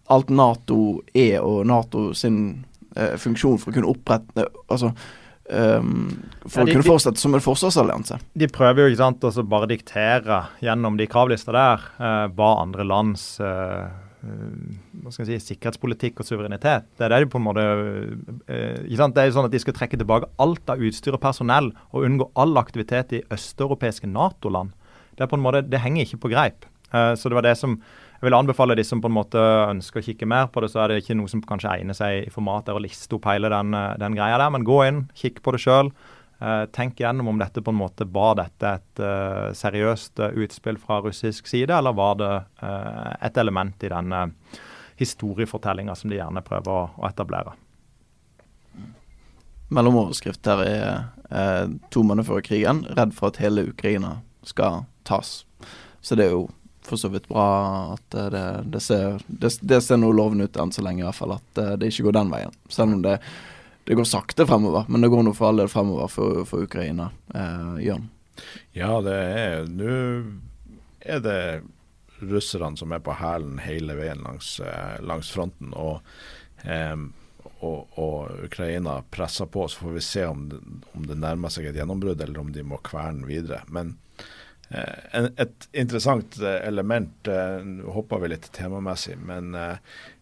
alt 0.09 0.29
Nato 0.33 0.99
er, 1.13 1.39
og 1.41 1.65
Nato 1.69 2.11
sin 2.17 2.65
uh, 2.97 3.15
funksjon 3.17 3.57
for 3.61 3.71
å 3.71 3.77
kunne 3.77 3.89
opprette 3.89 4.45
Altså 4.69 4.91
um, 4.93 6.07
For 6.45 6.61
ja, 6.61 6.65
de, 6.65 6.71
å 6.71 6.73
kunne 6.73 6.87
fortsette 6.87 7.21
som 7.21 7.37
en 7.37 7.43
forsvarsallianse. 7.43 8.19
De 8.37 8.49
prøver 8.53 8.83
jo 8.83 8.93
ikke 8.93 9.01
sant, 9.01 9.25
å 9.25 9.45
bare 9.49 9.69
diktere 9.69 10.43
gjennom 10.65 10.97
de 10.97 11.09
kravlista 11.09 11.53
der 11.55 11.89
uh, 11.97 12.27
hva 12.37 12.55
andre 12.61 12.85
lands 12.85 13.31
Eh, 13.41 13.87
hva 14.19 15.13
skal 15.13 15.29
jeg 15.29 15.39
si, 15.39 15.53
sikkerhetspolitikk 15.53 16.19
og 16.19 16.27
suverenitet. 16.27 16.89
Det 16.97 17.05
er 17.05 17.13
det 17.13 17.21
de 17.23 17.29
på 17.31 17.39
en 17.39 17.45
måte 17.45 17.63
eh, 17.63 18.81
ikke 18.83 18.99
sant? 18.99 19.15
Det 19.15 19.23
er 19.23 19.29
jo 19.29 19.37
sånn 19.37 19.47
at 19.47 19.53
De 19.53 19.61
skal 19.63 19.77
trekke 19.77 19.99
tilbake 19.99 20.27
alt 20.43 20.73
av 20.73 20.83
utstyr 20.83 21.15
og 21.15 21.23
personell 21.23 21.71
og 21.93 22.03
unngå 22.03 22.27
all 22.39 22.59
aktivitet 22.59 23.15
i 23.15 23.23
østeuropeiske 23.31 24.09
Nato-land. 24.11 24.75
Det 25.15 25.23
er 25.23 25.31
på 25.31 25.39
en 25.39 25.45
måte, 25.45 25.63
det 25.63 25.81
henger 25.83 26.05
ikke 26.05 26.23
på 26.25 26.33
greip. 26.35 26.67
Eh, 26.91 27.13
så 27.15 27.31
det 27.31 27.39
var 27.39 27.47
det 27.47 27.55
som 27.59 27.77
jeg 28.19 28.27
vil 28.27 28.35
anbefale 28.35 28.75
de 28.75 28.83
som 28.83 28.99
på 28.99 29.07
en 29.07 29.15
måte 29.15 29.39
ønsker 29.39 30.01
å 30.01 30.03
kikke 30.03 30.27
mer 30.27 30.49
på 30.51 30.65
det, 30.65 30.73
så 30.73 30.83
er 30.83 30.91
det 30.91 31.01
ikke 31.05 31.15
noe 31.15 31.31
som 31.31 31.43
kanskje 31.47 31.71
egner 31.77 31.95
seg 31.95 32.25
i 32.25 32.33
format 32.33 32.67
der 32.67 32.75
å 32.75 32.83
liste 32.83 33.15
opp 33.15 33.29
hele 33.31 33.47
den, 33.53 33.71
den 33.71 34.17
greia 34.17 34.41
der. 34.41 34.51
Men 34.51 34.67
gå 34.67 34.81
inn, 34.89 35.05
kikk 35.15 35.39
på 35.45 35.55
det 35.55 35.63
sjøl. 35.63 35.93
Uh, 36.41 36.65
tenk 36.65 36.99
gjennom 36.99 37.27
om 37.27 37.39
dette 37.39 37.61
på 37.61 37.71
en 37.71 37.75
måte 37.75 38.05
var 38.07 38.37
dette 38.39 38.69
et 38.77 38.99
uh, 39.03 39.51
seriøst 39.51 40.21
uh, 40.23 40.29
utspill 40.39 40.77
fra 40.79 41.01
russisk 41.03 41.49
side, 41.51 41.73
eller 41.75 41.91
var 41.97 42.15
det 42.19 42.35
et 43.19 43.37
element 43.37 43.83
i 43.83 43.89
denne 43.91 44.21
historiefortellinga 44.99 45.95
som 45.95 46.11
de 46.11 46.19
gjerne 46.19 46.43
prøver 46.43 46.71
å, 46.71 46.85
å 46.95 47.07
etablere. 47.09 47.55
Mellomoverskrift 49.69 50.47
her 50.49 50.63
er 50.65 51.75
to 51.93 52.03
måneder 52.03 52.27
før 52.27 52.41
krigen, 52.43 52.81
redd 52.97 53.11
for 53.15 53.29
at 53.29 53.41
hele 53.43 53.67
Ukraina 53.69 54.15
skal 54.47 54.85
tas. 55.07 55.43
Så 56.01 56.17
det 56.17 56.29
er 56.29 56.33
jo 56.37 56.47
for 56.87 56.97
så 56.97 57.11
vidt 57.13 57.27
bra 57.29 57.49
at 57.93 58.17
det, 58.33 58.43
det, 58.71 58.81
ser, 58.81 59.19
ser 59.21 59.99
noe 60.01 60.15
lovende 60.15 60.47
ut 60.47 60.57
enn 60.57 60.71
så 60.73 60.83
lenge, 60.83 61.03
i 61.03 61.07
hvert 61.07 61.19
fall. 61.19 61.35
At 61.37 61.63
det 61.79 61.91
ikke 61.91 62.07
går 62.07 62.17
den 62.17 62.33
veien. 62.33 62.55
Selv 62.71 62.97
om 62.97 63.03
det 63.05 63.19
det 63.89 63.95
går 63.95 64.03
sakte 64.03 64.45
fremover, 64.45 64.83
men 64.87 65.01
det 65.01 65.07
går 65.09 65.23
nå 65.25 65.31
for 65.33 65.49
all 65.49 65.57
del 65.63 65.67
fremover 65.67 66.11
for, 66.13 66.43
for 66.45 66.61
Ukraina. 66.67 67.07
Eh, 67.33 67.79
Jørn? 67.87 68.03
Ja, 68.77 68.99
det 69.01 69.15
er 69.17 69.63
Nå 69.65 69.95
er 70.99 71.23
det 71.25 71.39
russerne 72.19 72.77
som 72.77 72.93
er 72.93 73.01
på 73.01 73.15
hælen 73.17 73.57
hele 73.63 73.95
veien 73.97 74.21
langs, 74.21 74.59
eh, 74.61 74.99
langs 75.01 75.31
fronten. 75.33 75.73
og, 75.73 76.05
eh, 76.61 76.93
og, 77.65 77.97
og 77.97 78.45
Ukraina 78.45 78.99
presser 79.09 79.49
på, 79.49 79.65
så 79.65 79.81
får 79.81 79.97
vi 79.97 80.05
se 80.05 80.27
om 80.29 80.45
om 80.93 81.09
det 81.09 81.17
nærmer 81.17 81.49
seg 81.49 81.71
et 81.71 81.81
gjennombrudd, 81.81 82.21
eller 82.21 82.45
om 82.45 82.53
de 82.53 82.61
må 82.61 82.77
kverne 82.85 83.25
videre. 83.25 83.63
Men 83.73 83.95
et 84.69 85.69
interessant 85.73 86.39
eh, 86.41 86.67
element, 86.67 87.27
eh, 87.27 87.59
nå 87.65 87.93
hopper 87.95 88.21
vi 88.21 88.33
litt 88.33 88.51
temamessig, 88.53 89.17
men 89.17 89.55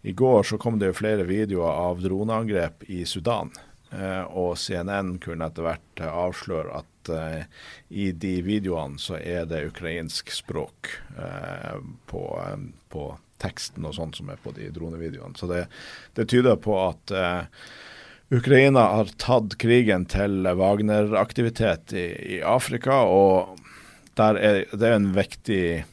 i 0.01 0.13
går 0.15 0.43
så 0.47 0.60
kom 0.62 0.79
det 0.79 0.91
jo 0.91 0.99
flere 1.01 1.27
videoer 1.27 1.71
av 1.71 2.03
droneangrep 2.03 2.88
i 2.88 3.03
Sudan. 3.05 3.51
Og 4.36 4.57
CNN 4.60 5.13
kunne 5.23 5.47
etter 5.47 5.63
hvert 5.63 6.01
avsløre 6.03 6.81
at 6.81 7.12
i 7.88 8.10
de 8.12 8.33
videoene 8.43 8.99
så 8.99 9.15
er 9.15 9.45
det 9.47 9.62
ukrainsk 9.69 10.33
språk 10.36 10.89
på, 12.12 12.23
på 12.91 13.05
teksten 13.39 13.88
og 13.88 13.95
sånn 13.95 14.12
som 14.17 14.33
er 14.33 14.41
på 14.43 14.51
de 14.57 14.67
dronevideoene. 14.75 15.39
Så 15.39 15.47
det, 15.47 15.62
det 16.19 16.27
tyder 16.27 16.60
på 16.60 16.75
at 16.83 17.15
Ukraina 18.27 18.89
har 18.97 19.15
tatt 19.23 19.55
krigen 19.63 20.03
til 20.12 20.43
Wagner-aktivitet 20.43 21.95
i, 21.95 22.07
i 22.36 22.41
Afrika. 22.43 23.05
og 23.07 23.55
er, 24.23 24.65
det 24.71 24.88
er 24.88 24.95
en 24.95 25.12
vektig, 25.15 25.86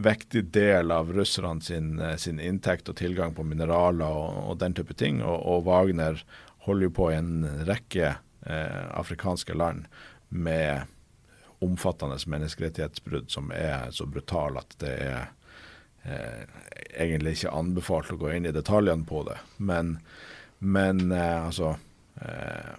vektig 0.00 0.46
del 0.54 0.92
av 0.94 1.12
russerne 1.12 1.62
sin, 1.64 1.98
sin, 2.18 2.40
inntekt 2.40 2.88
og 2.88 2.98
tilgang 3.00 3.34
på 3.36 3.44
mineraler 3.46 4.06
og, 4.06 4.38
og 4.50 4.60
den 4.62 4.76
type 4.76 4.96
ting. 4.98 5.20
Og, 5.24 5.36
og, 5.40 5.66
Wagner 5.68 6.22
holder 6.66 6.88
jo 6.88 6.94
på 7.00 7.10
i 7.10 7.18
en 7.18 7.44
rekke 7.68 8.14
eh, 8.46 8.82
afrikanske 8.96 9.56
land 9.56 9.86
med 10.28 10.88
omfattende 11.60 12.16
menneskerettighetsbrudd 12.26 13.28
som 13.30 13.50
er 13.52 13.90
så 13.92 14.06
brutale 14.08 14.62
at 14.62 14.76
det 14.80 14.94
er 15.04 15.24
eh, 16.08 16.44
egentlig 16.96 17.36
ikke 17.36 17.52
anbefalt 17.52 18.12
å 18.14 18.20
gå 18.20 18.32
inn 18.32 18.48
i 18.48 18.54
detaljene 18.56 19.04
på 19.08 19.24
det. 19.28 19.36
Men, 19.58 19.98
men 20.58 21.10
eh, 21.12 21.46
altså 21.50 21.74
eh, 22.24 22.78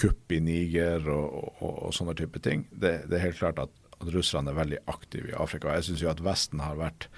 kupp 0.00 0.32
i 0.32 0.40
Niger 0.44 1.08
og, 1.12 1.56
og, 1.62 1.74
og 1.88 1.96
sånne 1.96 2.16
type 2.18 2.40
ting. 2.44 2.66
Det, 2.70 3.06
det, 3.08 3.18
er 3.18 3.28
helt 3.28 3.40
klart 3.40 3.60
at, 3.62 3.72
at 4.00 4.12
russerne 4.14 4.52
er 4.52 4.60
veldig 4.60 4.82
aktiv 4.92 5.30
i 5.30 5.36
Afrika. 5.36 5.74
Jeg 5.76 5.88
syns 5.88 6.04
jo 6.04 6.12
at 6.12 6.22
Vesten 6.24 6.62
har 6.64 6.78
vært 6.80 7.08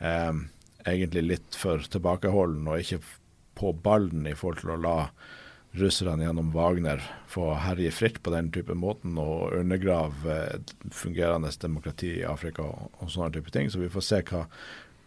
eh, 0.00 0.32
egentlig 0.88 1.26
litt 1.26 1.58
for 1.58 1.84
tilbakeholden 1.92 2.68
og 2.68 2.82
ikke 2.82 3.02
på 3.58 3.72
ballen 3.84 4.26
i 4.26 4.36
forhold 4.38 4.62
til 4.62 4.74
å 4.74 4.80
la 4.80 4.96
russerne 5.72 6.26
gjennom 6.26 6.50
Wagner 6.52 7.00
få 7.30 7.54
herje 7.64 7.92
fritt 7.96 8.18
på 8.22 8.32
den 8.34 8.50
type 8.52 8.74
måten 8.76 9.16
og 9.20 9.54
undergrave 9.56 10.38
fungerende 10.92 11.52
demokrati 11.60 12.18
i 12.18 12.26
Afrika 12.28 12.66
og, 12.66 12.90
og 13.00 13.12
sånne 13.12 13.32
type 13.36 13.52
ting. 13.54 13.70
Så 13.72 13.80
vi 13.80 13.92
får 13.92 14.06
se 14.08 14.20
hva, 14.28 14.44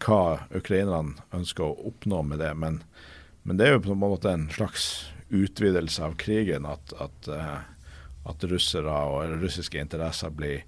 hva 0.02 0.22
ukrainerne 0.54 1.26
ønsker 1.36 1.66
å 1.68 1.90
oppnå 1.92 2.22
med 2.26 2.42
det. 2.42 2.52
Men, 2.58 2.80
men 3.46 3.60
det 3.60 3.68
er 3.68 3.76
jo 3.76 3.84
på 3.86 3.94
en 3.94 4.02
måte 4.02 4.32
en 4.32 4.48
slags 4.54 4.88
utvidelse 5.28 6.04
av 6.04 6.14
krigen 6.20 6.66
at, 6.66 6.92
at, 7.02 7.28
at 8.26 8.46
russere 8.50 8.94
og 9.10 9.36
russiske 9.42 9.80
interesser 9.80 10.30
blir, 10.34 10.62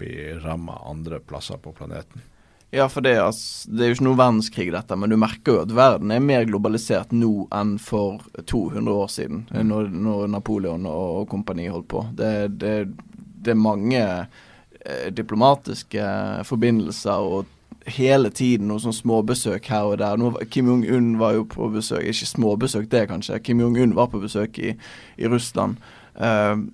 blir 0.00 0.40
ramma 0.44 0.78
andre 0.88 1.20
plasser 1.20 1.60
på 1.60 1.74
planeten. 1.76 2.24
Ja, 2.70 2.88
for 2.88 3.00
det, 3.00 3.14
altså, 3.20 3.70
det 3.72 3.84
er 3.84 3.88
jo 3.88 3.96
ikke 3.96 4.06
noe 4.10 4.18
verdenskrig, 4.20 4.66
dette, 4.74 4.96
men 5.00 5.08
du 5.08 5.16
merker 5.16 5.54
jo 5.54 5.60
at 5.62 5.70
verden 5.72 6.12
er 6.12 6.20
mer 6.20 6.44
globalisert 6.48 7.14
nå 7.16 7.46
enn 7.56 7.78
for 7.80 8.20
200 8.44 8.92
år 8.92 9.08
siden, 9.12 9.46
mm. 9.48 9.62
når, 9.70 9.88
når, 9.96 10.26
Napoleon 10.34 10.84
og, 10.90 11.04
og 11.22 11.30
kompani 11.32 11.70
holdt 11.72 11.88
på. 11.88 12.02
Det, 12.18 12.32
det, 12.60 12.74
det 13.16 13.54
er 13.54 13.62
mange 13.62 14.02
eh, 14.04 15.08
diplomatiske 15.16 16.10
forbindelser 16.48 17.24
og 17.24 17.48
hele 17.94 18.30
tiden 18.34 18.68
noen 18.70 18.82
sånn 18.82 18.96
småbesøk 18.96 19.68
her 19.72 19.92
og 19.92 19.98
der. 20.02 20.18
Nå, 20.20 20.32
Kim 20.52 20.70
Jong-un 20.70 21.14
var 21.20 21.36
jo 21.36 21.46
på 21.48 21.70
besøk, 21.74 22.04
ikke 22.04 22.32
småbesøk 22.32 22.90
det 22.92 23.06
kanskje, 23.10 23.40
Kim 23.44 23.62
Jong-un 23.62 23.96
var 23.98 24.10
på 24.12 24.22
besøk 24.22 24.58
i, 24.62 24.74
i 25.18 25.30
Russland. 25.30 25.80
Uh, 26.18 26.66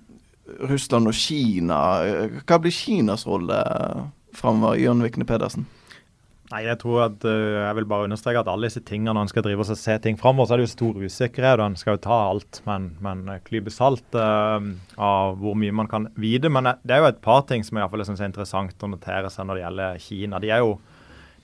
Russland 0.69 1.09
og 1.09 1.17
Kina, 1.17 1.79
eh, 2.05 2.41
hva 2.45 2.59
blir 2.61 2.73
Kinas 2.73 3.25
rolle 3.25 3.57
framover, 4.35 4.77
Jørn 4.77 5.01
Vikne 5.01 5.25
Pedersen? 5.25 5.65
Nei, 6.51 6.61
Jeg 6.67 6.77
tror 6.83 7.07
at, 7.07 7.23
uh, 7.25 7.65
jeg 7.65 7.75
vil 7.79 7.87
bare 7.89 8.05
understreke 8.05 8.43
at 8.43 8.49
alle 8.51 8.69
disse 8.69 8.83
tingene 8.85 9.15
når 9.17 9.25
en 9.25 9.31
skal 9.31 9.45
drive 9.47 9.65
og 9.65 9.77
se 9.79 9.95
ting 9.97 10.17
framover, 10.19 10.45
så 10.45 10.53
er 10.53 10.61
det 10.61 10.67
jo 10.67 10.73
stor 10.75 10.99
usikkerhet. 11.01 11.59
og 11.59 11.65
En 11.65 11.75
skal 11.75 11.97
jo 11.97 12.03
ta 12.05 12.19
alt 12.29 12.61
men, 12.67 12.91
men 13.01 13.25
klype 13.47 13.73
salt 13.73 14.13
uh, 14.13 14.61
av 15.01 15.39
hvor 15.41 15.57
mye 15.57 15.73
man 15.73 15.89
kan 15.89 16.05
vite. 16.21 16.51
Men 16.53 16.69
det 16.85 16.93
er 16.93 17.01
jo 17.01 17.09
et 17.09 17.23
par 17.25 17.41
ting 17.49 17.65
som 17.65 17.81
i 17.81 17.87
synes 18.03 18.21
er 18.21 18.29
interessant 18.29 18.85
å 18.85 18.91
notere 18.91 19.31
seg 19.33 19.47
når 19.47 19.57
det 19.57 19.65
gjelder 19.65 20.05
Kina. 20.05 20.39
De 20.43 20.53
er 20.53 20.61
jo, 20.61 20.77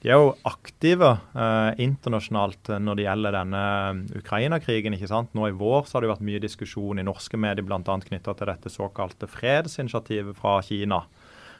de 0.01 0.09
er 0.09 0.17
jo 0.17 0.31
aktive 0.49 1.11
eh, 1.37 1.81
internasjonalt 1.83 2.71
når 2.81 2.97
det 2.97 3.03
gjelder 3.05 3.35
denne 3.35 3.65
Ukraina-krigen. 4.17 4.95
ikke 4.97 5.11
sant? 5.11 5.29
Nå 5.37 5.45
i 5.45 5.57
vår 5.57 5.85
så 5.85 5.97
har 5.97 6.05
det 6.05 6.09
vært 6.15 6.25
mye 6.25 6.41
diskusjon 6.41 6.97
i 6.97 7.05
norske 7.05 7.37
medier 7.37 7.65
bl.a. 7.67 7.81
knytta 7.83 8.33
til 8.33 8.49
dette 8.49 8.71
såkalte 8.73 9.29
fredsinitiativet 9.29 10.39
fra 10.39 10.55
Kina 10.65 11.03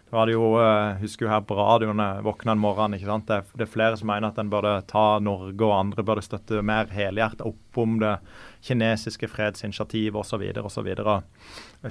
Det 0.07 0.15
var 0.17 0.25
det 0.25 0.33
jo, 0.33 0.47
eh, 0.57 0.97
husker 1.03 1.27
jo 1.27 1.31
her 1.35 1.45
på 1.45 1.59
radioen 1.59 2.01
våkna 2.25 2.55
en 2.55 2.63
morgen. 2.63 2.97
ikke 2.97 3.11
sant? 3.11 3.29
Det, 3.29 3.43
det, 3.53 3.67
er 3.67 3.75
flere 3.75 4.01
som 4.01 4.09
mener 4.09 4.33
at 4.33 4.41
en 4.41 4.49
burde 4.49 4.73
ta 4.89 5.05
Norge 5.21 5.61
og 5.61 5.77
andre 5.77 6.07
burde 6.09 6.25
støtte 6.25 6.65
mer 6.65 6.89
helhjertet 6.89 7.45
opp 7.45 7.77
om 7.77 8.01
det 8.01 8.17
kinesiske 8.65 9.29
fredsinitiativet 9.29 10.17
osv. 10.17 10.49
osv. 10.65 10.89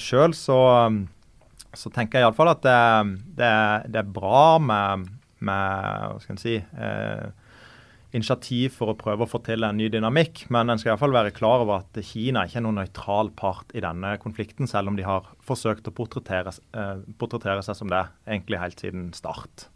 Sjøl 0.03 0.35
så, 0.35 0.61
så 1.79 1.95
tenker 1.95 2.19
jeg 2.19 2.27
iallfall 2.27 2.57
at 2.57 2.67
det, 2.67 2.83
det, 3.39 3.55
det, 3.95 4.03
er 4.03 4.15
bra 4.19 4.59
med, 4.59 5.07
med 5.45 6.11
hva 6.11 6.21
skal 6.23 6.37
en 6.37 6.43
si, 6.43 6.57
eh, 6.59 7.31
initiativ 8.17 8.75
for 8.75 8.93
å 8.93 8.99
prøve 8.99 9.25
å 9.25 9.31
få 9.31 9.39
til 9.47 9.65
en 9.67 9.77
ny 9.79 9.89
dynamikk. 9.93 10.45
Men 10.51 10.71
en 10.71 10.81
skal 10.81 10.93
iallfall 10.93 11.15
være 11.15 11.35
klar 11.35 11.63
over 11.65 11.85
at 11.85 12.01
Kina 12.07 12.45
ikke 12.47 12.59
er 12.59 12.65
noen 12.67 12.81
nøytral 12.83 13.31
part 13.39 13.75
i 13.77 13.83
denne 13.85 14.17
konflikten, 14.23 14.69
selv 14.71 14.91
om 14.91 14.99
de 14.99 15.07
har 15.07 15.29
forsøkt 15.47 15.91
å 15.91 15.95
portrettere, 15.95 16.55
eh, 16.75 17.05
portrettere 17.21 17.63
seg 17.67 17.79
som 17.79 17.93
det 17.93 18.03
egentlig 18.27 18.63
helt 18.63 18.83
siden 18.83 19.13
start. 19.15 19.69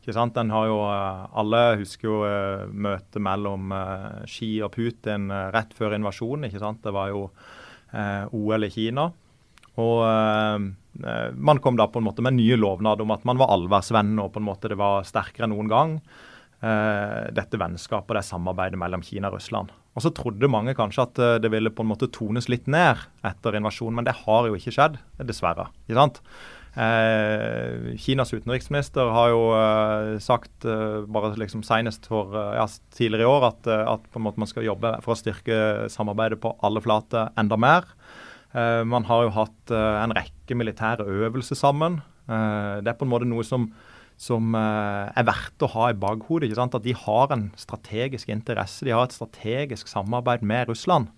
Ikke 0.00 0.14
sant? 0.16 0.34
Den 0.34 0.50
har 0.50 0.66
jo, 0.66 0.78
eh, 0.88 1.26
Alle 1.36 1.76
husker 1.76 2.08
jo 2.08 2.20
uh, 2.24 2.66
møtet 2.72 3.20
mellom 3.20 3.70
uh, 3.72 4.22
Xi 4.24 4.62
og 4.64 4.72
Putin 4.72 5.28
rett 5.52 5.74
før 5.76 5.98
invasjonen. 5.98 6.48
ikke 6.48 6.62
sant? 6.62 6.82
Det 6.82 6.92
var 6.92 7.10
jo 7.12 7.30
OL 7.90 8.64
i 8.64 8.70
Kina. 8.70 9.10
Og 9.82 9.98
man 11.36 11.60
kom 11.62 11.76
da 11.78 11.86
på 11.86 12.00
en 12.00 12.06
måte 12.08 12.22
med 12.24 12.34
nye 12.34 12.58
lovnader 12.58 13.06
om 13.06 13.12
at 13.14 13.22
man 13.28 13.38
var 13.38 13.52
allværsvenn 13.54 14.18
og 14.18 14.32
på 14.34 14.40
en 14.42 14.48
måte 14.48 14.68
det 14.72 14.78
var 14.80 15.06
sterkere 15.06 15.46
enn 15.46 15.54
noen 15.54 15.70
gang 15.70 15.94
uh, 16.64 17.28
dette 17.34 17.60
vennskapet 17.60 18.12
og 18.12 18.20
det 18.20 18.26
samarbeidet 18.28 18.80
mellom 18.80 19.04
Kina 19.04 19.30
og 19.30 19.38
Russland. 19.38 19.72
Og 19.96 20.04
så 20.04 20.12
trodde 20.14 20.50
mange 20.50 20.76
kanskje 20.78 21.06
at 21.08 21.20
uh, 21.20 21.34
det 21.42 21.50
ville 21.52 21.72
på 21.72 21.84
en 21.84 21.92
måte 21.92 22.10
tones 22.12 22.48
litt 22.52 22.70
ned 22.70 23.00
etter 23.26 23.58
invasjonen, 23.58 24.00
men 24.00 24.08
det 24.08 24.18
har 24.22 24.48
jo 24.48 24.56
ikke 24.58 24.74
skjedd, 24.76 25.00
dessverre. 25.26 25.70
ikke 25.86 26.00
sant? 26.00 26.24
Eh, 26.70 27.96
Kinas 27.98 28.30
utenriksminister 28.30 29.08
har 29.10 29.32
jo 29.32 29.40
sagt 30.22 30.62
bare 31.10 31.32
liksom 31.34 31.64
senest 31.66 32.06
for 32.06 32.30
ja, 32.30 32.68
tidligere 32.94 33.26
i 33.26 33.26
år 33.26 33.46
at, 33.48 33.66
at, 33.66 34.04
på 34.06 34.20
en 34.20 34.24
måte 34.28 34.38
man 34.38 34.46
skal 34.46 34.68
jobbe 34.68 34.92
for 35.02 35.16
å 35.16 35.18
styrke 35.18 35.58
samarbeidet 35.90 36.38
på 36.38 36.52
alle 36.62 36.78
flater 36.84 37.34
enda 37.42 37.58
mer. 37.58 37.90
man 38.86 39.08
har 39.10 39.24
jo 39.26 39.34
hatt 39.34 39.74
en 39.74 40.14
rekke 40.14 40.39
militære 40.58 41.06
øvelser 41.06 41.58
sammen. 41.58 42.00
det 42.26 42.88
er 42.88 42.98
på 42.98 43.04
en 43.04 43.10
måte 43.10 43.28
noe 43.28 43.44
som 43.44 43.70
som 44.20 44.52
uh, 44.52 45.08
er 45.16 45.28
verdt 45.28 45.64
å 45.64 45.70
ha 45.76 45.90
i 45.90 45.98
bakhodet. 45.98 46.52
At 46.60 46.82
de 46.84 46.96
har 47.06 47.32
en 47.32 47.48
strategisk 47.58 48.28
interesse, 48.32 48.84
de 48.84 48.94
har 48.94 49.08
et 49.08 49.16
strategisk 49.16 49.88
samarbeid 49.88 50.44
med 50.46 50.68
Russland. 50.70 51.08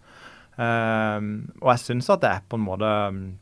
Uh, 0.53 1.49
og 1.63 1.71
jeg 1.73 1.81
syns 1.81 2.11
at 2.13 2.21
det 2.23 2.29
er 2.29 2.43
på 2.45 2.59
en 2.59 2.67
måte 2.67 2.89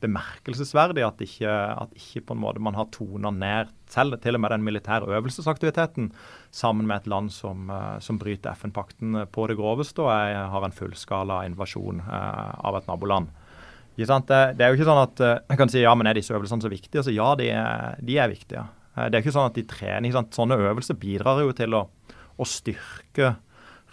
bemerkelsesverdig 0.01 1.03
at 1.03 1.25
ikke, 1.27 1.51
at 1.51 1.97
ikke 1.99 2.23
på 2.29 2.37
en 2.37 2.43
måte 2.45 2.63
man 2.63 2.79
har 2.79 2.87
tona 2.95 3.33
ned 3.35 3.73
selv 3.91 4.15
til 4.23 4.39
og 4.39 4.45
med 4.45 4.55
den 4.55 4.63
militære 4.63 5.11
øvelsesaktiviteten 5.19 6.13
sammen 6.55 6.87
med 6.87 7.03
et 7.03 7.11
land 7.11 7.33
som, 7.35 7.67
som 7.99 8.21
bryter 8.23 8.55
FN-pakten 8.55 9.25
på 9.35 9.49
det 9.51 9.59
groveste 9.59 10.07
og 10.07 10.13
jeg 10.15 10.47
har 10.55 10.69
en 10.69 10.77
fullskala 10.77 11.41
invasjon 11.51 11.99
av 12.07 12.79
et 12.79 12.87
naboland. 12.87 13.35
Det, 13.97 14.07
det, 14.57 14.65
er 14.65 14.71
jo 14.71 14.79
ikke 14.79 14.89
sånn 14.89 15.03
at 15.03 15.21
jeg 15.23 15.59
kan 15.61 15.73
si 15.73 15.83
ja, 15.83 15.93
men 15.99 16.09
er 16.09 16.17
disse 16.17 16.33
øvelsene 16.33 16.65
så 16.65 16.71
viktige? 16.73 17.03
Altså, 17.03 17.13
ja, 17.13 17.33
de 17.37 17.51
er, 17.53 17.99
de 18.07 18.19
er 18.23 18.31
viktige. 18.33 18.65
Eh, 18.97 19.07
det 19.09 19.19
er 19.19 19.25
ikke 19.25 19.37
sånn 19.37 19.51
at 19.51 19.59
de 19.59 19.67
trener. 19.69 20.21
Sånne 20.35 20.59
øvelser 20.61 20.99
bidrar 21.01 21.43
jo 21.45 21.55
til 21.57 21.77
å, 21.77 21.87
å 22.41 22.49
styrke 22.49 23.35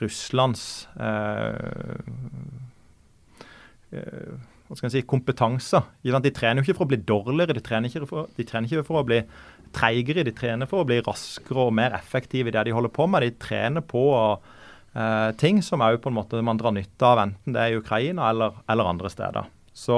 Russlands 0.01 0.63
eh, 1.01 2.05
eh, 3.97 4.37
hva 4.67 4.75
skal 4.75 4.89
jeg 4.89 4.97
si, 4.97 5.07
kompetanse. 5.07 5.79
De 6.03 6.31
trener 6.35 6.59
jo 6.59 6.67
ikke 6.67 6.77
for 6.81 6.87
å 6.87 6.91
bli 6.91 6.99
dårligere, 7.07 7.55
de 7.55 7.63
trener 7.63 7.87
ikke 7.87 8.09
for, 8.09 8.31
trener 8.35 8.67
ikke 8.67 8.83
for 8.87 8.99
å 8.99 9.07
bli 9.07 9.21
treigere. 9.75 10.25
De 10.27 10.33
trener 10.35 10.67
for 10.67 10.83
å 10.83 10.87
bli 10.87 10.99
raskere 11.05 11.69
og 11.69 11.75
mer 11.77 11.95
effektive 11.95 12.51
i 12.51 12.55
det 12.55 12.65
de 12.67 12.75
holder 12.75 12.91
på 12.93 13.07
med. 13.07 13.23
De 13.23 13.37
trener 13.39 13.85
på 13.87 14.03
eh, 14.27 15.29
ting 15.39 15.61
som 15.63 15.83
òg 15.85 16.01
på 16.03 16.11
en 16.11 16.17
måte 16.19 16.43
man 16.43 16.59
drar 16.59 16.75
nytte 16.75 17.07
av, 17.07 17.23
enten 17.23 17.55
det 17.55 17.63
er 17.63 17.75
i 17.75 17.79
Ukraina 17.79 18.27
eller, 18.33 18.59
eller 18.67 18.91
andre 18.91 19.13
steder. 19.13 19.47
Så 19.78 19.97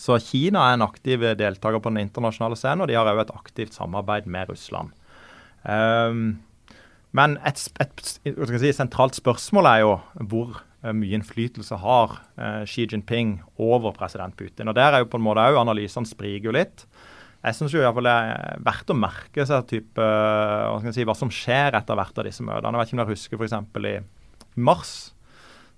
så 0.00 0.16
Kina 0.24 0.64
er 0.64 0.78
en 0.78 0.86
aktiv 0.86 1.20
deltaker 1.36 1.82
på 1.82 1.92
den 1.92 2.06
internasjonale 2.06 2.56
scenen, 2.56 2.84
og 2.84 2.88
de 2.88 2.96
har 2.96 3.08
òg 3.10 3.26
et 3.26 3.34
aktivt 3.34 3.76
samarbeid 3.76 4.28
med 4.30 4.48
Russland. 4.48 4.92
Um, 5.68 6.40
men 7.12 7.36
et, 7.44 7.60
et 7.82 8.04
si, 8.24 8.72
sentralt 8.72 9.18
spørsmål 9.18 9.68
er 9.68 9.82
jo 9.82 9.92
hvor 10.30 10.56
uh, 10.56 10.94
mye 10.96 11.18
innflytelse 11.18 11.76
har 11.84 12.16
uh, 12.40 12.62
Xi 12.64 12.86
Jinping 12.88 13.36
over 13.60 13.92
president 13.96 14.36
Putin. 14.38 14.72
Og 14.72 14.78
Der 14.78 14.96
er 14.96 15.04
jo 15.04 15.10
på 15.12 15.20
en 15.20 15.26
måte 15.28 15.44
òg 15.44 15.60
analysene 15.60 16.08
spriker 16.08 16.48
jo 16.48 16.56
litt. 16.56 16.86
Jeg 17.42 17.58
syns 17.58 17.74
det 17.74 17.82
er 17.84 18.62
verdt 18.64 18.92
å 18.94 18.96
merke 18.96 19.44
seg 19.44 19.68
type, 19.68 20.00
uh, 20.00 20.72
hva, 20.72 20.94
si, 20.94 21.04
hva 21.04 21.18
som 21.18 21.28
skjer 21.28 21.76
etter 21.76 21.98
hvert 22.00 22.16
av 22.16 22.30
disse 22.30 22.46
møtene. 22.46 22.72
Jeg 22.72 22.80
vet 22.80 22.88
ikke 22.88 22.96
om 22.96 23.04
dere 23.04 23.12
husker 23.12 23.44
f.eks. 23.44 23.98
i 24.56 24.62
mars 24.62 24.94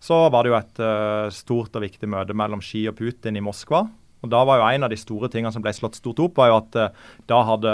så 0.04 0.24
var 0.32 0.44
det 0.44 0.52
jo 0.52 0.58
et 0.58 0.80
uh, 0.84 1.32
stort 1.32 1.76
og 1.78 1.84
viktig 1.84 2.08
møte 2.12 2.36
mellom 2.36 2.60
Xi 2.64 2.84
og 2.90 2.98
Putin 2.98 3.38
i 3.38 3.44
Moskva. 3.44 3.86
Og 4.24 4.32
da 4.32 4.40
var 4.48 4.60
jo 4.60 4.68
En 4.72 4.86
av 4.86 4.92
de 4.92 4.96
store 5.00 5.28
tingene 5.32 5.52
som 5.52 5.64
ble 5.64 5.72
slått 5.76 5.96
stort 6.00 6.20
opp, 6.24 6.36
var 6.40 6.50
jo 6.50 6.58
at 6.60 6.80
uh, 6.80 7.06
da 7.28 7.44
hadde 7.48 7.72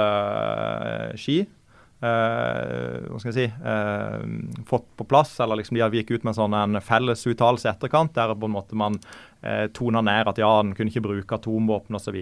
Ski 1.19 1.41
Uh, 1.43 1.60
hva 2.01 3.19
skal 3.21 3.29
jeg 3.31 3.37
si, 3.37 3.49
uh, 3.61 4.63
fått 4.69 4.87
på 4.97 5.05
plass, 5.09 5.35
eller 5.45 5.61
liksom 5.61 5.77
de 5.77 6.01
gikk 6.01 6.15
ut 6.15 6.25
med 6.25 6.37
sånn 6.39 6.57
en 6.57 6.81
felles 6.85 7.27
uttalelse 7.29 7.69
i 7.69 7.73
etterkant, 7.75 8.15
der 8.17 8.33
på 8.33 8.49
en 8.49 8.55
måte 8.55 8.79
man 8.79 8.97
uh, 8.97 9.67
tona 9.77 10.01
ned 10.07 10.31
at 10.33 10.41
ja, 10.41 10.49
en 10.63 10.73
kunne 10.77 10.93
ikke 10.93 11.05
bruke 11.05 11.37
atomvåpen 11.37 11.99
osv. 11.99 12.17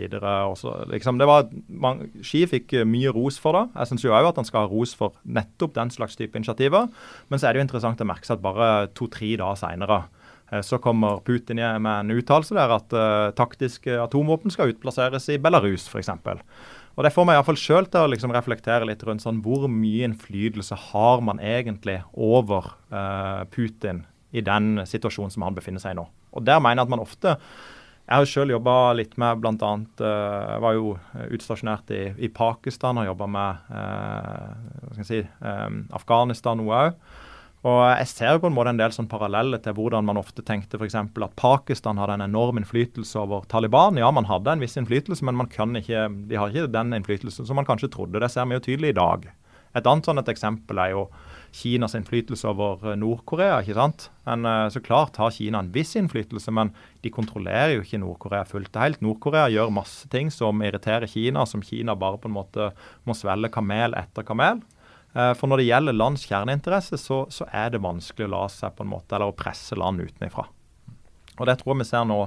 Liksom, 0.90 1.22
Ski 2.26 2.44
fikk 2.50 2.80
mye 2.90 3.14
ros 3.14 3.38
for 3.42 3.54
det. 3.54 3.64
Jeg 3.76 3.92
syns 3.92 4.08
òg 4.10 4.32
at 4.32 4.42
han 4.42 4.48
skal 4.48 4.66
ha 4.66 4.72
ros 4.72 4.96
for 4.98 5.14
nettopp 5.22 5.78
den 5.78 5.94
slags 5.94 6.18
type 6.18 6.34
initiativer. 6.38 6.90
Men 7.30 7.38
så 7.38 7.48
er 7.48 7.54
det 7.54 7.62
jo 7.62 7.68
interessant 7.68 8.02
å 8.02 8.08
merke 8.08 8.26
seg 8.26 8.40
at 8.40 8.46
bare 8.48 8.70
to-tre 8.98 9.36
dager 9.38 9.62
seinere 9.62 10.06
Eh, 10.52 10.60
så 10.60 10.78
kommer 10.78 11.20
Putin 11.24 11.56
med 11.56 12.00
en 12.00 12.10
uttalelse 12.10 12.56
der 12.56 12.72
at 12.72 12.94
uh, 12.96 13.30
taktiske 13.36 13.98
atomvåpen 14.00 14.52
skal 14.52 14.72
utplasseres 14.72 15.28
i 15.32 15.38
Belarus 15.42 15.88
f.eks. 15.90 16.10
Og 16.98 17.04
Det 17.06 17.12
får 17.14 17.28
meg 17.28 17.36
iallfall 17.38 17.58
sjøl 17.60 17.86
til 17.86 18.02
å 18.02 18.10
liksom 18.10 18.32
reflektere 18.34 18.86
litt 18.88 19.04
rundt 19.06 19.22
sånn, 19.22 19.38
hvor 19.44 19.68
mye 19.70 20.08
innflytelse 20.08 20.74
har 20.88 21.20
man 21.22 21.38
egentlig 21.38 22.00
over 22.10 22.72
uh, 22.90 23.46
Putin 23.54 24.02
i 24.34 24.42
den 24.42 24.82
situasjonen 24.82 25.30
som 25.30 25.44
han 25.46 25.54
befinner 25.54 25.78
seg 25.78 25.94
i 25.94 26.00
nå. 26.00 26.08
Og 26.34 26.42
Der 26.42 26.58
mener 26.58 26.82
jeg 26.82 26.88
at 26.88 26.92
man 26.96 27.04
ofte 27.04 27.36
Jeg 28.08 28.16
har 28.16 28.26
sjøl 28.28 28.50
jobba 28.50 28.74
litt 28.98 29.14
med 29.20 29.38
bl.a. 29.38 29.70
Uh, 30.02 30.58
var 30.64 30.74
jo 30.74 30.96
utstasjonert 31.38 31.94
i, 31.94 32.02
i 32.18 32.32
Pakistan 32.34 32.98
og 32.98 33.06
jobba 33.12 33.30
med 33.30 33.70
uh, 33.70 34.52
hva 34.82 34.90
skal 34.96 35.04
jeg 35.04 35.10
si, 35.12 35.22
um, 35.38 35.82
Afghanistan 35.94 36.58
noe 36.58 36.82
òg. 36.82 37.02
Og 37.66 37.80
Jeg 37.98 38.06
ser 38.12 38.36
jo 38.36 38.42
på 38.44 38.50
en 38.52 38.54
måte 38.54 38.70
en 38.70 38.78
del 38.78 38.92
sånn 38.94 39.08
paralleller 39.10 39.58
til 39.62 39.74
hvordan 39.74 40.06
man 40.06 40.20
ofte 40.20 40.44
tenkte 40.46 40.78
f.eks. 40.78 40.94
at 40.94 41.34
Pakistan 41.38 41.98
hadde 41.98 42.14
en 42.20 42.28
enorm 42.28 42.60
innflytelse 42.60 43.18
over 43.18 43.48
Taliban. 43.50 43.98
Ja, 43.98 44.12
man 44.14 44.28
hadde 44.30 44.54
en 44.54 44.62
viss 44.62 44.78
innflytelse, 44.78 45.26
men 45.26 45.34
man 45.40 45.50
kan 45.50 45.74
ikke, 45.74 46.06
de 46.30 46.38
har 46.38 46.54
ikke 46.54 46.70
den 46.70 46.94
innflytelsen 46.94 47.48
som 47.48 47.58
man 47.58 47.66
kanskje 47.66 47.90
trodde. 47.90 48.22
Det 48.22 48.30
ser 48.30 48.46
vi 48.46 48.54
jo 48.54 48.62
tydelig 48.68 48.94
i 48.94 49.00
dag. 49.00 49.26
Et 49.76 49.90
annet 49.90 50.06
sånn 50.06 50.22
et 50.22 50.30
eksempel 50.30 50.78
er 50.80 50.94
jo 50.94 51.08
Kinas 51.58 51.96
innflytelse 51.96 52.46
over 52.48 52.94
Nord-Korea. 52.96 53.58
ikke 53.62 53.74
sant? 53.74 54.08
En, 54.28 54.46
Så 54.70 54.80
klart 54.84 55.16
har 55.16 55.30
Kina 55.34 55.58
en 55.58 55.72
viss 55.72 55.96
innflytelse, 55.96 56.52
men 56.52 56.72
de 57.02 57.10
kontrollerer 57.10 57.74
jo 57.74 57.82
ikke 57.82 58.00
Nord-Korea 58.00 58.44
fullt 58.44 58.74
og 58.76 58.82
helt. 58.82 59.02
Nord-Korea 59.02 59.48
gjør 59.50 59.72
masse 59.72 60.08
ting 60.08 60.30
som 60.30 60.62
irriterer 60.62 61.08
Kina, 61.08 61.44
som 61.46 61.62
Kina 61.62 61.96
bare 61.96 62.18
på 62.18 62.28
en 62.28 62.36
måte 62.38 62.72
må 63.04 63.16
svelge 63.16 63.50
kamel 63.50 63.96
etter 63.98 64.22
kamel. 64.22 64.62
For 65.18 65.50
når 65.50 65.58
det 65.58 65.64
gjelder 65.66 65.96
lands 65.96 66.22
kjerneinteresse, 66.28 66.98
så, 67.00 67.24
så, 67.32 67.46
er 67.50 67.72
det 67.74 67.80
vanskelig 67.82 68.28
å 68.28 68.32
la 68.36 68.42
seg 68.52 68.76
på 68.76 68.84
en 68.84 68.92
måte, 68.92 69.16
eller 69.16 69.32
å 69.32 69.34
presse 69.34 69.74
land 69.74 69.98
utenfra. 69.98 70.44
Og 71.38 71.48
Det 71.48 71.56
tror 71.58 71.74
jeg 71.74 71.80
vi 71.80 71.86
ser 71.88 72.04
nå 72.06 72.18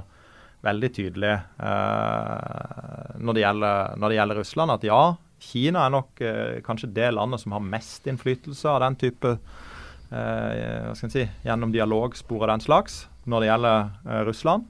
veldig 0.65 0.89
tydelig 0.93 1.31
eh, 1.31 3.11
når, 3.17 3.35
det 3.35 3.43
gjelder, 3.43 3.95
når, 3.97 4.07
det 4.07 4.17
gjelder, 4.17 4.41
Russland. 4.41 4.75
At 4.75 4.85
ja, 4.87 5.01
Kina 5.41 5.85
er 5.85 5.95
nok 5.95 6.21
eh, 6.25 6.59
kanskje 6.65 6.91
det 6.95 7.11
landet 7.15 7.43
som 7.43 7.55
har 7.55 7.65
mest 7.65 8.07
innflytelse 8.09 8.69
av 8.69 8.81
den 8.85 8.97
type 9.01 9.31
eh, 9.31 10.85
hva 10.85 10.93
skal 10.97 11.09
jeg 11.09 11.15
si, 11.15 11.25
gjennom 11.47 11.73
dialogspor 11.73 12.45
og 12.45 12.53
den 12.53 12.65
slags 12.65 13.05
når 13.29 13.43
det 13.43 13.51
gjelder 13.51 13.89
eh, 14.05 14.21
Russland. 14.29 14.67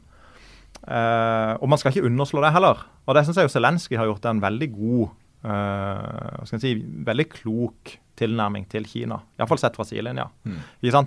Eh, 0.82 1.54
og 1.60 1.68
man 1.70 1.82
skal 1.82 1.94
ikke 1.94 2.08
underslå 2.08 2.44
det 2.46 2.54
heller. 2.56 2.86
Og 3.06 3.18
det 3.18 3.26
syns 3.28 3.42
jeg 3.42 3.50
jo 3.50 3.56
Zelenskyj 3.56 4.00
har 4.00 4.10
gjort 4.10 4.30
en 4.32 4.44
veldig 4.44 4.72
god 4.78 5.18
uh, 5.46 6.42
si, 6.48 6.76
veldig 7.08 7.28
klok 7.34 7.96
tilnærming 8.22 8.68
til 8.70 8.86
Kina. 8.89 9.22
Iallfall 9.39 9.62
sett 9.62 9.78
fra 9.78 9.86
sidelinja. 9.88 10.28
Mm. 10.46 10.60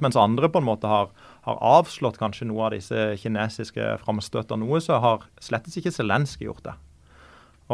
Mens 0.03 0.19
andre 0.19 0.51
på 0.51 0.63
en 0.63 0.67
måte 0.67 0.91
har, 0.91 1.13
har, 1.47 1.61
avslått 1.79 2.19
kanskje 2.19 2.49
noe 2.51 2.67
av 2.67 2.75
disse 2.75 3.13
kinesiske 3.23 3.95
framstøtene 4.03 4.65
noe, 4.65 4.81
så 4.83 4.99
har 5.03 5.29
slettes 5.43 5.79
ikke 5.79 5.95
Zelenskyj 5.95 6.49
gjort 6.49 6.67
det. 6.67 6.75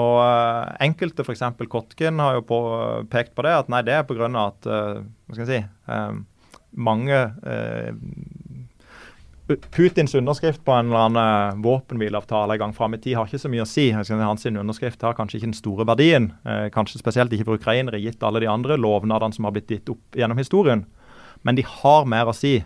Og 0.00 0.18
uh, 0.22 0.70
Enkelte, 0.84 1.24
f.eks. 1.26 1.46
Kotkin, 1.70 2.20
har 2.22 2.38
jo 2.38 2.44
på, 2.46 2.60
pekt 3.10 3.34
på 3.34 3.46
det. 3.46 3.56
At 3.64 3.72
nei, 3.72 3.82
det 3.86 3.96
er 3.96 4.04
pga. 4.06 4.28
at 4.44 4.68
uh, 4.70 5.00
hva 5.02 5.38
skal 5.38 5.46
jeg 5.46 5.50
si, 5.50 5.62
um, 5.90 6.24
mange 6.90 7.16
uh, 7.42 7.90
Putins 9.56 10.14
underskrift 10.14 10.64
på 10.64 10.72
en 10.72 10.86
eller 10.86 11.06
annen 11.06 11.20
eh, 11.50 11.62
våpenhvileavtale 11.62 12.54
en 12.54 12.58
gang 12.58 12.74
fram 12.74 12.94
i 12.94 12.98
tid 12.98 13.16
har 13.16 13.28
ikke 13.28 13.40
så 13.42 13.50
mye 13.50 13.64
å 13.64 13.68
si. 13.68 13.88
Hans 13.92 14.46
underskrift 14.46 15.02
har 15.02 15.16
kanskje 15.18 15.40
ikke 15.40 15.50
den 15.50 15.56
store 15.58 15.86
verdien. 15.88 16.30
Eh, 16.44 16.68
kanskje 16.74 17.00
spesielt 17.00 17.32
ikke 17.34 17.48
for 17.48 17.60
ukrainere, 17.60 18.00
gitt 18.02 18.22
alle 18.26 18.42
de 18.44 18.50
andre 18.50 18.78
lovnadene 18.80 19.36
som 19.36 19.48
har 19.48 19.56
blitt 19.56 19.72
gitt 19.72 19.90
opp 19.92 20.18
gjennom 20.18 20.40
historien. 20.40 20.84
Men 21.42 21.58
de 21.58 21.64
har 21.66 22.08
mer 22.10 22.30
å 22.30 22.36
si 22.36 22.60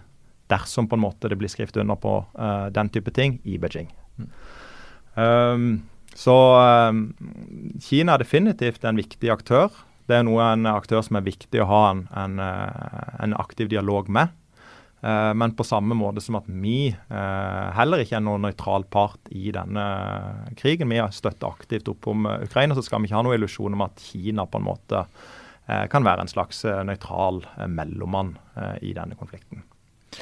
dersom 0.51 0.89
på 0.91 0.99
en 0.99 1.05
måte 1.07 1.31
det 1.31 1.39
blir 1.41 1.49
skrift 1.49 1.77
under 1.81 1.97
på 1.97 2.19
uh, 2.37 2.69
den 2.75 2.91
type 2.93 3.15
ting 3.17 3.39
i 3.49 3.57
Beijing. 3.59 3.89
Mm. 4.19 4.31
Um, 5.15 5.69
så 6.15 6.35
um, 6.91 7.07
Kina 7.83 8.15
er 8.15 8.25
definitivt 8.25 8.85
en 8.85 8.99
viktig 9.01 9.31
aktør. 9.33 9.73
Det 10.05 10.19
er 10.19 10.27
noe 10.27 10.51
en 10.53 10.69
aktør 10.69 11.01
som 11.07 11.17
er 11.17 11.25
viktig 11.25 11.63
å 11.65 11.69
ha 11.71 11.83
en, 11.95 12.05
en, 12.13 12.37
en 13.25 13.37
aktiv 13.41 13.71
dialog 13.73 14.11
med. 14.13 14.35
Eh, 15.05 15.35
men 15.35 15.55
på 15.55 15.65
samme 15.65 15.95
måte 15.95 16.21
som 16.21 16.39
at 16.39 16.47
vi 16.49 16.89
eh, 16.89 17.67
heller 17.77 18.01
ikke 18.01 18.17
er 18.17 18.25
noen 18.25 18.47
nøytral 18.47 18.87
part 18.89 19.29
i 19.37 19.51
denne 19.53 19.85
krigen. 20.57 20.93
Vi 20.93 21.03
støtter 21.13 21.51
aktivt 21.51 21.91
opp 21.93 22.09
om 22.09 22.29
Ukraina, 22.39 22.77
så 22.77 22.85
skal 22.85 23.03
vi 23.03 23.11
ikke 23.11 23.19
ha 23.19 23.25
noen 23.27 23.37
illusjon 23.37 23.77
om 23.77 23.85
at 23.85 24.01
Kina 24.01 24.47
på 24.49 24.63
en 24.63 24.69
måte 24.71 25.03
eh, 25.67 25.85
kan 25.93 26.07
være 26.09 26.25
en 26.25 26.33
slags 26.33 26.65
nøytral 26.89 27.43
mellommann 27.69 28.37
i 28.81 28.95
denne 28.97 29.19
konflikten. 29.19 29.65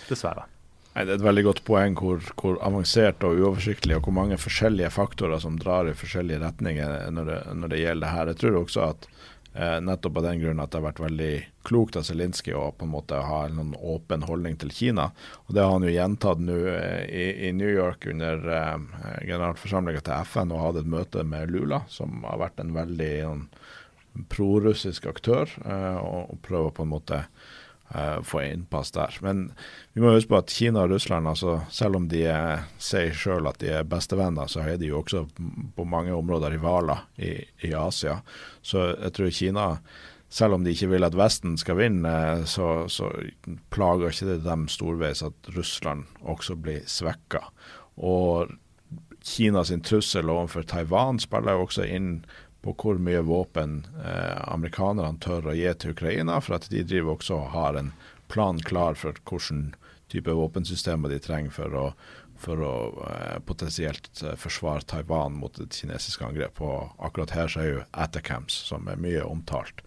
Dessverre. 0.09 0.49
Nei, 0.93 1.05
det 1.07 1.12
er 1.12 1.18
et 1.20 1.24
veldig 1.24 1.45
godt 1.47 1.61
poeng 1.64 1.95
hvor, 1.97 2.18
hvor, 2.41 2.59
avansert 2.64 3.22
og 3.24 3.39
uoversiktlig 3.39 3.97
og 3.97 4.09
hvor 4.09 4.16
mange 4.16 4.37
forskjellige 4.41 4.91
faktorer 4.93 5.41
som 5.41 5.55
drar 5.61 5.89
i 5.89 5.95
forskjellige 5.97 6.43
retninger 6.43 7.12
når 7.14 7.28
det, 7.30 7.39
når 7.61 7.72
det 7.72 7.80
gjelder 7.85 8.05
det 8.05 8.12
her. 8.16 8.33
Jeg 8.33 8.41
tror 8.43 8.59
også 8.64 8.89
at 8.91 9.07
Eh, 9.07 9.32
nettopp 9.55 10.17
av 10.17 10.25
den 10.25 10.41
grunn 10.41 10.61
at 10.63 10.73
det 10.73 10.79
har 10.81 10.87
vært 10.87 11.03
veldig 11.03 11.33
klokt 11.67 11.97
av 11.99 12.07
Zelinskyj 12.07 12.55
å 12.57 12.71
på 12.77 12.87
en 12.87 12.93
måte 12.95 13.19
ha 13.21 13.43
en 13.47 13.75
åpen 13.77 14.25
holdning 14.27 14.57
til 14.61 14.73
Kina. 14.73 15.11
Og 15.47 15.55
Det 15.55 15.63
har 15.63 15.75
han 15.75 15.87
jo 15.87 15.93
gjentatt 15.93 16.41
nå 16.43 16.57
eh, 16.73 17.05
i, 17.07 17.27
i, 17.49 17.53
New 17.57 17.69
York 17.69 18.07
under 18.11 18.49
eh, 18.49 18.79
generalforsamlinga 19.29 20.03
til 20.07 20.27
FN 20.33 20.55
og 20.55 20.65
hadde 20.67 20.85
et 20.85 20.93
møte 20.97 21.25
med 21.29 21.53
Lula, 21.53 21.83
som 21.93 22.25
har 22.25 22.41
vært 22.47 22.63
en 22.63 22.75
veldig 22.77 23.15
prorussisk 24.33 25.07
aktør, 25.09 25.49
eh, 25.65 26.01
og, 26.01 26.39
prøver 26.45 26.75
på 26.77 26.87
en 26.87 26.93
måte 26.93 27.23
få 28.24 28.43
innpass 28.47 28.93
der. 28.95 29.16
Men 29.20 29.45
vi 29.93 30.01
må 30.05 30.14
huske 30.14 30.32
på 30.32 30.38
at 30.40 30.53
Kina 30.55 30.84
og 30.84 30.95
Russland, 30.95 31.28
altså, 31.28 31.59
selv 31.70 31.99
om 31.99 32.07
de 32.09 32.22
er, 32.30 32.64
sier 32.80 33.12
selv 33.16 33.51
at 33.51 33.61
de 33.61 33.72
er 33.76 33.88
bestevenner, 33.88 34.49
så 34.49 34.64
er 34.64 34.80
de 34.80 34.88
jo 34.88 35.03
også 35.03 35.26
på 35.76 35.84
mange 35.88 36.14
områder 36.16 36.55
rivaler 36.57 37.05
i, 37.20 37.34
i 37.68 37.74
Asia. 37.76 38.20
Så 38.64 38.93
jeg 38.95 39.14
tror 39.16 39.36
Kina 39.36 39.66
selv 40.32 40.57
om 40.57 40.64
de 40.64 40.72
ikke 40.72 40.88
vil 40.95 41.05
at 41.05 41.16
Vesten 41.18 41.59
skal 41.61 41.76
vinne, 41.76 42.14
så, 42.49 42.86
så 42.88 43.11
plager 43.74 44.09
ikke 44.09 44.30
det 44.30 44.38
dem 44.47 44.64
storveis 44.72 45.20
at 45.26 45.53
Russland 45.57 46.07
også 46.24 46.57
blir 46.57 46.86
svekka. 46.88 47.45
Og 48.01 48.55
Kinas 49.22 49.70
trussel 49.84 50.30
overfor 50.32 50.64
Taiwan 50.66 51.20
spiller 51.22 51.59
jo 51.59 51.66
også 51.66 51.84
inn 51.84 52.24
på 52.63 52.75
hvor 52.79 52.99
mye 53.03 53.23
våpen 53.27 53.83
eh, 54.05 54.39
amerikanerne 54.53 55.19
tør 55.23 55.51
å 55.51 55.57
gi 55.59 55.69
til 55.75 55.97
Ukraina, 55.97 56.39
for 56.41 56.59
at 56.59 56.69
de 56.71 56.85
driver 56.87 57.17
også 57.17 57.39
og 57.41 57.55
har 57.57 57.79
en 57.79 57.93
plan 58.33 58.61
klar 58.63 58.95
for 58.99 59.19
hvilken 59.27 59.73
type 60.13 60.33
våpensystemer 60.37 61.11
de 61.11 61.19
trenger 61.23 61.55
for 61.57 61.75
å, 61.79 61.87
for 62.43 62.63
å 62.63 62.75
eh, 63.09 63.39
potensielt 63.49 64.23
eh, 64.23 64.37
forsvare 64.39 64.87
Taiwan 64.89 65.39
mot 65.41 65.59
et 65.63 65.75
kinesisk 65.75 66.25
angrep. 66.27 66.61
Og 66.63 66.93
akkurat 67.03 67.35
her 67.37 67.53
så 67.53 67.65
er 67.65 67.71
jo 67.71 67.87
Atacams, 67.91 68.57
som 68.71 68.89
er 68.93 69.01
mye 69.01 69.25
omtalt, 69.27 69.83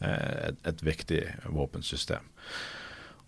eh, 0.00 0.50
et, 0.50 0.60
et 0.68 0.84
viktig 0.86 1.22
våpensystem. 1.52 2.26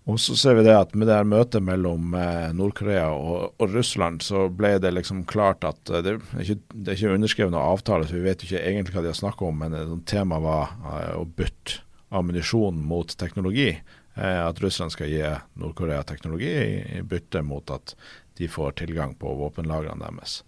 Og 0.08 0.16
så 0.20 0.34
ser 0.40 0.56
vi 0.56 0.64
det 0.64 0.72
at 0.72 0.94
med 0.96 1.10
det 1.10 1.18
her 1.18 1.26
møtet 1.28 1.64
mellom 1.64 2.14
eh, 2.16 2.48
Nord-Korea 2.56 3.10
og, 3.12 3.50
og, 3.58 3.74
Russland, 3.74 4.22
så 4.24 4.46
ble 4.48 4.78
det 4.80 4.94
liksom 4.96 5.26
klart 5.28 5.66
at 5.68 5.92
eh, 5.92 6.00
det, 6.04 6.14
er 6.16 6.44
ikke, 6.44 6.56
det 6.72 6.92
er 6.92 6.96
ikke 6.96 7.18
underskrevet 7.18 7.52
noen 7.52 7.74
avtale, 7.74 8.08
så 8.08 8.16
vi 8.16 8.24
vet 8.24 8.42
jo 8.42 8.48
ikke 8.48 8.62
egentlig 8.70 8.96
hva 8.96 9.04
de 9.04 9.12
har 9.12 9.18
snakka 9.20 9.50
om, 9.50 9.60
men 9.60 9.76
eh, 9.76 9.92
temaet 10.08 10.46
var 10.46 10.72
å 11.18 11.26
bytte 11.28 11.82
ammunisjon 12.08 12.80
mot 12.88 13.12
teknologi. 13.20 13.74
At 14.18 14.58
Russland 14.58 14.90
skal 14.90 15.12
gi 15.12 15.20
Nord-Korea 15.60 16.00
teknologi 16.02 16.48
i, 16.50 17.02
bytte 17.06 17.42
mot 17.46 17.68
at 17.70 17.92
de 18.40 18.48
får 18.50 18.72
tilgang 18.80 19.12
på 19.20 19.30
våpenlagrene 19.38 20.08
deres. 20.08 20.40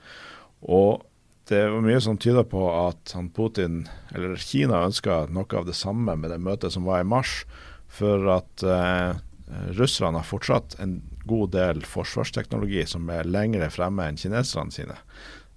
Og 0.64 1.04
det 1.52 1.60
var 1.70 1.84
mye 1.84 2.00
som 2.02 2.18
tyder 2.18 2.48
på 2.48 2.64
at 2.72 3.12
Putin, 3.36 3.84
eller 4.10 4.40
Kina, 4.40 4.80
ønska 4.88 5.26
noe 5.30 5.60
av 5.60 5.68
det 5.68 5.76
samme 5.78 6.16
med 6.18 6.32
det 6.32 6.40
møtet 6.42 6.74
som 6.74 6.88
var 6.88 7.04
i 7.04 7.06
mars. 7.12 7.44
For 7.92 8.26
at 8.32 8.64
Eh, 8.66 9.12
russerne 9.76 10.18
har 10.18 10.26
fortsatt 10.26 10.78
en 10.80 11.00
god 11.24 11.52
del 11.56 11.84
forsvarsteknologi 11.86 12.84
som 12.86 13.08
er 13.10 13.28
lengre 13.28 13.70
fremme 13.70 14.06
enn 14.06 14.18
kineserne 14.20 14.74
sine. 14.74 14.98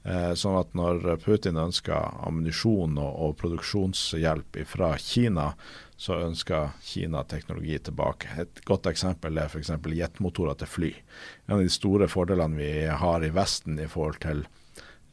Eh, 0.04 0.34
sånn 0.36 0.58
at 0.60 0.74
når 0.76 1.06
Putin 1.24 1.60
ønsker 1.62 2.18
ammunisjon 2.28 2.98
og, 3.00 3.14
og, 3.24 3.36
produksjonshjelp 3.39 4.60
fra 4.68 4.94
Kina, 5.00 5.54
så 5.96 6.18
ønsker 6.26 6.74
Kina 6.84 7.22
teknologi 7.24 7.78
tilbake. 7.80 8.34
Et 8.44 8.64
godt 8.68 8.89
eksempel 8.91 9.39
er 9.39 9.48
f.eks. 9.48 9.72
jetmotorer 9.72 10.60
til 10.60 10.72
fly. 10.72 10.91
En 11.48 11.56
av 11.56 11.64
de 11.64 11.72
store 11.72 12.10
fordelene 12.12 12.60
vi 12.60 12.74
har 13.04 13.24
i 13.24 13.32
Vesten 13.32 13.80
i 13.80 13.88
forhold 13.88 14.20
til 14.26 14.44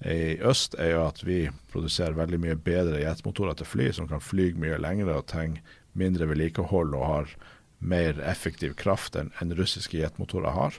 i 0.01 0.41
øst, 0.49 0.79
er 0.81 0.95
jo 0.95 1.01
at 1.05 1.19
vi 1.27 1.43
produserer 1.69 2.17
veldig 2.17 2.39
mye 2.41 2.57
bedre 2.57 3.03
jetmotorer 3.03 3.59
til 3.61 3.69
fly, 3.69 3.91
som 3.93 4.07
kan 4.09 4.23
fly 4.25 4.47
mye 4.57 4.79
lengre 4.81 5.19
og 5.21 5.27
trenger 5.29 5.61
mindre 5.93 6.25
vedlikehold 6.31 6.95
og 6.97 7.05
har 7.05 7.35
mer 7.81 8.21
effektiv 8.29 8.77
kraft 8.81 9.17
enn 9.17 9.33
en 9.41 9.55
russiske 9.57 9.99
jetmotorer 9.99 10.57
har. 10.57 10.77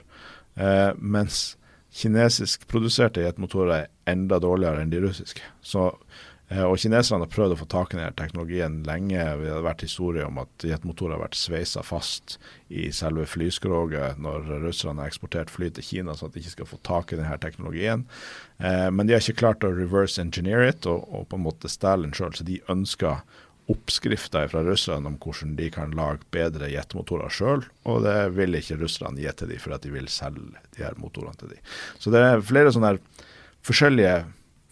Eh, 0.54 0.90
mens 0.96 1.56
kinesiskproduserte 1.92 3.24
jetmotorer 3.26 3.74
er 3.82 3.88
enda 4.08 4.38
dårligere 4.40 4.84
enn 4.84 4.92
de 4.92 5.02
russiske. 5.02 5.42
Så, 5.60 5.90
eh, 6.48 6.62
og 6.62 6.78
Kineserne 6.80 7.26
har 7.26 7.32
prøvd 7.32 7.56
å 7.56 7.58
få 7.60 7.68
tak 7.68 7.92
i 7.92 7.98
denne 7.98 8.14
teknologien 8.16 8.82
lenge. 8.86 9.18
Det 9.18 9.50
har 9.52 9.66
vært 9.66 9.84
historie 9.84 10.24
om 10.24 10.38
at 10.38 10.64
jetmotorer 10.64 11.18
har 11.18 11.26
vært 11.26 11.36
sveisa 11.36 11.84
fast 11.84 12.38
i 12.70 12.90
selve 12.90 13.26
flyskroget 13.26 14.18
når 14.18 14.64
russerne 14.64 15.02
har 15.02 15.12
eksportert 15.12 15.50
fly 15.50 15.68
til 15.70 15.84
Kina, 15.84 16.14
så 16.14 16.26
at 16.26 16.32
de 16.32 16.40
ikke 16.40 16.56
skal 16.56 16.70
få 16.72 16.80
tak 16.82 17.12
i 17.12 17.20
denne 17.20 17.38
teknologien. 17.38 18.06
Eh, 18.58 18.88
men 18.90 19.06
de 19.06 19.12
har 19.12 19.20
ikke 19.20 19.42
klart 19.44 19.64
å 19.64 19.74
reverse 19.76 20.20
engineer 20.20 20.64
it 20.68 20.86
og, 20.86 21.08
og 21.12 21.28
på 21.28 21.36
en 21.36 21.44
måte 21.44 21.68
stjele 21.68 22.08
den 22.08 22.16
sjøl, 22.16 22.32
så 22.32 22.44
de 22.44 22.62
ønsker 22.72 23.20
oppskrifter 23.72 24.50
fra 24.52 24.62
russerne 24.66 25.10
om 25.10 25.16
hvordan 25.22 25.56
de 25.58 25.70
kan 25.72 25.94
lage 25.96 26.26
bedre 26.34 26.70
jetmotorer 26.72 27.32
sjøl, 27.32 27.64
og 27.88 28.04
det 28.06 28.16
vil 28.36 28.58
ikke 28.58 28.78
russerne 28.82 29.20
gi 29.22 29.32
til 29.38 29.52
dem, 29.54 29.62
for 29.62 29.76
at 29.76 29.86
de 29.86 29.94
vil 29.94 30.10
selge 30.12 30.62
de 30.76 30.84
her 30.84 30.98
motorene 31.00 31.36
til 31.40 31.54
dem. 31.54 31.72
Så 31.98 32.12
det 32.14 32.22
er 32.22 32.44
flere 32.46 32.74
sånne 32.74 32.96
forskjellige 33.66 34.22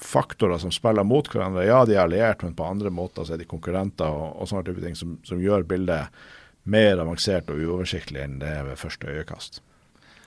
faktorer 0.00 0.58
som 0.58 0.72
spiller 0.72 1.04
mot 1.04 1.28
hverandre. 1.28 1.66
Ja, 1.68 1.82
de 1.84 1.96
er 1.96 2.04
alliert, 2.04 2.44
men 2.44 2.56
på 2.56 2.66
andre 2.66 2.92
måter 2.92 3.26
så 3.26 3.36
er 3.36 3.42
de 3.42 3.48
konkurrenter 3.48 4.08
og, 4.08 4.36
og 4.40 4.48
sånne 4.48 4.66
type 4.68 4.84
ting 4.84 4.96
som, 4.98 5.18
som, 5.26 5.40
gjør 5.40 5.66
bildet 5.68 6.22
mer 6.70 7.00
avansert 7.00 7.50
og 7.52 7.60
uoversiktlig 7.60 8.22
enn 8.24 8.38
det 8.40 8.48
er 8.60 8.64
ved 8.68 8.80
første 8.80 9.10
øyekast. 9.10 9.60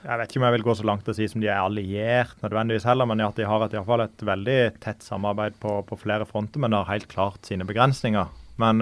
Jeg 0.04 0.20
vet 0.20 0.30
ikke 0.30 0.40
om 0.42 0.44
jeg 0.44 0.54
vil 0.58 0.66
gå 0.66 0.72
så 0.76 0.84
langt 0.84 1.06
å 1.08 1.14
si 1.16 1.26
som 1.30 1.40
de 1.40 1.48
er 1.48 1.62
alliert 1.62 2.42
nødvendigvis 2.44 2.84
heller, 2.84 3.08
men 3.08 3.22
at 3.24 3.38
de 3.40 3.46
har 3.48 3.64
et, 3.64 3.72
i 3.72 3.78
hvert 3.78 3.88
fall 3.88 4.04
et 4.04 4.24
veldig 4.28 4.58
tett 4.84 5.06
samarbeid 5.06 5.56
på, 5.62 5.78
på 5.88 6.00
flere 6.02 6.26
fronter, 6.28 6.60
men 6.60 6.76
har 6.76 6.90
helt 6.90 7.08
klart 7.08 7.48
sine 7.48 7.64
begrensninger. 7.66 8.28
Men, 8.62 8.78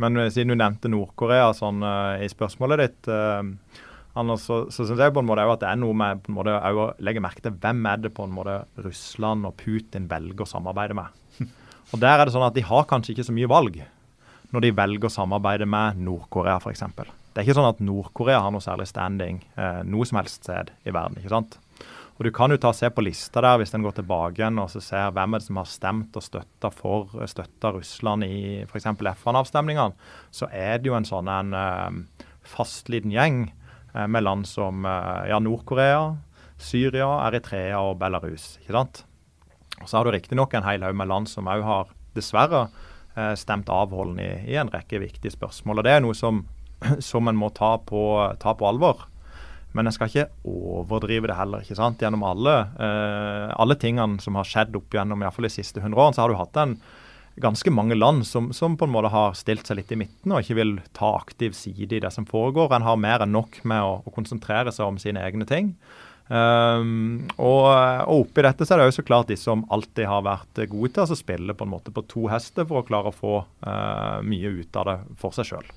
men 0.00 0.18
siden 0.32 0.54
du 0.54 0.56
nevnte 0.56 0.88
Nord-Korea 0.88 1.50
sånn, 1.52 1.82
i 2.24 2.28
spørsmålet 2.32 2.80
ditt, 2.80 3.08
Anders, 4.18 4.42
så, 4.42 4.64
så 4.74 4.84
synes 4.86 4.98
jeg 4.98 5.14
på 5.14 5.22
en 5.22 5.28
måte 5.28 5.44
at 5.46 5.62
det 5.62 5.68
er 5.70 5.78
noe 5.78 5.94
med 5.94 6.24
på 6.24 6.32
en 6.32 6.38
måte, 6.40 6.56
å 6.56 6.88
legge 7.04 7.22
merke 7.22 7.44
til 7.44 7.54
hvem 7.62 7.84
er 7.86 8.02
det 8.02 8.10
på 8.16 8.26
en 8.26 8.34
måte 8.34 8.56
Russland 8.82 9.46
og 9.46 9.54
Putin 9.60 10.08
velger 10.10 10.42
å 10.42 10.50
samarbeide 10.50 10.96
med. 10.98 11.14
Og 11.92 12.02
der 12.02 12.18
er 12.18 12.26
det 12.26 12.34
sånn 12.34 12.46
at 12.46 12.56
De 12.56 12.64
har 12.66 12.88
kanskje 12.90 13.14
ikke 13.14 13.28
så 13.28 13.34
mye 13.36 13.50
valg 13.50 13.80
når 14.50 14.64
de 14.64 14.74
velger 14.74 15.06
å 15.06 15.14
samarbeide 15.14 15.66
med 15.70 16.00
Nord-Korea 16.02 16.58
f.eks. 16.58 16.82
Det 16.90 17.38
er 17.38 17.46
ikke 17.46 17.54
sånn 17.60 17.70
at 17.70 17.82
Nord-Korea 17.86 18.40
har 18.42 18.50
noe 18.50 18.64
særlig 18.64 18.88
standing 18.90 19.38
eh, 19.54 19.82
noe 19.86 20.08
som 20.08 20.18
helst 20.18 20.42
sted 20.42 20.72
i 20.82 20.94
verden. 20.94 21.20
ikke 21.20 21.30
sant? 21.30 21.60
Og 22.20 22.26
Du 22.26 22.30
kan 22.36 22.52
jo 22.52 22.58
ta 22.60 22.68
og 22.68 22.76
se 22.76 22.90
på 22.92 23.00
lista 23.00 23.40
der 23.40 23.56
hvis 23.56 23.72
en 23.72 23.84
går 23.86 23.96
tilbake 23.96 24.42
igjen 24.42 24.60
og 24.60 24.68
så 24.68 24.82
ser 24.84 25.14
hvem 25.16 25.34
er 25.34 25.40
det 25.40 25.46
som 25.46 25.56
har 25.56 25.68
stemt 25.72 26.18
og 26.20 26.26
støtta 26.26 26.68
for 26.68 27.16
støtta 27.24 27.72
Russland 27.72 28.28
i 28.28 28.40
f.eks. 28.66 28.90
FN-avstemningene. 29.16 29.96
Så 30.28 30.50
er 30.52 30.78
det 30.78 30.90
jo 30.90 30.98
en 30.98 31.08
sånn 31.08 31.30
en 31.32 31.56
uh, 31.56 32.26
fastliten 32.44 33.14
gjeng 33.14 33.46
uh, 33.94 34.04
med 34.04 34.26
land 34.26 34.44
som 34.44 34.84
ja, 34.84 35.40
Nord-Korea, 35.40 36.18
Syria, 36.60 37.08
Eritrea 37.30 37.80
og 37.80 37.96
Belarus. 38.02 38.58
ikke 38.60 38.76
sant? 38.76 39.06
Og 39.80 39.88
Så 39.88 39.96
har 39.96 40.04
du 40.04 40.12
riktignok 40.12 40.54
en 40.54 40.66
hel 40.66 40.84
haug 40.84 40.96
med 40.96 41.08
land 41.08 41.28
som 41.28 41.48
òg 41.48 41.64
har 41.64 41.92
dessverre 42.16 42.66
eh, 43.16 43.34
stemt 43.38 43.70
avholden 43.72 44.20
i, 44.20 44.30
i, 44.50 44.56
en 44.60 44.72
rekke 44.72 45.00
viktige 45.00 45.32
spørsmål. 45.34 45.80
Og 45.80 45.86
Det 45.86 45.94
er 45.94 46.04
noe 46.04 46.16
som, 46.16 46.44
som 47.10 47.28
en 47.30 47.38
må 47.38 47.50
ta 47.56 47.76
på, 47.78 48.02
ta 48.42 48.54
på, 48.54 48.68
alvor. 48.68 49.06
Men 49.76 49.86
en 49.86 49.94
skal 49.94 50.10
ikke 50.10 50.30
overdrive 50.50 51.30
det 51.30 51.36
heller. 51.38 51.62
ikke 51.62 51.78
sant? 51.78 52.00
Gjennom 52.02 52.24
alle, 52.26 52.56
eh, 52.82 53.52
alle 53.54 53.76
tingene 53.78 54.20
som 54.22 54.34
har 54.34 54.48
skjedd 54.48 54.74
opp 54.76 54.90
gjennom 54.96 55.20
i 55.20 55.26
hvert 55.26 55.36
fall 55.36 55.46
de 55.46 55.54
siste 55.54 55.82
100 55.82 55.94
årene, 55.94 56.16
så 56.16 56.24
har 56.24 56.32
du 56.32 56.40
hatt 56.40 56.58
en 56.58 56.76
ganske 57.40 57.70
mange 57.72 57.94
land 57.94 58.26
som, 58.26 58.50
som, 58.52 58.76
på 58.76 58.84
en 58.84 58.92
måte 58.92 59.12
har 59.14 59.36
stilt 59.38 59.68
seg 59.68 59.78
litt 59.78 59.92
i 59.94 59.98
midten 60.02 60.34
og 60.34 60.42
ikke 60.42 60.58
vil 60.58 60.74
ta 60.96 61.14
aktiv 61.16 61.54
side 61.56 61.96
i 61.96 62.02
det 62.02 62.12
som 62.12 62.26
foregår. 62.28 62.74
En 62.74 62.86
har 62.86 63.00
mer 63.00 63.24
enn 63.24 63.32
nok 63.32 63.62
med 63.64 63.86
å, 63.86 64.00
å 64.04 64.14
konsentrere 64.14 64.74
seg 64.74 64.90
om 64.90 64.98
sine 65.00 65.22
egne 65.24 65.46
ting. 65.48 65.74
Um, 66.30 67.26
og, 67.42 67.64
og, 67.66 68.26
oppi 68.28 68.44
dette 68.46 68.62
så 68.62 68.76
er 68.76 68.82
det 68.82 68.90
jo 68.92 68.98
så 69.00 69.06
klart 69.06 69.32
de 69.32 69.38
som 69.40 69.64
alltid 69.74 70.06
har 70.06 70.22
vært 70.22 70.60
gode 70.70 70.92
til 70.94 71.02
å 71.02 71.18
spille 71.18 71.56
på 71.58 71.66
en 71.66 71.72
måte 71.72 71.90
på 71.94 72.04
to 72.10 72.28
hester 72.30 72.68
for 72.68 72.82
å 72.82 72.86
klare 72.86 73.10
å 73.10 73.16
få 73.16 73.40
uh, 73.42 74.20
mye 74.22 74.52
ut 74.60 74.78
av 74.78 74.86
det 74.86 74.98
for 75.18 75.34
seg 75.34 75.48
sjøl. 75.50 75.72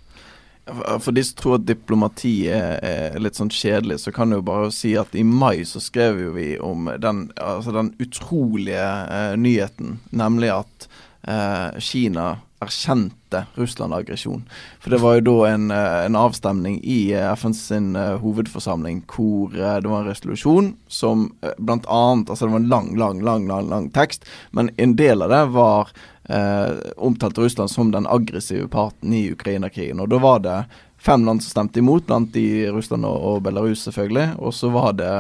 For 0.66 1.11
de 1.11 1.24
som 1.24 1.36
tror 1.39 1.57
at 1.57 1.66
diplomati 1.68 2.47
er, 2.47 2.78
er, 2.88 3.18
litt 3.20 3.36
sånn 3.36 3.51
kjedelig, 3.51 3.99
så 4.05 4.14
kan 4.16 4.32
jeg 4.32 4.39
jo 4.39 4.47
bare 4.47 4.70
si 4.72 4.93
at 4.99 5.16
i 5.16 5.26
mai 5.28 5.66
så 5.68 5.82
skrev 5.84 6.22
jo 6.22 6.32
vi 6.38 6.53
om 6.64 6.88
den, 7.03 7.26
altså 7.36 7.74
den 7.76 7.91
utrolige 7.99 8.80
eh, 8.80 9.34
nyheten, 9.36 9.97
nemlig 10.16 10.53
at 10.55 10.88
eh, 11.28 11.82
Kina 11.84 12.38
erkjente 12.64 13.43
Russland-aggresjon. 13.59 14.45
For 14.80 14.93
det 14.93 15.01
var 15.03 15.18
jo 15.18 15.26
da 15.28 15.36
en, 15.49 15.68
eh, 15.72 16.05
en 16.05 16.16
avstemning 16.16 16.80
i 16.80 17.11
eh, 17.11 17.28
FNs 17.36 17.66
uh, 17.72 18.16
hovedforsamling 18.24 19.03
hvor 19.09 19.51
det 19.51 19.89
var 19.89 20.03
en 20.03 20.09
resolusjon 20.09 20.74
som 20.88 21.28
blant 21.57 21.88
annet 21.91 22.30
Altså 22.30 22.47
det 22.47 22.53
var 22.53 22.64
en 22.64 22.72
lang, 22.72 22.89
lang, 22.97 23.22
lang, 23.26 23.47
lang, 23.51 23.70
lang 23.70 23.91
tekst, 23.91 24.24
men 24.51 24.72
en 24.78 24.95
del 24.95 25.26
av 25.26 25.34
det 25.34 25.43
var 25.57 25.91
uh, 26.30 26.71
omtalt 26.97 27.38
Russland 27.38 27.71
som 27.71 27.91
den 27.91 28.07
aggressive 28.07 28.67
parten 28.67 29.13
i 29.13 29.26
Ukraina-krigen. 29.32 29.99
Og 29.99 30.09
da 30.09 30.19
var 30.24 30.43
det 30.43 30.57
fem 31.03 31.26
land 31.26 31.43
som 31.43 31.49
stemte 31.49 31.80
imot, 31.80 32.05
blant 32.07 32.34
de 32.34 32.69
Russland 32.71 33.05
og, 33.05 33.41
Belarus, 33.43 33.84
selvfølgelig. 33.84 34.30
Og 34.39 34.53
så 34.55 34.69
var 34.71 34.93
det 34.95 35.13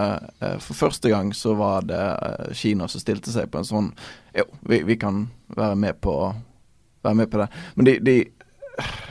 For 0.63 0.73
første 0.73 1.11
gang 1.11 1.33
så 1.35 1.57
var 1.59 1.83
det 1.87 2.03
Kina 2.55 2.87
som 2.87 3.03
stilte 3.03 3.33
seg 3.33 3.51
på 3.51 3.59
en 3.59 3.67
sånn 3.67 3.91
Jo, 4.31 4.47
vi, 4.63 4.79
vi 4.87 4.95
kan 4.95 5.27
være 5.51 5.75
med 5.75 5.99
på 6.01 6.15
være 7.03 7.19
med 7.19 7.31
på 7.31 7.37
det. 7.37 7.47
Men 7.75 7.85
de, 7.85 7.99
de 7.99 8.15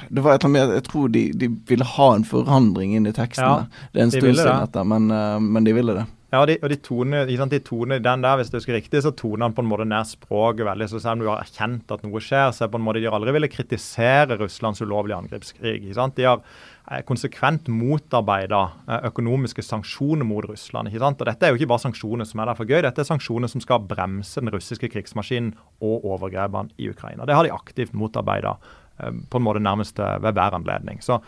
det 0.08 0.20
var 0.20 0.34
et 0.34 0.44
eller 0.44 0.62
annet 0.62 0.74
Jeg 0.74 0.84
tror 0.88 1.08
de, 1.08 1.20
de, 1.38 1.48
ville 1.68 1.86
ha 1.86 2.08
en 2.14 2.24
forandring 2.26 2.96
inn 2.96 3.06
i 3.06 3.12
tekstene. 3.14 3.68
Ja, 3.68 3.84
det 3.92 4.00
er 4.00 4.08
en 4.08 4.14
stund 4.14 4.36
siden 4.36 4.64
dette, 4.64 4.84
men, 4.84 5.06
men, 5.52 5.64
de 5.64 5.74
ville 5.76 5.94
det. 6.00 6.06
Ja, 6.32 6.46
de, 6.48 6.54
og 6.64 6.70
de 6.72 6.78
toner, 6.80 7.28
de 7.28 7.58
toner 7.60 7.98
den 8.00 8.22
der, 8.24 8.38
hvis 8.40 8.48
du 8.48 8.54
husker 8.56 8.72
riktig, 8.72 9.02
så 9.04 9.10
toner 9.12 9.44
han 9.44 9.52
på 9.52 9.60
en 9.60 9.68
måte 9.68 9.84
ned 9.84 10.08
språket 10.08 10.64
veldig. 10.64 10.86
så 10.88 11.00
Selv 11.02 11.18
om 11.18 11.20
du 11.20 11.26
har 11.28 11.42
erkjent 11.42 11.90
at 11.92 12.04
noe 12.06 12.20
skjer, 12.24 12.54
så 12.56 12.64
er 12.64 12.70
på 12.72 12.78
en 12.80 12.84
måte 12.86 13.02
de 13.04 13.10
aldri 13.12 13.34
ville 13.36 13.50
kritisere 13.52 14.38
Russlands 14.40 14.80
ulovlige 14.80 15.18
angrepskrig. 15.18 15.74
ikke 15.82 15.96
sant? 15.98 16.14
De 16.16 16.24
har 16.24 16.40
eh, 16.40 17.02
konsekvent 17.04 17.68
motarbeida 17.68 18.62
eh, 18.86 19.04
økonomiske 19.10 19.60
sanksjoner 19.66 20.24
mot 20.24 20.46
Russland. 20.48 20.88
ikke 20.88 21.02
sant? 21.02 21.20
Og 21.20 21.28
Dette 21.28 21.44
er 21.44 21.52
jo 21.52 21.60
ikke 21.60 21.68
bare 21.74 21.84
sanksjoner 21.84 22.30
som 22.30 22.40
er 22.40 22.48
der 22.48 22.60
for 22.62 22.72
gøy, 22.72 22.78
dette 22.86 23.04
er 23.04 23.10
sanksjoner 23.10 23.52
som 23.52 23.64
skal 23.64 23.84
bremse 23.90 24.40
den 24.40 24.52
russiske 24.56 24.88
krigsmaskinen 24.94 25.52
og 25.84 26.06
overgrepene 26.14 26.72
i 26.80 26.88
Ukraina. 26.94 27.28
Det 27.28 27.36
har 27.36 27.44
de 27.44 27.52
aktivt 27.52 27.92
motarbeida 27.92 28.54
eh, 28.56 29.20
på 29.28 29.36
en 29.36 29.44
måte 29.50 29.60
nærmest 29.60 30.00
ved 30.00 30.32
hver 30.32 30.56
anledning. 30.62 31.04
Så 31.04 31.20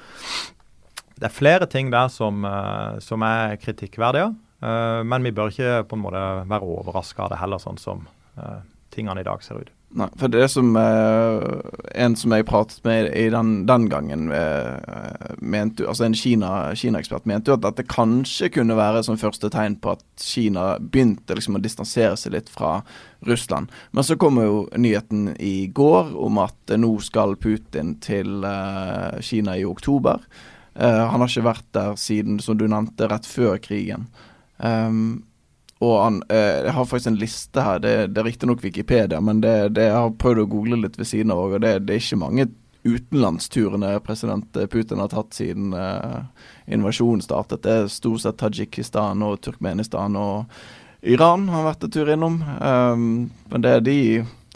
det 1.20 1.28
er 1.28 1.36
flere 1.36 1.68
ting 1.68 1.92
der 1.92 2.08
som, 2.08 2.40
som 3.04 3.22
er 3.22 3.54
kritikkverdige. 3.62 4.32
Eh, 4.64 5.04
men 5.04 5.24
vi 5.24 5.32
bør 5.34 5.52
ikke 5.52 5.84
på 5.88 5.98
en 5.98 6.04
måte 6.06 6.26
være 6.48 6.74
overraska 6.76 7.26
av 7.26 7.34
det 7.34 7.40
heller, 7.42 7.60
sånn 7.60 7.80
som 7.80 8.04
uh, 8.38 8.60
tingene 8.94 9.20
i 9.20 9.26
dag 9.26 9.42
ser 9.44 9.60
ut. 9.60 9.72
Nei, 9.94 10.08
for 10.18 10.32
det 10.32 10.48
som 10.50 10.72
uh, 10.74 11.60
En 11.94 12.16
som 12.18 12.32
jeg 12.34 12.46
pratet 12.48 12.80
med 12.82 13.12
i 13.14 13.28
den, 13.30 13.52
den 13.68 13.84
gangen, 13.92 14.24
mente, 15.38 15.84
altså 15.86 16.08
en 16.08 16.16
Kina-ekspert, 16.18 17.22
Kina 17.22 17.30
mente 17.30 17.52
jo 17.52 17.58
at 17.58 17.66
dette 17.66 17.84
kanskje 17.86 18.50
kunne 18.56 18.78
være 18.78 19.04
som 19.06 19.20
første 19.20 19.52
tegn 19.54 19.76
på 19.78 19.92
at 19.94 20.02
Kina 20.18 20.66
begynte 20.80 21.36
liksom 21.36 21.60
å 21.60 21.62
distansere 21.62 22.16
seg 22.18 22.34
litt 22.34 22.50
fra 22.50 22.80
Russland. 23.28 23.70
Men 23.94 24.08
så 24.08 24.18
kommer 24.18 24.48
jo 24.48 24.58
nyheten 24.74 25.36
i 25.38 25.68
går 25.70 26.10
om 26.18 26.42
at 26.42 26.74
nå 26.74 26.96
skal 27.04 27.38
Putin 27.38 27.94
til 28.02 28.42
Kina 29.22 29.54
i 29.60 29.64
oktober. 29.68 30.26
han 30.74 31.22
har 31.22 31.30
ikke 31.30 31.50
vært 31.52 31.70
der 31.76 31.94
siden, 31.94 32.42
som 32.42 32.58
du 32.58 32.66
nevnte, 32.66 33.06
rett 33.06 33.30
før 33.30 33.60
krigen. 33.62 34.08
Um, 34.58 35.24
og 35.84 36.02
han, 36.02 36.22
eh, 36.28 36.64
Jeg 36.64 36.72
har 36.72 36.84
faktisk 36.84 37.06
en 37.06 37.20
liste 37.20 37.60
her. 37.60 37.78
Det, 37.78 37.94
det 38.14 38.20
er 38.20 38.24
riktignok 38.24 38.62
Wikipedia, 38.64 39.20
men 39.20 39.40
det, 39.40 39.74
det, 39.74 39.88
jeg 39.88 39.96
har 39.96 40.12
prøvd 40.20 40.44
å 40.44 40.50
google 40.50 40.80
litt 40.84 40.98
ved 40.98 41.08
siden 41.10 41.34
av 41.34 41.42
òg. 41.42 41.56
Og 41.58 41.64
det, 41.64 41.74
det, 41.86 41.96
er 41.96 42.04
ikke 42.04 42.20
mange 42.22 42.46
utenlandsturene 42.84 43.94
president 44.04 44.58
Putin 44.70 45.00
har 45.00 45.10
tatt 45.12 45.34
siden 45.34 45.72
eh, 45.76 46.46
invasjonen 46.76 47.24
startet. 47.24 47.64
Det 47.64 47.74
er 47.74 47.92
stort 47.92 48.24
sett 48.24 48.38
Tadsjikistan 48.40 49.24
og 49.24 49.40
Turkmenistan 49.44 50.16
og 50.20 50.54
Iran 51.04 51.48
har 51.52 51.66
vært 51.66 51.84
en 51.84 51.92
tur 51.92 52.08
innom. 52.12 52.38
Um, 52.60 53.08
men 53.52 53.64
det 53.64 53.72
er 53.76 53.82
de, 53.84 53.98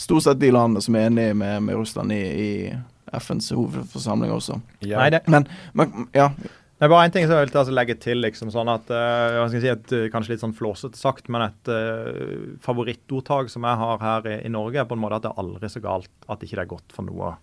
stort 0.01 0.24
sett 0.24 0.40
de 0.40 0.53
landene 0.55 0.80
som 0.84 0.96
er 0.96 1.11
enige 1.11 1.34
med, 1.36 1.66
med 1.66 1.76
Russland 1.76 2.14
i, 2.14 2.22
i 2.24 3.18
FNs 3.20 3.51
hovedforsamling 3.53 4.32
også. 4.32 4.57
Ja. 4.80 5.03
Nei, 5.03 5.11
det. 5.12 5.22
Men, 5.28 5.44
men 5.76 6.09
ja. 6.16 6.30
Det 6.79 6.87
er 6.87 6.93
bare 6.93 7.09
én 7.09 7.11
ting 7.11 7.24
som 7.26 7.35
jeg 7.35 7.49
vil 7.51 7.74
legge 7.74 7.95
til. 7.99 8.20
liksom 8.22 8.53
sånn 8.55 8.68
at, 8.70 8.87
uh, 8.87 9.49
si 9.51 9.66
et, 9.66 9.93
eh, 9.93 10.07
Kanskje 10.14 10.37
litt 10.37 10.45
sånn 10.45 10.55
flåsete 10.55 10.95
sagt, 10.95 11.29
men 11.29 11.43
et 11.43 11.70
uh, 11.74 12.55
favorittordtak 12.62 13.51
som 13.51 13.66
jeg 13.66 13.81
har 13.81 13.99
her 13.99 14.29
i, 14.31 14.37
i, 14.47 14.49
Norge, 14.49 14.79
er 14.79 14.87
på 14.87 14.95
en 14.95 15.03
måte 15.03 15.18
at 15.18 15.26
det 15.26 15.33
er 15.33 15.43
aldri 15.43 15.68
så 15.68 15.83
galt 15.83 16.29
at 16.31 16.39
ikke 16.39 16.55
det 16.55 16.62
er 16.62 16.70
godt 16.70 16.95
for 16.95 17.03
noe. 17.03 17.35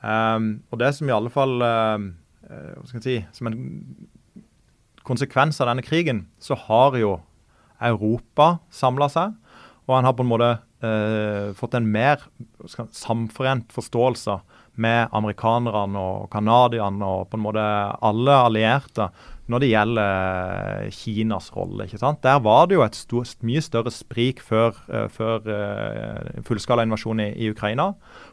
Um, 0.00 0.64
og 0.72 0.80
det 0.80 0.94
som 0.96 1.08
i 1.08 1.12
alle 1.12 1.28
fall 1.32 1.60
uh, 1.60 2.08
hva 2.48 2.88
skal 2.88 3.00
jeg 3.00 3.04
si, 3.04 3.18
Som 3.36 3.48
en 3.48 3.60
konsekvens 5.04 5.60
av 5.60 5.68
denne 5.68 5.84
krigen, 5.84 6.26
så 6.40 6.56
har 6.56 6.96
jo 6.96 7.18
Europa 7.84 8.60
samla 8.72 9.10
seg. 9.12 9.36
Og 9.84 9.98
han 9.98 10.08
har 10.08 10.16
på 10.16 10.24
en 10.24 10.32
måte 10.32 10.54
fått 11.56 11.76
en 11.76 11.86
mer 11.88 12.20
samforent 12.92 13.70
forståelse 13.72 14.34
med 14.80 15.12
amerikanerne 15.14 16.00
og 16.00 16.26
canadierne 16.32 17.06
og 17.06 17.28
på 17.30 17.38
en 17.38 17.44
måte 17.44 17.64
alle 18.04 18.38
allierte 18.48 19.08
når 19.50 19.60
det 19.60 19.70
gjelder 19.70 20.90
Kinas 20.94 21.50
rolle. 21.52 21.84
ikke 21.84 22.00
sant? 22.00 22.22
Der 22.24 22.40
var 22.40 22.66
det 22.66 22.78
jo 22.78 22.84
et 22.84 22.96
stort, 22.96 23.34
mye 23.44 23.60
større 23.64 23.92
sprik 23.92 24.40
før, 24.40 24.72
uh, 24.88 25.06
før 25.12 25.44
uh, 25.44 26.44
fullskalainvasjonen 26.48 27.26
i, 27.26 27.32
i, 27.44 27.50
Ukraina, 27.52 27.90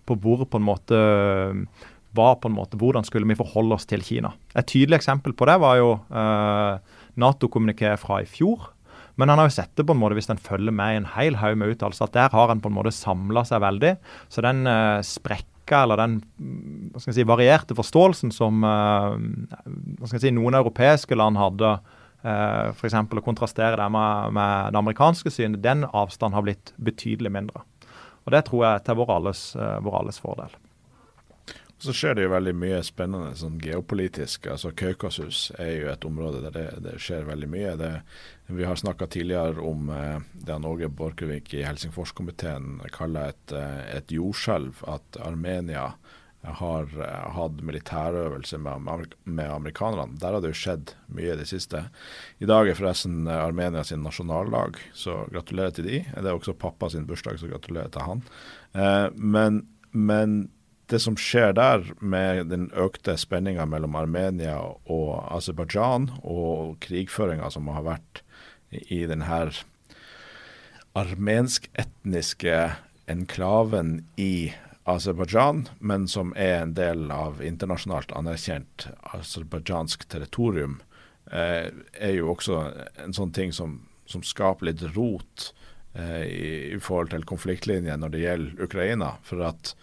på 0.07 0.15
hvor 0.23 0.45
på 0.47 0.61
en 0.61 0.69
måte 0.69 1.01
var 2.15 2.37
på 2.43 2.49
en 2.49 2.55
måte, 2.55 2.75
Hvordan 2.79 3.05
skulle 3.07 3.27
vi 3.27 3.39
forholde 3.39 3.75
oss 3.75 3.87
til 3.87 4.03
Kina? 4.03 4.33
Et 4.55 4.67
tydelig 4.67 4.97
eksempel 4.99 5.35
på 5.35 5.47
det 5.47 5.59
var 5.63 5.77
jo 5.79 5.93
uh, 6.11 6.79
Nato-kommunikéet 7.19 7.99
fra 7.99 8.21
i 8.23 8.27
fjor. 8.27 8.71
Men 9.19 9.29
han 9.29 9.39
har 9.39 9.49
jo 9.49 9.55
sett 9.55 9.71
det 9.75 9.85
på 9.87 9.95
en 9.95 9.99
måte, 9.99 10.15
hvis 10.15 10.31
en 10.31 10.39
følger 10.39 10.75
med 10.75 10.93
i 10.93 10.99
en 11.01 11.09
hel 11.13 11.37
haug 11.39 11.57
med 11.59 11.73
uttalelser, 11.75 12.07
at 12.07 12.15
der 12.15 12.35
har 12.35 12.51
han 12.51 12.63
på 12.63 12.71
en 12.71 12.77
måte 12.77 12.93
samla 12.95 13.43
seg 13.47 13.63
veldig. 13.63 13.95
Så 14.31 14.43
den 14.43 14.63
uh, 14.67 15.03
sterke, 15.61 15.83
eller 15.83 15.97
den 15.97 16.21
si, 16.97 17.23
varierte 17.23 17.75
forståelsen 17.75 18.31
som 18.31 18.63
jeg 18.63 20.19
si, 20.19 20.31
noen 20.31 20.55
europeiske 20.55 21.15
land 21.15 21.37
hadde, 21.37 21.79
uh, 22.23 22.71
f.eks. 22.73 22.93
å 22.93 23.23
kontrastere 23.23 23.77
det 23.77 23.89
med, 23.89 24.33
med, 24.33 24.71
det 24.73 24.79
amerikanske 24.79 25.31
synet, 25.31 25.63
den 25.63 25.85
avstanden 25.85 26.35
har 26.35 26.43
blitt 26.43 26.73
betydelig 26.77 27.31
mindre. 27.31 27.63
Og 28.25 28.31
Det 28.31 28.45
tror 28.45 28.65
jeg 28.65 28.75
er 28.75 28.83
til 28.85 28.95
vår 28.99 29.15
alles, 29.17 29.55
uh, 29.55 29.79
vår 29.81 30.01
alles 30.01 30.19
fordel. 30.19 30.51
Så 31.81 31.95
skjer 31.97 32.13
det 32.13 32.25
jo 32.27 32.33
veldig 32.35 32.51
mye 32.61 32.79
spennende 32.85 33.31
sånn 33.39 33.55
geopolitisk. 33.61 34.45
altså 34.53 34.69
Kaukasus 34.77 35.47
er 35.57 35.71
jo 35.79 35.87
et 35.89 36.05
område 36.05 36.43
der 36.43 36.53
det, 36.53 36.65
det 36.85 36.99
skjer 37.01 37.25
veldig 37.25 37.49
mye. 37.49 37.71
Det, 37.79 37.89
vi 38.53 38.67
har 38.69 38.77
snakka 38.77 39.07
tidligere 39.09 39.63
om 39.65 39.89
eh, 39.89 40.19
det 40.45 40.59
Norge 40.61 40.91
Borchgrevink 40.93 41.49
i 41.57 41.63
Helsingforskomiteen 41.65 42.83
kaller 42.93 43.33
et, 43.33 43.55
eh, 43.57 43.81
et 43.97 44.13
jordskjelv. 44.13 44.83
At 44.93 45.17
Armenia 45.25 45.87
har 46.41 46.87
uh, 46.97 47.33
hatt 47.35 47.59
militærøvelse 47.61 48.57
med, 48.61 48.87
med, 49.23 49.45
amerikanerne. 49.45 50.17
Der 50.21 50.33
har 50.33 50.41
det 50.41 50.53
jo 50.53 50.61
skjedd 50.61 50.95
mye 51.13 51.35
i 51.35 51.37
det 51.37 51.45
siste. 51.49 51.83
I 52.41 52.49
dag 52.49 52.69
er 52.69 52.77
forresten 52.77 53.29
Armenia 53.29 53.83
sin 53.85 54.01
nasjonaldag, 54.05 54.79
så 54.97 55.23
gratulerer 55.33 55.75
til 55.77 55.89
de. 55.89 55.99
Det 56.09 56.25
er 56.25 56.33
også 56.33 56.57
pappa 56.57 56.89
sin 56.89 57.05
bursdag, 57.09 57.37
så 57.37 57.49
gratulerer 57.51 57.93
til 57.93 58.07
han. 58.07 58.25
Eh, 58.73 59.07
men, 59.17 59.63
men 59.93 60.41
det 60.91 60.99
som 60.99 61.15
skjer 61.19 61.53
der, 61.55 61.85
med 61.99 62.49
den 62.51 62.67
økte 62.75 63.15
spenninga 63.19 63.65
mellom 63.69 63.95
Armenia 63.95 64.57
og 64.61 65.11
Aserbajdsjan, 65.31 66.09
og 66.21 66.77
krigføringa 66.83 67.51
som 67.53 67.69
har 67.71 67.85
vært 67.87 68.23
i 68.71 69.03
denne 69.09 69.43
armensk-etniske 70.97 72.57
enklaven 73.11 74.01
i 74.19 74.51
Aserbajdsjan, 74.83 75.67
men 75.79 76.07
som 76.09 76.33
er 76.35 76.61
en 76.61 76.73
del 76.75 77.11
av 77.13 77.41
internasjonalt 77.45 78.11
anerkjent 78.17 78.87
aserbajdsjansk 79.13 80.07
territorium, 80.11 80.79
eh, 81.31 81.69
er 81.93 82.15
jo 82.17 82.31
også 82.33 82.63
en 83.05 83.15
sånn 83.15 83.33
ting 83.35 83.53
som, 83.55 83.79
som 84.09 84.25
skaper 84.25 84.71
litt 84.71 84.83
rot 84.95 85.51
eh, 85.93 86.25
i, 86.25 86.51
i, 86.73 86.79
forhold 86.81 87.13
til 87.13 87.27
konfliktlinjen 87.29 88.01
når 88.01 88.15
det 88.15 88.23
gjelder 88.25 88.65
Ukraina. 88.67 89.11
For 89.27 89.45
at 89.51 89.75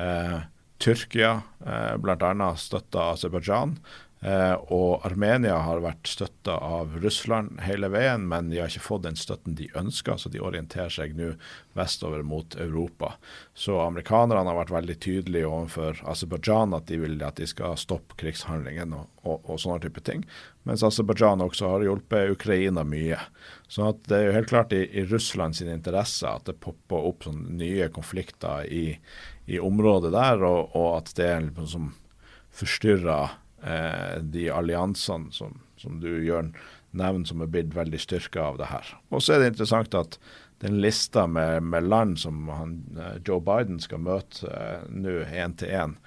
eh, 0.00 0.38
Tyrkia 0.82 1.42
eh, 1.66 1.94
bl.a. 2.02 2.50
støtta 2.56 3.12
Aserbajdsjan. 3.14 3.78
Eh, 4.26 4.54
og 4.72 5.04
Armenia 5.04 5.58
har 5.60 5.82
vært 5.84 6.08
støtta 6.08 6.54
av 6.64 6.94
Russland 7.02 7.60
hele 7.66 7.90
veien, 7.92 8.24
men 8.30 8.48
de 8.48 8.62
har 8.62 8.72
ikke 8.72 8.86
fått 8.86 9.04
den 9.04 9.18
støtten 9.18 9.58
de 9.58 9.68
ønsker, 9.76 10.16
så 10.16 10.32
de 10.32 10.40
orienterer 10.40 10.90
seg 10.90 11.12
nå 11.18 11.34
vestover 11.76 12.24
mot 12.24 12.56
Europa. 12.56 13.12
Så 13.54 13.76
amerikanerne 13.84 14.48
har 14.48 14.58
vært 14.62 14.72
veldig 14.72 14.96
tydelige 15.04 15.50
overfor 15.50 16.00
Aserbajdsjan 16.08 16.74
at 16.78 16.88
de 16.88 17.02
vil 17.04 17.20
at 17.22 17.36
de 17.36 17.46
skal 17.50 17.76
stoppe 17.78 18.16
krigshandlingen 18.18 18.96
og, 18.96 19.12
og, 19.22 19.44
og 19.44 19.60
sånne 19.60 19.84
type 19.84 20.00
ting. 20.08 20.24
Mens 20.66 20.82
Aserbajdsjan 20.86 21.44
også 21.44 21.76
har 21.76 21.84
hjulpet 21.84 22.32
Ukraina 22.32 22.86
mye. 22.88 23.20
Så 23.68 23.92
det 24.08 24.16
er 24.16 24.28
jo 24.30 24.36
helt 24.40 24.50
klart 24.50 24.74
i, 24.74 24.86
i 24.96 25.04
Russlands 25.06 25.60
interesse 25.60 26.26
at 26.26 26.48
det 26.48 26.58
popper 26.64 27.12
opp 27.12 27.28
sånne 27.28 27.60
nye 27.60 27.92
konflikter 27.92 28.64
i, 28.64 28.96
i 29.46 29.60
området 29.62 30.12
der, 30.14 30.42
og, 30.46 30.74
og 30.76 30.88
at 30.98 31.12
det 31.18 31.28
er 31.30 31.44
liksom 31.46 31.68
som 31.70 31.92
forstyrrer 32.56 33.36
eh, 33.62 34.16
de 34.22 34.48
alliansene 34.52 35.32
som, 35.34 35.60
som 35.80 36.00
du 36.02 36.10
Jørn 36.24 36.54
nevner 36.96 37.28
som 37.28 37.42
er 37.44 37.52
blitt 37.52 37.74
veldig 37.76 38.00
styrka 38.00 38.50
av 38.50 38.60
det 38.60 38.70
her. 38.70 38.92
Og 39.12 39.22
så 39.22 39.36
er 39.36 39.42
det 39.42 39.52
interessant 39.54 39.96
at 39.98 40.18
den 40.64 40.78
lista 40.80 41.26
med, 41.28 41.62
med 41.62 41.88
land 41.90 42.18
som 42.18 42.48
han, 42.48 42.78
eh, 42.96 43.18
Joe 43.26 43.42
Biden 43.44 43.80
skal 43.82 44.00
møte 44.04 44.48
eh, 44.48 44.86
nå 44.88 45.20
én 45.28 45.56
til 45.60 45.74
én, 45.76 45.98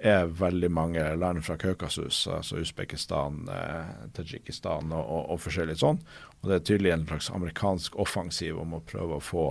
er 0.00 0.30
veldig 0.32 0.70
mange 0.72 1.02
land 1.20 1.42
fra 1.44 1.58
Kaukasus, 1.60 2.22
altså 2.32 2.62
Usbekistan, 2.62 3.42
eh, 3.52 3.90
Tadsjikistan 4.16 4.94
og, 4.96 5.04
og, 5.04 5.26
og, 5.34 5.42
forskjellig 5.44 5.76
sånn. 5.82 6.00
Og 6.40 6.48
Det 6.48 6.56
er 6.56 6.64
tydelig 6.64 6.94
en 6.94 7.06
slags 7.10 7.28
amerikansk 7.36 8.00
offensiv 8.00 8.62
om 8.62 8.78
å 8.78 8.84
prøve 8.86 9.18
å 9.18 9.24
få 9.24 9.46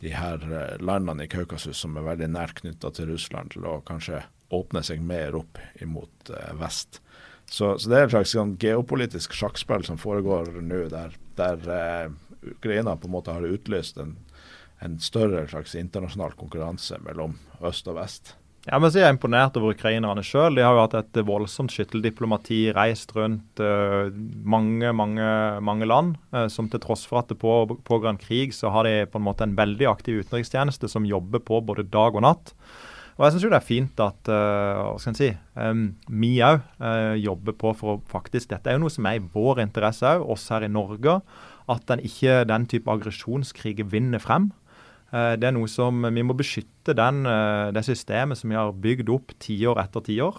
de 0.00 0.12
her 0.14 0.42
eh, 0.52 0.76
landene 0.84 1.26
i 1.26 1.30
Kaukasus 1.30 1.80
som 1.82 1.96
er 1.98 2.06
veldig 2.06 2.30
nært 2.34 2.62
knytta 2.62 2.92
til 2.94 3.10
Russland, 3.12 3.52
til 3.54 3.66
å 3.66 3.80
kanskje 3.86 4.22
åpne 4.54 4.82
seg 4.86 5.02
mer 5.04 5.36
opp 5.36 5.58
imot 5.82 6.30
uh, 6.32 6.54
vest. 6.56 7.02
Så, 7.44 7.74
så, 7.76 7.90
det 7.90 7.98
er 7.98 8.06
et 8.06 8.14
slags 8.14 8.32
sånn, 8.32 8.54
geopolitisk 8.60 9.34
sjakkspill 9.36 9.84
som 9.84 10.00
foregår 10.00 10.54
nå, 10.64 10.86
der, 10.92 11.18
der 11.36 11.68
uh, 11.68 12.14
Ukraina 12.54 12.94
på 12.96 13.10
en 13.10 13.16
måte 13.18 13.34
har 13.36 13.44
utlyst 13.44 14.00
en, 14.00 14.14
en 14.84 14.96
større 15.04 15.44
slags 15.50 15.76
internasjonal 15.76 16.36
konkurranse 16.40 16.96
mellom 17.04 17.36
øst 17.60 17.90
og 17.92 17.98
vest. 18.00 18.37
Jeg 18.68 18.84
så 18.84 18.98
er 18.98 19.00
jeg 19.00 19.08
er 19.08 19.14
imponert 19.14 19.54
over 19.56 19.72
ukrainerne 19.72 20.20
sjøl. 20.26 20.58
De 20.58 20.60
har 20.60 20.74
jo 20.76 20.82
hatt 20.82 20.96
et 20.98 21.18
voldsomt 21.24 21.72
skytteldiplomati, 21.72 22.66
reist 22.76 23.14
rundt 23.16 23.62
uh, 23.64 24.12
mange, 24.44 24.90
mange, 24.92 25.28
mange 25.64 25.88
land. 25.88 26.18
Uh, 26.34 26.44
som 26.52 26.68
til 26.68 26.82
tross 26.84 27.06
for 27.08 27.22
at 27.22 27.32
det 27.32 27.38
pågår 27.40 28.10
en 28.10 28.20
krig, 28.20 28.52
så 28.52 28.68
har 28.74 28.84
de 28.84 29.06
på 29.08 29.16
en 29.16 29.24
måte 29.24 29.46
en 29.48 29.56
veldig 29.56 29.88
aktiv 29.88 30.20
utenrikstjeneste 30.20 30.90
som 30.92 31.08
jobber 31.08 31.40
på 31.40 31.62
både 31.64 31.86
dag 31.88 32.20
og 32.20 32.26
natt. 32.26 32.52
Og 33.16 33.24
jeg 33.24 33.38
syns 33.38 33.48
det 33.48 33.56
er 33.56 33.66
fint 33.70 34.04
at 34.04 34.32
uh, 34.34 34.84
hva 34.84 35.00
skal 35.00 35.14
en 35.14 35.20
si, 35.22 35.32
um, 35.56 35.82
vi 36.20 36.36
òg 36.44 36.60
uh, 36.84 37.16
jobber 37.16 37.56
på 37.56 37.72
for 37.78 37.96
å 37.96 37.98
faktisk 38.12 38.52
Dette 38.52 38.68
er 38.68 38.76
jo 38.76 38.84
noe 38.84 38.92
som 38.92 39.08
er 39.08 39.16
i 39.16 39.24
vår 39.32 39.64
interesse 39.64 40.12
òg, 40.12 40.28
oss 40.36 40.44
her 40.52 40.68
i 40.68 40.70
Norge. 40.70 41.22
At 41.72 41.88
den 41.88 42.04
ikke 42.04 42.42
den 42.48 42.68
type 42.68 42.92
aggresjonskrig 42.92 43.80
vinner 43.88 44.20
frem. 44.20 44.52
Uh, 45.08 45.34
det 45.40 45.48
er 45.48 45.54
noe 45.56 45.68
som 45.72 46.04
Vi 46.12 46.24
må 46.26 46.36
beskytte 46.36 46.92
den, 46.96 47.24
det 47.72 47.84
systemet 47.84 48.40
som 48.40 48.52
vi 48.52 48.58
har 48.58 48.72
bygd 48.72 49.08
opp 49.12 49.32
tiår 49.40 49.80
etter 49.80 50.04
tiår. 50.04 50.38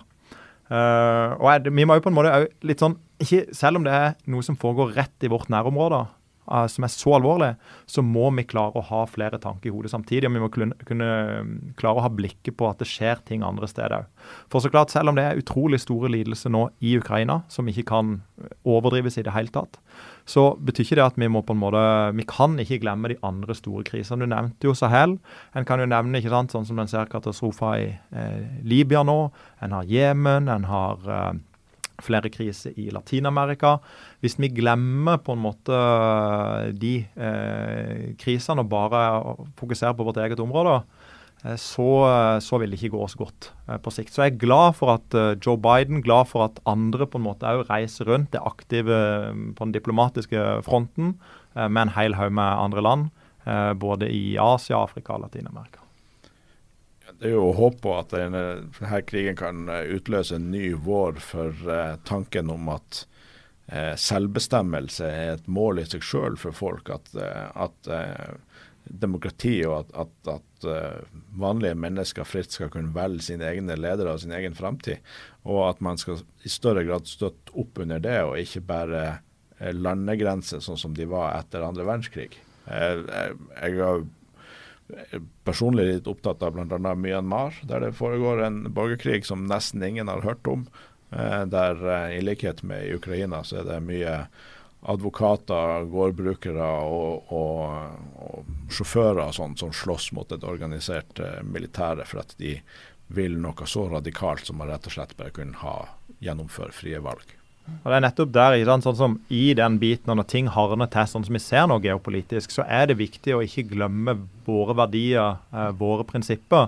og 0.69 1.47
er, 1.49 1.65
vi 1.65 1.85
må 1.85 1.95
jo 1.97 2.03
på 2.05 2.09
en 2.11 2.17
måte 2.17 2.31
litt 2.65 2.81
sånn, 2.81 2.95
ikke, 3.21 3.53
Selv 3.57 3.79
om 3.79 3.85
det 3.85 3.93
er 3.93 4.15
noe 4.29 4.45
som 4.45 4.57
foregår 4.57 4.93
rett 4.97 5.25
i 5.25 5.29
vårt 5.29 5.49
nærområde, 5.49 6.03
uh, 6.05 6.18
som 6.49 6.85
er 6.85 6.91
så 6.93 7.15
alvorlig, 7.17 7.51
så 7.89 8.03
må 8.05 8.29
vi 8.37 8.47
klare 8.49 8.79
å 8.79 8.85
ha 8.89 9.03
flere 9.09 9.39
tanker 9.41 9.69
i 9.69 9.73
hodet 9.73 9.91
samtidig. 9.93 10.29
Og 10.29 10.35
vi 10.35 10.43
må 10.43 10.49
kunne, 10.51 11.09
mm, 11.45 11.75
klare 11.79 12.01
å 12.01 12.05
ha 12.05 12.11
blikket 12.13 12.57
på 12.57 12.69
at 12.69 12.81
det 12.81 12.89
skjer 12.89 13.21
ting 13.25 13.43
andre 13.45 13.69
steder. 13.69 14.07
For 14.49 14.63
så 14.63 14.71
klart, 14.73 14.91
selv 14.93 15.09
om 15.11 15.19
det 15.19 15.25
er 15.25 15.41
utrolig 15.41 15.81
store 15.83 16.09
lidelser 16.11 16.53
nå 16.53 16.69
i 16.81 16.97
Ukraina, 16.97 17.43
som 17.49 17.69
ikke 17.69 17.85
kan 17.91 18.21
overdrives 18.65 19.19
i 19.19 19.25
det 19.25 19.35
hele 19.35 19.53
tatt, 19.53 19.79
så 20.29 20.53
betyr 20.61 20.85
ikke 20.85 20.99
det 20.99 21.05
at 21.07 21.19
vi 21.19 21.27
må 21.31 21.41
på 21.41 21.55
en 21.55 21.61
måte 21.61 21.79
Vi 22.15 22.25
kan 22.29 22.57
ikke 22.61 22.79
glemme 22.83 23.09
de 23.09 23.17
andre 23.25 23.55
store 23.57 23.83
krisene. 23.83 24.25
Du 24.25 24.29
nevnte 24.29 24.69
jo 24.69 24.75
Sahel. 24.77 25.17
En 25.55 25.65
kan 25.65 25.81
jo 25.81 25.89
nevne 25.89 26.19
ikke 26.19 26.33
sant, 26.33 26.53
sånn 26.53 26.67
som 26.67 26.77
den 26.77 26.89
ser 26.91 27.09
katastrofer 27.09 27.79
i 27.79 27.87
eh, 28.13 28.61
Libya 28.63 29.03
nå. 29.03 29.31
En 29.61 29.73
har 29.73 29.89
Jemen. 29.89 30.49
En 30.49 30.67
har 30.69 31.09
eh, 31.09 31.39
flere 32.05 32.31
kriser 32.33 32.75
i 32.79 32.89
Latin-Amerika. 32.93 33.77
Hvis 34.23 34.37
vi 34.39 34.51
glemmer 34.53 35.19
på 35.23 35.35
en 35.35 35.43
måte 35.43 35.79
de 36.79 36.95
eh, 37.03 38.09
krisene 38.19 38.65
og 38.65 38.71
bare 38.71 39.03
fokuserer 39.59 39.97
på 39.97 40.07
vårt 40.07 40.21
eget 40.23 40.41
område, 40.43 40.79
eh, 41.43 41.57
så, 41.59 41.89
så, 42.43 42.61
vil 42.61 42.71
det 42.71 42.79
ikke 42.79 42.95
gå 42.97 43.03
oss 43.05 43.17
godt 43.19 43.51
eh, 43.67 43.79
på 43.81 43.93
sikt. 43.95 44.13
Så 44.13 44.25
jeg 44.25 44.35
er 44.35 44.43
glad 44.45 44.77
for 44.79 44.95
at 44.97 45.17
eh, 45.17 45.35
Joe 45.37 45.59
Biden, 45.59 46.03
glad 46.05 46.31
for 46.31 46.47
at 46.47 46.61
andre 46.69 47.07
på 47.09 47.21
en 47.21 47.27
måte 47.27 47.49
òg 47.49 47.67
reiser 47.71 48.11
rundt, 48.11 48.35
er 48.35 48.47
aktive 48.47 48.95
eh, 48.95 49.43
på 49.55 49.67
den 49.67 49.75
diplomatiske 49.75 50.63
fronten 50.67 51.15
eh, 51.55 51.67
med 51.67 51.87
en 51.87 51.95
hel 51.97 52.19
haug 52.19 52.35
med 52.35 52.67
andre 52.69 52.85
land. 52.85 53.09
både 53.79 54.05
i 54.11 54.37
Asia, 54.37 54.77
Afrika 54.77 55.15
og 55.15 55.23
Latin-Amerika 55.23 55.88
det 57.19 57.27
er 57.27 57.35
jo 57.35 57.49
å 57.49 57.55
håpe 57.57 57.81
på 57.83 57.93
at 57.99 58.13
denne, 58.15 58.43
denne, 58.77 59.01
krigen 59.07 59.37
kan 59.39 59.67
eh, 59.71 59.91
utløse 59.97 60.37
en 60.37 60.49
ny 60.53 60.71
vår 60.85 61.19
for 61.23 61.71
eh, 61.71 61.97
tanken 62.07 62.51
om 62.53 62.71
at 62.71 63.03
eh, 63.67 63.95
selvbestemmelse 63.99 65.07
er 65.07 65.33
et 65.35 65.49
mål 65.51 65.81
i 65.83 65.87
seg 65.89 66.05
sjøl 66.05 66.39
for 66.39 66.55
folk. 66.55 66.91
At, 66.95 67.11
at 67.19 67.91
demokrati 68.89 69.57
og 69.67 69.81
at, 69.81 69.91
at, 70.05 70.37
at 70.37 70.67
vanlige 71.37 71.77
mennesker 71.77 72.27
fritt 72.27 72.55
skal 72.55 72.71
kunne 72.73 72.95
velge 72.95 73.27
sine 73.27 73.49
egne 73.51 73.75
ledere 73.77 74.15
og 74.15 74.23
sin 74.23 74.33
egen 74.35 74.55
framtid. 74.57 75.03
Og 75.43 75.65
at 75.67 75.83
man 75.83 75.99
skal 75.99 76.23
i 76.47 76.51
større 76.51 76.85
grad 76.87 77.09
støtte 77.09 77.53
opp 77.59 77.83
under 77.83 77.99
det, 78.03 78.21
og 78.23 78.39
ikke 78.39 78.63
bare 78.63 79.03
landegrenser 79.75 80.63
sånn 80.63 80.79
som 80.79 80.95
de 80.95 81.03
var 81.11 81.35
etter 81.35 81.67
andre 81.67 81.83
verdenskrig. 81.83 82.31
Jeg, 82.69 83.03
jeg, 83.11 83.35
jeg 83.59 83.83
har 83.83 84.07
personlig 85.47 85.85
litt 85.87 86.07
opptatt 86.09 86.43
av 86.43 86.55
bl.a. 86.55 86.93
Myanmar, 86.95 87.57
der 87.69 87.85
det 87.85 87.95
foregår 87.97 88.43
en 88.45 88.63
borgerkrig 88.73 89.25
som 89.25 89.45
nesten 89.49 89.83
ingen 89.85 90.07
har 90.07 90.25
hørt 90.25 90.47
om. 90.47 90.67
Eh, 91.11 91.45
der 91.45 91.83
eh, 91.89 92.17
i 92.17 92.21
likhet 92.21 92.63
med 92.63 92.85
i 92.85 92.93
Ukraina 92.93 93.43
så 93.43 93.61
er 93.61 93.69
det 93.69 93.79
mye 93.85 94.15
advokater, 94.89 95.83
gårdbrukere 95.91 96.67
og, 96.87 97.33
og, 97.35 98.13
og 98.15 98.71
sjåfører 98.71 99.25
og 99.25 99.35
sånt 99.35 99.59
som 99.59 99.73
slåss 99.75 100.11
mot 100.15 100.31
et 100.31 100.45
organisert 100.47 101.19
eh, 101.19 101.41
militære 101.43 102.07
for 102.07 102.23
at 102.23 102.37
de 102.39 102.57
vil 103.09 103.39
noe 103.41 103.67
så 103.67 103.87
radikalt 103.89 104.45
som 104.45 104.61
å 104.61 104.69
rett 104.69 104.85
og 104.85 104.95
slett 104.95 105.17
bare 105.17 105.33
kunne 105.35 105.57
ha 105.63 105.75
gjennomføre 106.21 106.75
frie 106.75 107.01
valg. 107.01 107.38
Og 107.79 107.87
det 107.87 107.97
er 107.97 108.03
nettopp 108.03 108.31
der, 108.35 108.57
sånn 108.83 108.97
som 108.97 109.17
I 109.33 109.53
den 109.57 109.77
biten, 109.81 110.11
når 110.11 110.27
ting 110.29 110.49
hardner 110.51 110.89
til, 110.91 111.07
sånn 111.07 111.25
som 111.27 111.35
vi 111.35 111.41
ser 111.43 111.67
nå 111.69 111.79
geopolitisk, 111.83 112.51
så 112.53 112.65
er 112.67 112.89
det 112.89 112.99
viktig 112.99 113.35
å 113.35 113.43
ikke 113.45 113.69
glemme 113.71 114.17
våre 114.47 114.75
verdier, 114.77 115.39
eh, 115.53 115.69
våre 115.79 116.05
prinsipper. 116.07 116.67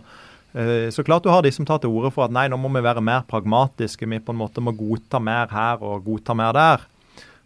Eh, 0.53 0.89
så 0.91 1.03
klart 1.03 1.23
du 1.23 1.31
har 1.31 1.43
de 1.43 1.51
som 1.51 1.65
tar 1.67 1.79
til 1.79 1.91
orde 1.91 2.11
for 2.11 2.25
at 2.25 2.35
nei, 2.35 2.47
nå 2.51 2.59
må 2.59 2.71
vi 2.75 2.83
være 2.83 3.03
mer 3.03 3.23
pragmatiske. 3.27 4.07
Vi 4.07 4.19
på 4.23 4.35
en 4.35 4.41
måte 4.41 4.63
må 4.63 4.75
godta 4.75 5.19
mer 5.19 5.51
her 5.51 5.83
og 5.83 6.05
godta 6.07 6.35
mer 6.35 6.55
der. 6.55 6.87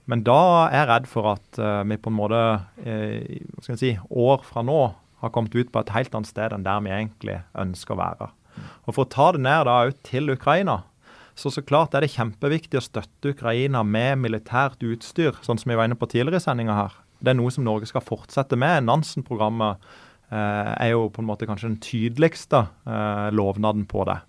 Men 0.06 0.22
da 0.26 0.40
er 0.68 0.80
jeg 0.80 0.90
redd 0.92 1.08
for 1.10 1.32
at 1.34 1.58
uh, 1.58 1.82
vi 1.82 1.98
på 1.98 2.12
en 2.12 2.18
måte 2.18 2.38
uh, 2.38 3.22
hva 3.58 3.64
skal 3.64 3.74
jeg 3.74 3.82
si, 3.82 3.94
år 4.14 4.44
fra 4.46 4.62
nå 4.62 4.82
har 5.24 5.32
kommet 5.34 5.56
ut 5.58 5.72
på 5.74 5.82
et 5.82 5.94
helt 5.96 6.14
annet 6.14 6.30
sted 6.30 6.54
enn 6.54 6.66
der 6.66 6.84
vi 6.86 6.94
egentlig 6.94 7.40
ønsker 7.58 7.96
å 7.96 8.02
være. 8.04 8.28
Og 8.86 8.94
For 8.94 9.04
å 9.04 9.10
ta 9.10 9.32
det 9.34 9.42
ned 9.42 9.66
da 9.66 9.80
til 10.06 10.30
Ukraina, 10.36 10.84
så 11.36 11.52
så 11.52 11.64
klart 11.66 11.96
er 11.96 12.06
det 12.06 12.14
kjempeviktig 12.16 12.80
å 12.80 12.84
støtte 12.84 13.34
Ukraina 13.36 13.84
med 13.84 14.22
militært 14.24 14.84
utstyr, 14.88 15.36
sånn 15.46 15.60
som 15.62 15.72
vi 15.72 15.78
var 15.78 15.90
inne 15.90 16.00
på 16.00 16.10
tidligere 16.12 16.40
i 16.40 16.46
sendinga 16.46 16.78
her. 16.78 16.96
Det 17.20 17.34
er 17.34 17.40
noe 17.40 17.52
som 17.52 17.66
Norge 17.68 17.90
skal 17.90 18.04
fortsette 18.06 18.58
med. 18.60 18.86
Nansen-programmet 18.88 19.84
eh, 20.32 20.72
er 20.88 20.94
jo 20.94 21.10
på 21.12 21.24
en 21.24 21.30
måte 21.30 21.48
kanskje 21.50 21.72
den 21.72 21.82
tydeligste 21.84 22.66
eh, 22.88 23.28
lovnaden 23.36 23.88
på 23.90 24.08
det. 24.08 24.20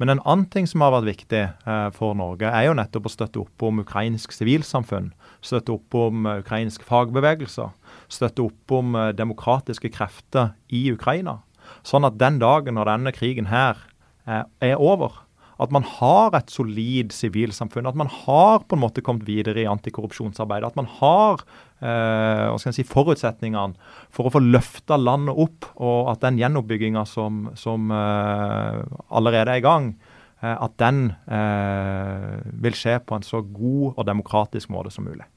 Men 0.00 0.14
en 0.14 0.22
annen 0.24 0.46
ting 0.48 0.64
som 0.64 0.80
har 0.80 0.94
vært 0.94 1.10
viktig 1.10 1.40
eh, 1.44 1.88
for 1.92 2.16
Norge, 2.16 2.48
er 2.48 2.70
jo 2.70 2.76
nettopp 2.78 3.10
å 3.10 3.12
støtte 3.12 3.42
opp 3.42 3.66
om 3.68 3.82
ukrainsk 3.82 4.32
sivilsamfunn. 4.32 5.10
Støtte 5.44 5.74
opp 5.74 5.96
om 5.96 6.24
uh, 6.24 6.38
ukrainsk 6.40 6.84
fagbevegelser. 6.88 7.68
Støtte 8.08 8.46
opp 8.48 8.74
om 8.76 8.96
eh, 8.96 9.10
demokratiske 9.16 9.92
krefter 9.92 10.54
i 10.72 10.86
Ukraina. 10.94 11.42
Sånn 11.86 12.08
at 12.08 12.16
den 12.20 12.40
dagen 12.40 12.76
når 12.76 12.90
denne 12.94 13.12
krigen 13.12 13.50
her 13.52 13.78
eh, 14.24 14.44
er 14.70 14.80
over, 14.80 15.20
at 15.60 15.72
man 15.74 15.84
har 15.84 16.34
et 16.38 16.52
solid 16.52 17.12
sivilsamfunn. 17.12 17.88
At 17.88 17.98
man 17.98 18.08
har 18.10 18.62
på 18.64 18.76
en 18.76 18.82
måte 18.82 19.02
kommet 19.04 19.26
videre 19.28 19.60
i 19.62 19.68
antikorrupsjonsarbeidet. 19.68 20.70
At 20.70 20.78
man 20.78 20.88
har 21.00 21.42
eh, 21.84 22.70
si, 22.72 22.84
forutsetningene 22.88 23.76
for 24.14 24.28
å 24.28 24.34
få 24.34 24.42
løfta 24.44 24.96
landet 25.00 25.36
opp, 25.36 25.68
og 25.76 26.12
at 26.14 26.24
den 26.24 26.40
gjenoppbygginga 26.40 27.04
som, 27.08 27.50
som 27.60 27.92
eh, 27.92 28.80
allerede 29.12 29.56
er 29.56 29.60
i 29.60 29.66
gang, 29.66 29.92
eh, 30.40 30.56
at 30.56 30.78
den 30.80 31.10
eh, 31.28 32.40
vil 32.64 32.80
skje 32.80 32.96
på 33.04 33.20
en 33.20 33.26
så 33.26 33.42
god 33.44 33.92
og 33.92 34.08
demokratisk 34.08 34.72
måte 34.72 34.94
som 34.94 35.08
mulig. 35.10 35.28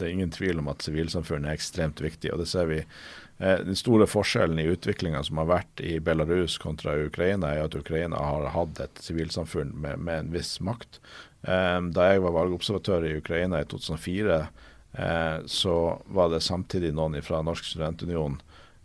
Det 0.00 0.06
er 0.06 0.14
ingen 0.14 0.32
tvil 0.32 0.62
om 0.62 0.70
at 0.72 0.80
sivilsamfunnet 0.86 1.50
er 1.50 1.58
ekstremt 1.58 2.00
viktig. 2.00 2.32
og 2.32 2.40
det 2.40 2.48
ser 2.48 2.70
vi 2.70 2.80
den 3.40 3.76
store 3.76 4.04
forskjellen 4.10 4.58
i 4.60 4.68
utviklinga 4.68 5.22
som 5.24 5.38
har 5.40 5.48
vært 5.48 5.80
i 5.80 5.94
Belarus 6.04 6.58
kontra 6.60 6.92
Ukraina, 7.00 7.54
er 7.54 7.64
at 7.64 7.76
Ukraina 7.78 8.20
har 8.20 8.50
hatt 8.52 8.80
et 8.84 9.00
sivilsamfunn 9.00 9.72
med, 9.80 10.02
med, 10.04 10.26
en 10.26 10.32
viss 10.34 10.58
makt. 10.60 11.00
Eh, 11.48 11.78
da 11.96 12.10
jeg 12.10 12.24
var 12.26 12.36
valgobservatør 12.36 13.06
i 13.08 13.14
Ukraina 13.16 13.62
i 13.62 13.68
2004, 13.70 14.40
eh, 14.92 15.38
så 15.48 15.76
var 16.12 16.34
det 16.34 16.42
samtidig 16.44 16.92
noen 16.96 17.16
fra 17.24 17.40
Norsk 17.46 17.72
studentunion 17.72 18.40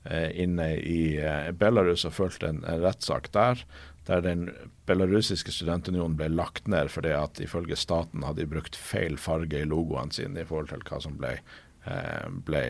inne 0.06 0.68
i 0.86 1.18
Belarus 1.58 2.04
og 2.06 2.12
fulgte 2.14 2.52
en, 2.52 2.60
en 2.70 2.84
rettssak 2.84 3.32
der, 3.34 3.64
der 4.06 4.20
den 4.22 4.44
belarusiske 4.86 5.50
studentunionen 5.50 6.14
ble 6.20 6.28
lagt 6.30 6.70
ned 6.70 6.92
fordi 6.94 7.16
at 7.18 7.42
ifølge 7.42 7.74
staten 7.74 8.22
hadde 8.22 8.44
de 8.44 8.52
brukt 8.52 8.78
feil 8.78 9.18
farge 9.18 9.64
i 9.64 9.66
logoene 9.66 10.14
sine 10.14 10.44
i 10.44 10.46
forhold 10.46 10.70
til 10.70 10.86
hva 10.86 11.02
som 11.02 11.18
ble, 11.18 11.34
ble 12.46 12.62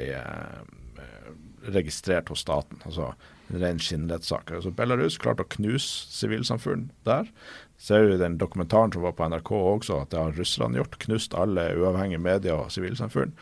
registrert 1.73 2.29
hos 2.29 2.45
staten. 2.45 2.81
altså 2.85 3.13
en 3.49 3.61
ren 3.61 3.79
skinnrettssak. 3.79 4.51
Altså 4.51 4.71
Belarus 4.73 5.19
klarte 5.21 5.45
å 5.45 5.51
knuse 5.57 6.09
sivilsamfunn 6.13 6.89
der. 7.07 7.29
Ser 7.77 8.07
du 8.07 8.17
den 8.17 8.39
dokumentaren 8.41 8.93
som 8.93 9.03
var 9.05 9.15
på 9.17 9.27
NRK 9.29 9.51
også, 9.53 9.99
at 10.01 10.13
det 10.13 10.21
har 10.21 10.37
russerne 10.39 10.79
gjort. 10.79 10.97
Knust 11.03 11.35
alle 11.37 11.67
uavhengige 11.77 12.23
medier 12.23 12.57
og 12.57 12.73
sivilsamfunn. 12.73 13.35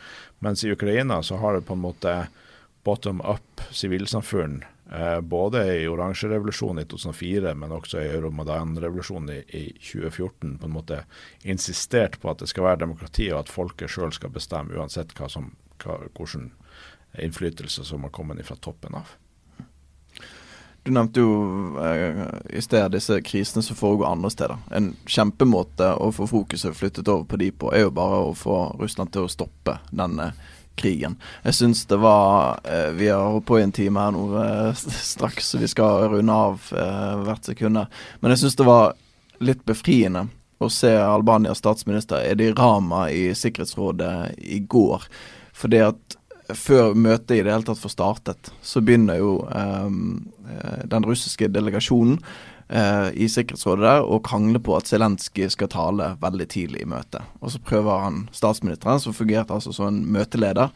Mens 0.44 0.64
i 0.64 0.72
Ukraina 0.74 1.22
så 1.24 1.38
har 1.40 1.56
det 1.56 1.66
på 1.68 1.76
en 1.76 1.84
måte 1.86 2.14
bottom 2.84 3.22
up 3.24 3.64
sivilsamfunn. 3.72 4.62
Eh, 4.92 5.20
både 5.24 5.62
i 5.78 5.86
oransjerevolusjonen 5.88 6.82
i 6.82 6.88
2004, 6.90 7.54
men 7.56 7.72
også 7.72 8.02
i 8.02 8.10
Euromadan-revolusjonen 8.18 9.30
i, 9.32 9.38
i, 9.56 9.62
2014 9.80 10.58
på 10.60 10.68
en 10.68 10.74
måte 10.74 10.98
insistert 11.48 12.18
på 12.20 12.28
at 12.30 12.44
det 12.44 12.50
skal 12.52 12.68
være 12.68 12.82
demokrati, 12.84 13.30
og 13.32 13.46
at 13.46 13.54
folket 13.54 13.94
sjøl 13.94 14.12
skal 14.12 14.34
bestemme, 14.34 14.76
uansett 14.76 15.16
hva 15.16 15.30
som, 15.32 15.54
hva, 15.80 16.02
hvordan 16.12 16.50
innflytelse 17.18 17.84
som 17.84 18.02
har 18.02 18.10
kommet 18.10 18.46
fra 18.46 18.56
toppen 18.56 18.94
av. 18.94 19.14
Du 20.84 20.90
nevnte 20.92 21.20
jo 21.20 21.30
eh, 21.80 22.18
i 22.50 22.62
sted 22.62 22.92
disse 22.92 23.16
krisene 23.24 23.62
som 23.64 23.76
foregår 23.76 24.06
andre 24.06 24.30
steder. 24.30 24.58
En 24.68 24.90
kjempemåte 25.06 25.94
å 25.96 26.10
få 26.12 26.26
fokuset 26.28 26.76
flyttet 26.76 27.08
over 27.08 27.24
på 27.24 27.38
de 27.40 27.48
på, 27.56 27.70
er 27.72 27.86
jo 27.86 27.94
bare 27.96 28.18
å 28.26 28.34
få 28.36 28.58
Russland 28.80 29.14
til 29.14 29.24
å 29.24 29.30
stoppe 29.32 29.78
denne 29.88 30.34
krigen. 30.76 31.16
Jeg 31.46 31.56
syns 31.56 31.86
det 31.88 31.96
var 32.02 32.60
eh, 32.68 32.90
Vi 32.98 33.08
har 33.08 33.30
holdt 33.30 33.46
på 33.48 33.62
i 33.62 33.64
en 33.64 33.72
time 33.72 34.04
her 34.04 34.12
nå 34.12 34.26
eh, 34.42 34.84
straks, 35.14 35.54
så 35.54 35.62
vi 35.62 35.70
skal 35.72 36.10
runde 36.18 36.36
av 36.36 36.68
hvert 37.24 37.48
sekund. 37.48 37.80
Men 38.20 38.34
jeg 38.34 38.44
syns 38.44 38.60
det 38.60 38.68
var 38.68 38.92
litt 39.40 39.64
befriende 39.64 40.26
å 40.60 40.68
se 40.68 40.92
Albanias 41.00 41.64
statsminister 41.64 42.28
Edi 42.28 42.50
Rama 42.52 43.06
i 43.08 43.30
Sikkerhetsrådet 43.32 44.36
i 44.36 44.60
går. 44.60 45.08
Fordi 45.56 45.80
at 45.88 46.18
før 46.52 46.94
møtet 46.94 47.38
i 47.38 47.44
det 47.44 47.52
hele 47.52 47.64
tatt 47.64 47.80
får 47.80 47.94
startet, 47.94 48.50
så 48.62 48.82
begynner 48.84 49.20
jo 49.20 49.36
um, 49.48 50.26
den 50.90 51.06
russiske 51.08 51.48
delegasjonen 51.48 52.18
uh, 52.20 53.08
i 53.14 53.28
Sikkerhetsrådet 53.30 53.86
der 53.86 54.04
å 54.04 54.20
krangle 54.24 54.60
på 54.60 54.76
at 54.76 54.90
Zelenskyj 54.90 55.48
skal 55.54 55.72
tale 55.72 56.10
veldig 56.20 56.48
tidlig 56.52 56.84
i 56.84 56.90
møtet. 56.90 57.24
Og 57.40 57.54
så 57.54 57.62
prøver 57.64 58.04
han 58.04 58.24
statsministeren, 58.36 59.00
som 59.00 59.16
fungerte 59.16 59.56
altså 59.56 59.72
som 59.72 59.88
en 59.88 60.02
møteleder, 60.16 60.72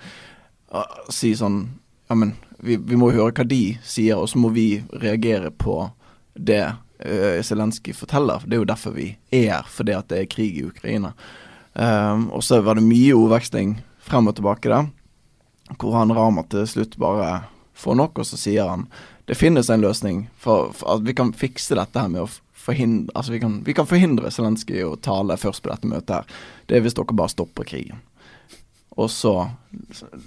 å 0.68 0.84
si 1.12 1.34
sånn 1.36 1.66
Ja, 2.08 2.16
men 2.16 2.30
vi, 2.64 2.78
vi, 2.80 2.96
må 2.96 3.10
høre 3.12 3.34
hva 3.36 3.44
de 3.44 3.76
sier, 3.84 4.16
og 4.16 4.30
så 4.32 4.38
må 4.40 4.48
vi 4.54 4.78
reagere 4.96 5.50
på 5.52 5.90
det 6.32 6.62
uh, 6.64 7.40
Zelenskyj 7.44 7.92
forteller. 7.98 8.46
Det 8.46 8.56
er 8.56 8.62
jo 8.62 8.70
derfor 8.70 8.94
vi 8.96 9.10
er 9.28 9.50
her, 9.58 9.68
fordi 9.68 9.92
at 9.92 10.08
det 10.08 10.22
er 10.22 10.30
krig 10.32 10.56
i 10.56 10.64
Ukraina. 10.64 11.12
Um, 11.76 12.30
og 12.32 12.40
så 12.42 12.62
var 12.64 12.80
det 12.80 12.88
mye 12.88 13.12
ordveksling 13.12 13.76
frem 14.08 14.32
og 14.32 14.38
tilbake 14.38 14.72
der 14.72 14.88
hvor 15.76 15.96
han 15.98 16.14
Rama 16.14 16.44
til 16.48 16.66
slutt 16.68 16.96
bare 17.00 17.44
får 17.78 17.98
nok, 18.00 18.18
og 18.18 18.26
så 18.26 18.38
sier 18.40 18.68
han 18.70 18.88
det 19.28 19.36
finnes 19.36 19.68
en 19.70 19.82
løsning 19.84 20.22
for, 20.40 20.70
for 20.72 20.96
at 20.96 21.02
vi 21.04 21.12
kan 21.14 21.34
fikse 21.36 21.76
dette 21.76 22.00
her 22.00 22.08
med 22.08 22.24
å 22.24 22.30
forhindre 22.68 23.12
Altså 23.14 23.32
vi 23.32 23.40
kan, 23.42 23.58
vi 23.64 23.74
kan 23.76 23.86
forhindre 23.88 24.30
Zelenskyj 24.32 24.86
å 24.86 24.96
tale 25.04 25.36
først 25.40 25.62
på 25.64 25.70
dette 25.70 25.88
møtet 25.88 26.14
her. 26.16 26.38
Det 26.66 26.76
er 26.76 26.84
hvis 26.84 26.96
dere 26.96 27.16
bare 27.16 27.32
stopper 27.32 27.68
krigen. 27.68 28.00
Og 28.98 29.10
så 29.12 29.34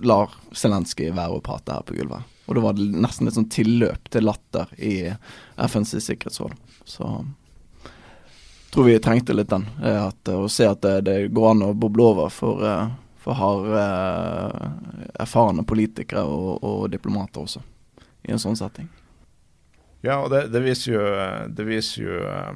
lar 0.06 0.32
Zelenskyj 0.54 1.12
være 1.18 1.38
å 1.38 1.44
prate 1.44 1.76
her 1.76 1.86
på 1.86 1.98
gulvet. 1.98 2.30
Og 2.46 2.58
da 2.58 2.64
var 2.64 2.78
det 2.78 2.88
nesten 2.94 3.30
et 3.30 3.36
sånn 3.38 3.50
tilløp 3.52 4.10
til 4.14 4.26
latter 4.26 4.72
i 4.78 4.96
FNs 5.58 5.94
sikkerhetsråd. 5.98 6.56
Så 6.86 7.10
tror 8.72 8.88
vi 8.88 8.98
trengte 9.04 9.36
litt 9.36 9.52
den. 9.52 9.68
At, 9.82 10.30
å 10.30 10.50
se 10.50 10.70
at 10.70 10.82
det, 10.86 10.96
det, 11.08 11.18
går 11.36 11.52
an 11.52 11.66
å 11.68 11.74
boble 11.78 12.10
over 12.14 12.34
for 12.34 12.64
uh, 12.64 12.92
for 13.22 13.38
har 13.38 13.66
eh, 13.78 14.72
erfarne 15.22 15.64
politikere 15.68 16.24
og, 16.26 16.64
og, 16.64 16.90
diplomater 16.92 17.46
også, 17.46 17.62
i 18.26 18.34
en 18.34 18.42
sånn 18.42 18.58
setting. 18.58 18.90
Ja, 20.02 20.18
og 20.24 20.32
det, 20.34 20.48
det 20.54 20.64
viser 20.66 20.96
jo, 20.96 21.04
det 21.54 21.66
viser 21.68 22.08
jo 22.08 22.22
eh, 22.26 22.56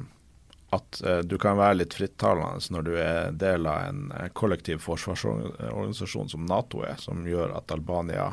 at 0.74 1.02
eh, 1.06 1.20
du 1.22 1.36
kan 1.38 1.58
være 1.60 1.82
litt 1.84 1.94
frittalende 1.94 2.74
når 2.74 2.88
du 2.88 2.96
er 2.98 3.36
del 3.38 3.70
av 3.70 3.92
en 3.92 4.32
kollektiv 4.34 4.82
forsvarsorganisasjon 4.82 6.34
som 6.34 6.48
Nato 6.50 6.82
er, 6.82 6.98
som 6.98 7.22
gjør 7.28 7.54
at 7.60 7.70
Albania 7.74 8.32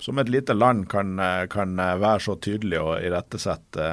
som 0.00 0.18
et 0.20 0.28
lite 0.28 0.52
land 0.52 0.82
kan, 0.92 1.16
kan 1.48 1.70
være 1.80 2.20
så 2.20 2.34
tydelig 2.44 2.76
og 2.82 2.98
irettesette 3.00 3.86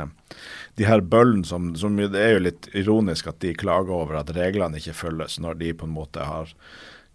de 0.76 0.84
her 0.84 1.00
bøllene 1.00 1.48
som, 1.48 1.70
som, 1.80 1.96
Det 1.96 2.20
er 2.20 2.34
jo 2.34 2.42
litt 2.44 2.68
ironisk 2.76 3.30
at 3.32 3.40
de 3.40 3.54
klager 3.56 3.96
over 3.96 4.20
at 4.20 4.34
reglene 4.36 4.82
ikke 4.82 4.98
følges, 4.98 5.38
når 5.40 5.62
de 5.62 5.72
på 5.80 5.88
en 5.88 5.96
måte 5.96 6.26
har 6.28 6.52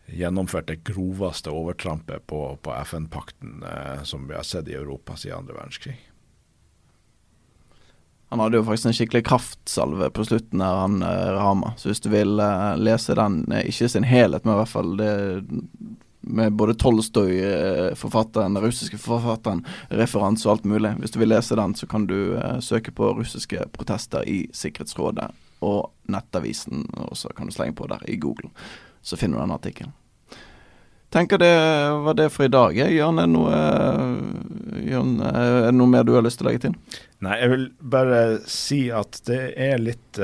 gjennomført 0.08 0.66
det 0.66 0.82
groveste 0.84 1.50
overtrampet 1.50 2.26
på, 2.26 2.58
på 2.62 2.74
FN-pakten 2.74 3.62
eh, 3.62 4.02
som 4.02 4.28
vi 4.28 4.34
har 4.34 4.42
sett 4.42 4.68
i 4.68 4.74
Europa 4.74 5.16
siden 5.16 5.38
andre 5.38 5.54
verdenskrig. 5.54 5.96
Han 8.28 8.40
hadde 8.40 8.58
jo 8.60 8.64
faktisk 8.64 8.90
en 8.90 8.96
skikkelig 8.96 9.24
kraftsalve 9.24 10.10
på 10.12 10.24
slutten 10.28 10.60
her, 10.60 10.82
han 10.82 11.02
eh, 11.02 11.32
Rama. 11.36 11.72
Så 11.76 11.90
hvis 11.90 12.04
du 12.04 12.10
vil 12.12 12.40
eh, 12.44 12.74
lese 12.80 13.16
den, 13.16 13.42
ikke 13.48 13.68
ikke 13.68 13.92
sin 13.94 14.08
helhet, 14.08 14.44
men 14.44 14.56
i 14.56 14.60
hvert 14.62 14.76
fall 14.76 14.96
det 15.00 15.12
med 16.28 16.52
både 16.52 16.74
Tolstoy-forfatteren, 16.76 18.52
den 18.52 18.64
russiske 18.64 18.98
forfatteren, 19.00 19.62
referanse 19.88 20.48
og 20.48 20.58
alt 20.58 20.66
mulig. 20.68 20.90
Hvis 21.00 21.14
du 21.14 21.22
vil 21.22 21.30
lese 21.32 21.56
den, 21.56 21.72
så 21.78 21.86
kan 21.88 22.04
du 22.10 22.36
eh, 22.36 22.58
søke 22.60 22.92
på 22.92 23.14
russiske 23.16 23.64
protester 23.72 24.26
i 24.28 24.42
Sikkerhetsrådet 24.52 25.30
og 25.64 25.88
Nettavisen, 26.12 26.84
og 27.00 27.16
så 27.16 27.32
kan 27.36 27.48
du 27.48 27.54
slenge 27.54 27.78
på 27.78 27.88
der 27.88 28.04
i 28.10 28.18
Google 28.20 28.52
så 29.02 29.16
finner 29.16 29.38
du 29.38 29.42
den 29.42 29.50
artikkelen. 29.56 29.92
Tenker 31.14 31.40
det 31.40 31.54
var 32.04 32.14
det 32.18 32.28
for 32.34 32.44
i 32.44 32.52
dag. 32.52 32.76
Jørn, 32.76 33.18
er, 33.24 33.32
er 34.84 35.68
det 35.70 35.76
noe 35.78 35.88
mer 35.88 36.04
du 36.04 36.12
har 36.18 36.24
lyst 36.26 36.40
til 36.40 36.46
å 36.46 36.50
legge 36.50 36.66
til? 36.66 36.74
Nei, 37.24 37.38
jeg 37.40 37.52
vil 37.54 37.68
bare 37.80 38.22
si 38.50 38.80
at 38.94 39.20
det 39.28 39.42
er 39.56 39.80
litt 39.80 40.20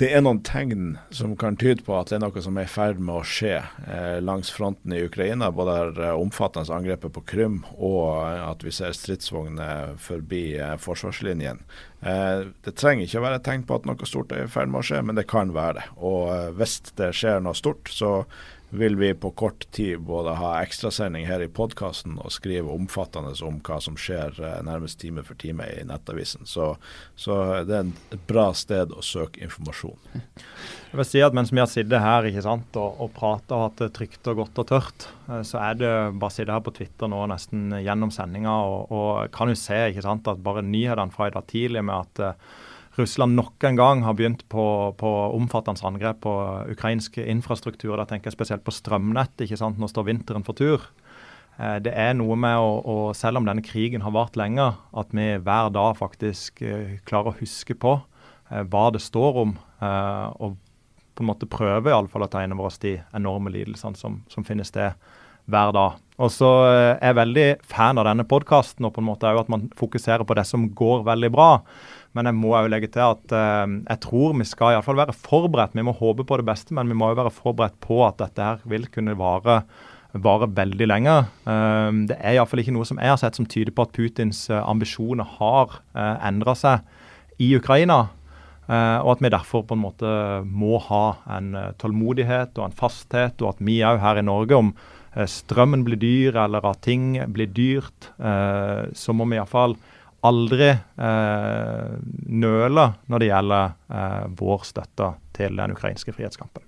det 0.00 0.08
er 0.16 0.22
noen 0.24 0.38
tegn 0.40 0.94
som 1.12 1.34
kan 1.36 1.58
tyde 1.60 1.84
på 1.84 1.92
at 1.92 2.08
det 2.08 2.16
er 2.16 2.22
noe 2.22 2.40
som 2.40 2.56
er 2.56 2.64
i 2.64 2.72
ferd 2.72 3.02
med 3.04 3.18
å 3.18 3.26
skje 3.26 3.58
eh, 3.60 4.16
langs 4.24 4.48
fronten 4.54 4.94
i 4.96 5.02
Ukraina. 5.04 5.50
Både 5.52 5.74
det 5.98 6.06
eh, 6.08 6.16
omfattende 6.16 6.72
angrepet 6.72 7.12
på 7.12 7.22
Krym 7.28 7.58
og 7.74 8.22
eh, 8.22 8.40
at 8.46 8.64
vi 8.64 8.72
ser 8.72 8.96
stridsvogner 8.96 9.98
forbi 10.00 10.54
eh, 10.56 10.72
forsvarslinjen. 10.80 11.60
Eh, 12.00 12.46
det 12.64 12.74
trenger 12.80 13.04
ikke 13.04 13.20
å 13.20 13.26
være 13.26 13.42
et 13.42 13.46
tegn 13.50 13.66
på 13.68 13.76
at 13.76 13.90
noe 13.90 14.08
stort 14.08 14.32
er 14.32 14.46
i 14.46 14.48
ferd 14.48 14.72
med 14.72 14.80
å 14.80 14.88
skje, 14.88 15.02
men 15.04 15.20
det 15.20 15.26
kan 15.28 15.52
være 15.52 15.82
det. 15.82 15.84
Og 15.98 16.32
eh, 16.32 16.48
hvis 16.56 16.78
det 16.96 17.12
skjer 17.20 17.44
noe 17.44 17.60
stort, 17.60 17.92
så 17.92 18.22
vil 18.70 18.96
vi 18.96 19.14
på 19.14 19.30
kort 19.30 19.70
tid 19.70 20.00
både 20.00 20.36
ha 20.38 20.52
ekstrasending 20.62 21.26
her 21.26 21.42
i 21.42 21.48
podkasten 21.50 22.18
og 22.22 22.30
skrive 22.30 22.70
omfattende 22.70 23.32
om 23.46 23.58
hva 23.66 23.80
som 23.82 23.96
skjer 23.98 24.38
eh, 24.38 24.60
nærmest 24.66 25.00
time 25.02 25.24
for 25.26 25.38
time 25.40 25.66
i 25.66 25.82
Nettavisen. 25.86 26.46
Så, 26.46 26.72
så 27.18 27.40
det 27.66 27.76
er 27.80 27.90
et 28.14 28.28
bra 28.30 28.50
sted 28.54 28.94
å 28.94 29.02
søke 29.02 29.42
informasjon. 29.42 29.98
Jeg 30.14 30.98
vil 30.98 31.06
si 31.06 31.22
at 31.22 31.34
Mens 31.34 31.52
vi 31.54 31.62
har 31.62 31.70
sittet 31.70 32.02
her 32.02 32.26
ikke 32.30 32.46
sant, 32.46 32.78
og, 32.78 33.02
og 33.02 33.12
prata 33.16 33.58
og 33.58 33.66
hatt 33.66 33.84
det 33.84 33.92
trygt 33.98 34.30
og 34.30 34.42
godt 34.44 34.62
og 34.62 34.70
tørt, 34.70 35.10
eh, 35.28 35.42
så 35.46 35.62
er 35.66 35.78
det 35.82 35.92
bare 36.14 36.30
å 36.30 36.38
sitte 36.38 36.54
her 36.54 36.64
på 36.66 36.74
Twitter 36.78 37.10
nå 37.10 37.26
nesten 37.30 37.74
gjennom 37.82 38.14
sendinga 38.14 38.56
og, 38.70 38.94
og 38.94 39.34
kan 39.34 39.50
jo 39.50 39.58
se 39.58 39.88
ikke 39.90 40.06
sant, 40.06 40.30
at 40.30 40.46
bare 40.46 40.62
nyhetene 40.66 41.14
fra 41.14 41.30
i 41.30 41.34
dag 41.34 41.46
tidlig 41.50 41.86
med 41.90 42.06
at 42.06 42.26
Russland 43.00 43.36
nok 43.38 43.64
en 43.66 43.78
gang 43.78 44.04
har 44.06 44.16
begynt 44.18 44.44
på, 44.52 44.64
på 45.00 45.10
omfattende 45.36 45.86
angrep 45.88 46.20
på 46.24 46.34
ukrainsk 46.72 47.18
infrastruktur. 47.22 47.96
Da 47.98 48.06
tenker 48.08 48.30
jeg 48.30 48.38
spesielt 48.38 48.66
på 48.66 48.74
strømnett. 48.74 49.34
ikke 49.40 49.58
sant? 49.58 49.80
Nå 49.80 49.88
står 49.90 50.08
vinteren 50.12 50.46
for 50.46 50.58
tur. 50.58 50.84
Eh, 51.60 51.76
det 51.84 51.92
er 51.96 52.14
noe 52.16 52.36
med 52.40 52.56
å, 52.60 52.72
å, 52.80 52.96
selv 53.16 53.40
om 53.40 53.48
denne 53.48 53.64
krigen 53.64 54.04
har 54.04 54.14
vart 54.16 54.38
lenge, 54.40 54.70
at 54.92 55.12
vi 55.16 55.28
hver 55.42 55.72
dag 55.74 55.98
faktisk 55.98 56.62
eh, 56.64 56.98
klarer 57.08 57.32
å 57.32 57.38
huske 57.40 57.76
på 57.76 57.98
eh, 57.98 58.64
hva 58.64 58.88
det 58.94 59.02
står 59.04 59.44
om. 59.46 59.56
og 59.80 60.58
på 61.16 61.24
en 61.24 61.28
måte 61.28 61.48
prøver 61.48 61.92
iallfall 61.92 62.24
å 62.24 62.28
ta 62.32 62.42
inn 62.44 62.52
over 62.52 62.68
oss 62.68 62.78
de 62.80 62.94
enorme 63.16 63.50
lidelsene 63.52 63.96
som, 63.96 64.18
som 64.28 64.44
finnes 64.44 64.68
sted 64.68 64.92
hver 65.50 65.72
dag. 65.72 65.96
Og 66.20 66.30
så 66.32 66.48
er 66.68 67.10
jeg 67.10 67.16
veldig 67.18 67.46
fan 67.68 68.00
av 68.00 68.06
denne 68.08 68.26
podkasten 68.28 68.86
og 68.86 68.92
på 68.94 69.02
en 69.02 69.08
måte 69.08 69.32
at 69.32 69.48
man 69.52 69.68
fokuserer 69.76 70.24
på 70.28 70.36
det 70.36 70.44
som 70.48 70.68
går 70.76 71.04
veldig 71.08 71.30
bra. 71.32 71.50
Men 72.16 72.26
jeg 72.26 72.38
må 72.40 72.56
jo 72.56 72.70
legge 72.72 72.90
til 72.90 73.04
at 73.06 73.34
uh, 73.36 73.70
jeg 73.70 74.02
tror 74.02 74.34
vi 74.38 74.48
skal 74.48 74.74
iallfall 74.74 74.98
være 74.98 75.14
forberedt. 75.14 75.76
Vi 75.78 75.86
må 75.86 75.94
håpe 75.94 76.26
på 76.26 76.40
det 76.40 76.48
beste, 76.48 76.74
men 76.74 76.90
vi 76.90 76.98
må 76.98 77.12
jo 77.12 77.20
være 77.20 77.34
forberedt 77.34 77.78
på 77.84 78.02
at 78.08 78.18
dette 78.22 78.44
her 78.44 78.62
vil 78.70 78.88
kunne 78.90 79.18
vare 79.18 79.62
vare 80.18 80.48
veldig 80.50 80.88
lenge. 80.88 81.16
Uh, 81.46 81.90
det 82.10 82.18
er 82.18 82.36
iallfall 82.36 82.62
ikke 82.64 82.74
noe 82.74 82.88
som 82.88 83.00
jeg 83.00 83.12
har 83.12 83.20
sett 83.20 83.38
som 83.38 83.48
tyder 83.48 83.74
på 83.74 83.86
at 83.86 83.92
Putins 83.94 84.46
uh, 84.50 84.62
ambisjoner 84.64 85.26
har 85.38 85.76
uh, 85.94 86.00
eh, 86.00 86.16
endra 86.30 86.56
seg 86.58 87.40
i 87.40 87.52
Ukraina. 87.56 88.08
Uh, 88.70 89.02
og 89.02 89.16
at 89.16 89.24
vi 89.24 89.32
derfor 89.34 89.64
på 89.66 89.74
en 89.74 89.82
måte 89.82 90.10
må 90.46 90.78
ha 90.86 91.04
en 91.36 91.54
tålmodighet 91.80 92.58
og 92.58 92.68
en 92.68 92.76
fasthet, 92.76 93.40
og 93.42 93.56
at 93.56 93.62
vi 93.66 93.80
òg 93.86 94.02
her 94.02 94.20
i 94.20 94.26
Norge, 94.26 94.58
om 94.58 94.74
strømmen 95.10 95.82
blir 95.82 95.98
dyr 95.98 96.36
eller 96.38 96.62
at 96.68 96.84
ting 96.86 97.16
blir 97.34 97.48
dyrt, 97.50 98.12
så 98.14 99.10
må 99.10 99.24
vi 99.26 99.40
iallfall 99.40 99.74
aldri 100.26 100.70
eh, 100.70 101.92
nøler 102.28 102.96
når 103.08 103.22
det 103.22 103.30
gjelder 103.30 103.76
eh, 103.88 104.26
vår 104.40 104.66
støtte 104.68 105.14
til 105.36 105.56
den 105.60 105.76
ukrainske 105.76 106.14
frihetskampen. 106.16 106.66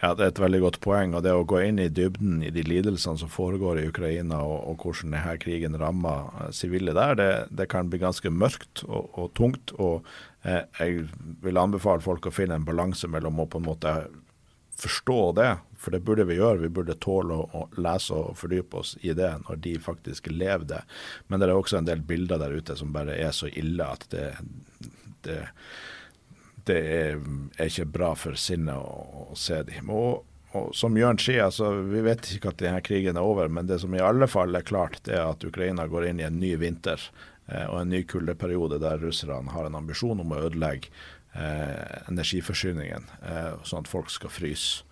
Ja, 0.00 0.14
Det 0.14 0.24
er 0.24 0.30
et 0.32 0.40
veldig 0.40 0.60
godt 0.60 0.78
poeng. 0.80 1.14
og 1.14 1.22
Det 1.22 1.32
å 1.36 1.44
gå 1.44 1.60
inn 1.60 1.78
i 1.78 1.90
dybden 1.92 2.40
i 2.42 2.50
de 2.50 2.62
lidelsene 2.64 3.20
som 3.20 3.28
foregår 3.28 3.82
i 3.82 3.88
Ukraina, 3.90 4.40
og, 4.40 4.62
og 4.70 4.84
hvordan 4.84 5.12
denne 5.12 5.36
krigen 5.42 5.76
rammer 5.76 6.30
eh, 6.40 6.52
sivile 6.56 6.96
der, 6.96 7.14
det, 7.20 7.30
det, 7.52 7.68
kan 7.68 7.90
bli 7.92 8.00
ganske 8.00 8.32
mørkt 8.32 8.84
og, 8.88 9.10
og 9.14 9.32
tungt. 9.36 9.74
og 9.78 10.06
eh, 10.42 10.64
Jeg 10.80 11.06
vil 11.44 11.60
anbefale 11.60 12.04
folk 12.04 12.26
å 12.26 12.34
finne 12.34 12.56
en 12.56 12.66
balanse 12.66 13.08
mellom 13.08 13.44
å 13.44 13.48
på 13.50 13.60
en 13.60 13.68
måte 13.68 13.94
forstå 14.80 15.20
det, 15.36 15.50
for 15.80 15.94
det 15.94 16.02
burde 16.04 16.26
vi 16.28 16.36
gjøre. 16.36 16.60
Vi 16.64 16.72
burde 16.76 16.98
tåle 17.00 17.38
å, 17.40 17.66
lese 17.80 18.16
og 18.16 18.36
fordype 18.38 18.82
oss 18.82 18.96
i 19.00 19.14
det 19.16 19.30
når 19.46 19.62
de 19.64 19.76
faktisk 19.80 20.28
lever 20.32 20.66
det. 20.74 20.80
Men 21.28 21.40
det 21.40 21.48
er 21.48 21.56
også 21.56 21.80
en 21.80 21.88
del 21.88 22.02
bilder 22.04 22.42
der 22.42 22.52
ute 22.52 22.76
som 22.76 22.92
bare 22.92 23.16
er 23.16 23.32
så 23.36 23.48
ille 23.48 23.86
at 23.88 24.04
det, 24.12 24.26
det 25.24 25.40
det 26.68 26.76
er, 26.76 27.20
er, 27.56 27.70
ikke 27.70 27.86
bra 27.88 28.10
for 28.18 28.36
sinnet 28.38 28.76
å, 28.76 29.30
å 29.32 29.38
se 29.38 29.62
dem. 29.66 29.88
Og, 29.94 30.26
og, 30.52 30.74
som 30.76 30.96
Jørn 30.98 31.18
sier, 31.18 31.46
altså, 31.46 31.70
vi 31.88 32.02
vet 32.04 32.28
ikke 32.36 32.52
at 32.52 32.60
denne 32.60 32.82
krigen 32.84 33.18
er 33.18 33.26
over, 33.26 33.48
men 33.48 33.66
det 33.66 33.80
som 33.82 33.94
i 33.96 34.02
alle 34.04 34.28
fall 34.30 34.54
er 34.54 34.66
klart, 34.68 35.00
det 35.08 35.16
er 35.16 35.24
at 35.24 35.46
Ukraina 35.46 35.88
går 35.90 36.10
inn 36.10 36.20
i 36.20 36.26
en 36.28 36.36
ny 36.40 36.52
vinter 36.60 37.00
eh, 37.48 37.64
og 37.64 37.80
en 37.80 37.90
ny 37.94 38.02
kuldeperiode 38.08 38.80
der 38.82 39.00
russerne 39.02 39.54
har 39.54 39.66
en 39.66 39.80
ambisjon 39.80 40.20
om 40.22 40.36
å 40.36 40.42
ødelegge 40.44 40.92
eh, 41.32 42.04
energiforsyningen, 42.12 43.08
eh, 43.24 43.50
sånn 43.64 43.86
at 43.86 43.90
folk 43.90 44.12
skal 44.12 44.36
fryse. 44.36 44.84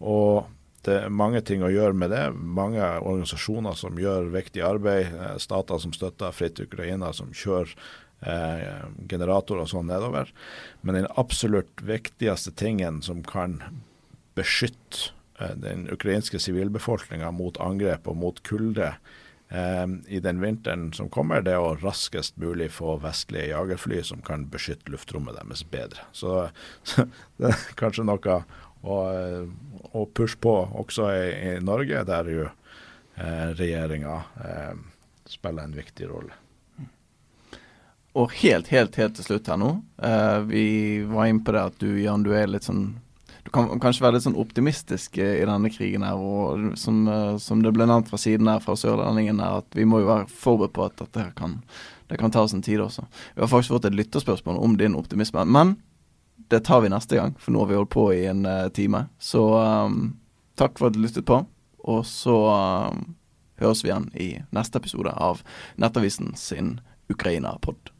Og 0.00 0.46
det 0.84 0.98
er 1.00 1.12
mange 1.12 1.40
ting 1.40 1.62
å 1.64 1.72
gjøre 1.72 1.96
med 1.96 2.12
det. 2.12 2.24
Mange 2.34 2.82
organisasjoner 3.00 3.76
som 3.78 4.00
gjør 4.00 4.32
viktig 4.34 4.64
arbeid. 4.64 5.12
Eh, 5.14 5.36
stater 5.40 5.80
som 5.80 5.94
støtter 5.96 6.34
Fritt 6.36 6.60
Ukraina, 6.60 7.12
som 7.16 7.32
kjører 7.32 7.72
eh, 8.26 8.84
generator 9.08 9.62
og 9.62 9.70
sånn 9.70 9.88
nedover. 9.90 10.30
Men 10.82 11.00
den 11.00 11.10
absolutt 11.16 11.82
viktigste 11.84 12.54
tingen 12.56 13.02
som 13.04 13.24
kan 13.26 13.60
beskytte 14.38 15.12
eh, 15.40 15.54
den 15.56 15.88
ukrainske 15.92 16.40
sivilbefolkninga 16.42 17.32
mot 17.34 17.60
angrep 17.62 18.08
og 18.10 18.18
mot 18.20 18.42
kulde 18.46 18.94
eh, 19.48 19.86
i 20.08 20.20
den 20.24 20.42
vinteren 20.42 20.90
som 20.96 21.10
kommer, 21.12 21.44
det 21.44 21.56
er 21.56 21.64
å 21.64 21.76
raskest 21.80 22.38
mulig 22.40 22.70
få 22.76 22.98
vestlige 23.02 23.52
jagerfly 23.52 24.02
som 24.06 24.24
kan 24.26 24.48
beskytte 24.52 24.92
luftrommet 24.92 25.38
deres 25.40 25.64
bedre. 25.70 26.06
Så, 26.12 26.48
så 26.88 27.08
det 27.40 27.54
er 27.54 27.66
kanskje 27.80 28.06
noe 28.08 28.42
å, 28.84 28.98
og 29.92 30.14
pushe 30.16 30.38
på 30.40 30.54
også 30.80 31.10
i, 31.12 31.28
i 31.48 31.52
Norge, 31.64 32.04
der 32.08 32.30
jo 32.32 32.46
eh, 32.46 33.52
regjeringa 33.56 34.16
eh, 34.44 34.72
spiller 35.30 35.68
en 35.68 35.76
viktig 35.76 36.08
rolle. 36.10 36.34
Og 38.14 38.30
helt, 38.44 38.68
helt, 38.70 38.94
helt 38.94 39.16
til 39.18 39.26
slutt 39.26 39.48
her 39.50 39.58
nå. 39.58 39.72
Eh, 39.98 40.36
vi 40.50 40.66
var 41.10 41.30
inne 41.30 41.42
på 41.42 41.54
det 41.54 41.64
at 41.70 41.80
du, 41.82 41.88
Jan, 41.98 42.22
du 42.22 42.30
er 42.36 42.50
litt 42.50 42.66
sånn 42.68 42.92
Du 43.44 43.50
kan 43.52 43.66
kanskje 43.82 44.04
være 44.06 44.16
litt 44.16 44.24
sånn 44.24 44.38
optimistisk 44.40 45.18
i 45.20 45.42
denne 45.44 45.68
krigen 45.68 46.06
her. 46.06 46.16
Og 46.16 46.78
som, 46.80 47.02
uh, 47.04 47.34
som 47.36 47.60
det 47.60 47.74
ble 47.76 47.84
nevnt 47.84 48.08
fra 48.08 48.16
siden 48.16 48.48
her, 48.48 48.62
fra 48.64 48.72
sørlendingen 48.78 49.42
her, 49.42 49.58
at 49.60 49.76
vi 49.76 49.84
må 49.84 50.00
jo 50.00 50.08
være 50.08 50.30
forberedt 50.32 50.72
på 50.78 50.86
at 50.86 50.96
dette 51.02 51.26
kan 51.36 51.58
det 52.08 52.16
kan 52.20 52.30
ta 52.30 52.48
sin 52.48 52.62
tid 52.62 52.80
også. 52.80 53.04
Vi 53.34 53.40
har 53.42 53.48
faktisk 53.48 53.74
fått 53.74 53.88
et 53.88 53.96
lytterspørsmål 53.96 54.58
om 54.64 54.76
din 54.80 54.96
optimisme. 54.96 55.44
Men 55.44 55.74
det 56.54 56.62
tar 56.68 56.84
vi 56.84 56.92
neste 56.92 57.18
gang, 57.18 57.34
for 57.40 57.54
nå 57.54 57.64
har 57.64 57.72
vi 57.72 57.78
holdt 57.78 57.92
på 57.94 58.06
i 58.14 58.24
en 58.30 58.46
uh, 58.46 58.68
time. 58.74 59.04
Så 59.18 59.42
um, 59.58 60.14
takk 60.58 60.78
for 60.78 60.88
at 60.88 60.96
du 60.96 61.02
lyttet 61.02 61.26
på. 61.26 61.42
Og 61.84 62.06
så 62.08 62.36
um, 62.94 63.16
høres 63.60 63.84
vi 63.84 63.90
igjen 63.90 64.08
i 64.14 64.28
neste 64.54 64.80
episode 64.80 65.12
av 65.12 65.42
Nettavisen 65.82 66.32
sin 66.38 66.78
Ukraina-pod. 67.12 67.93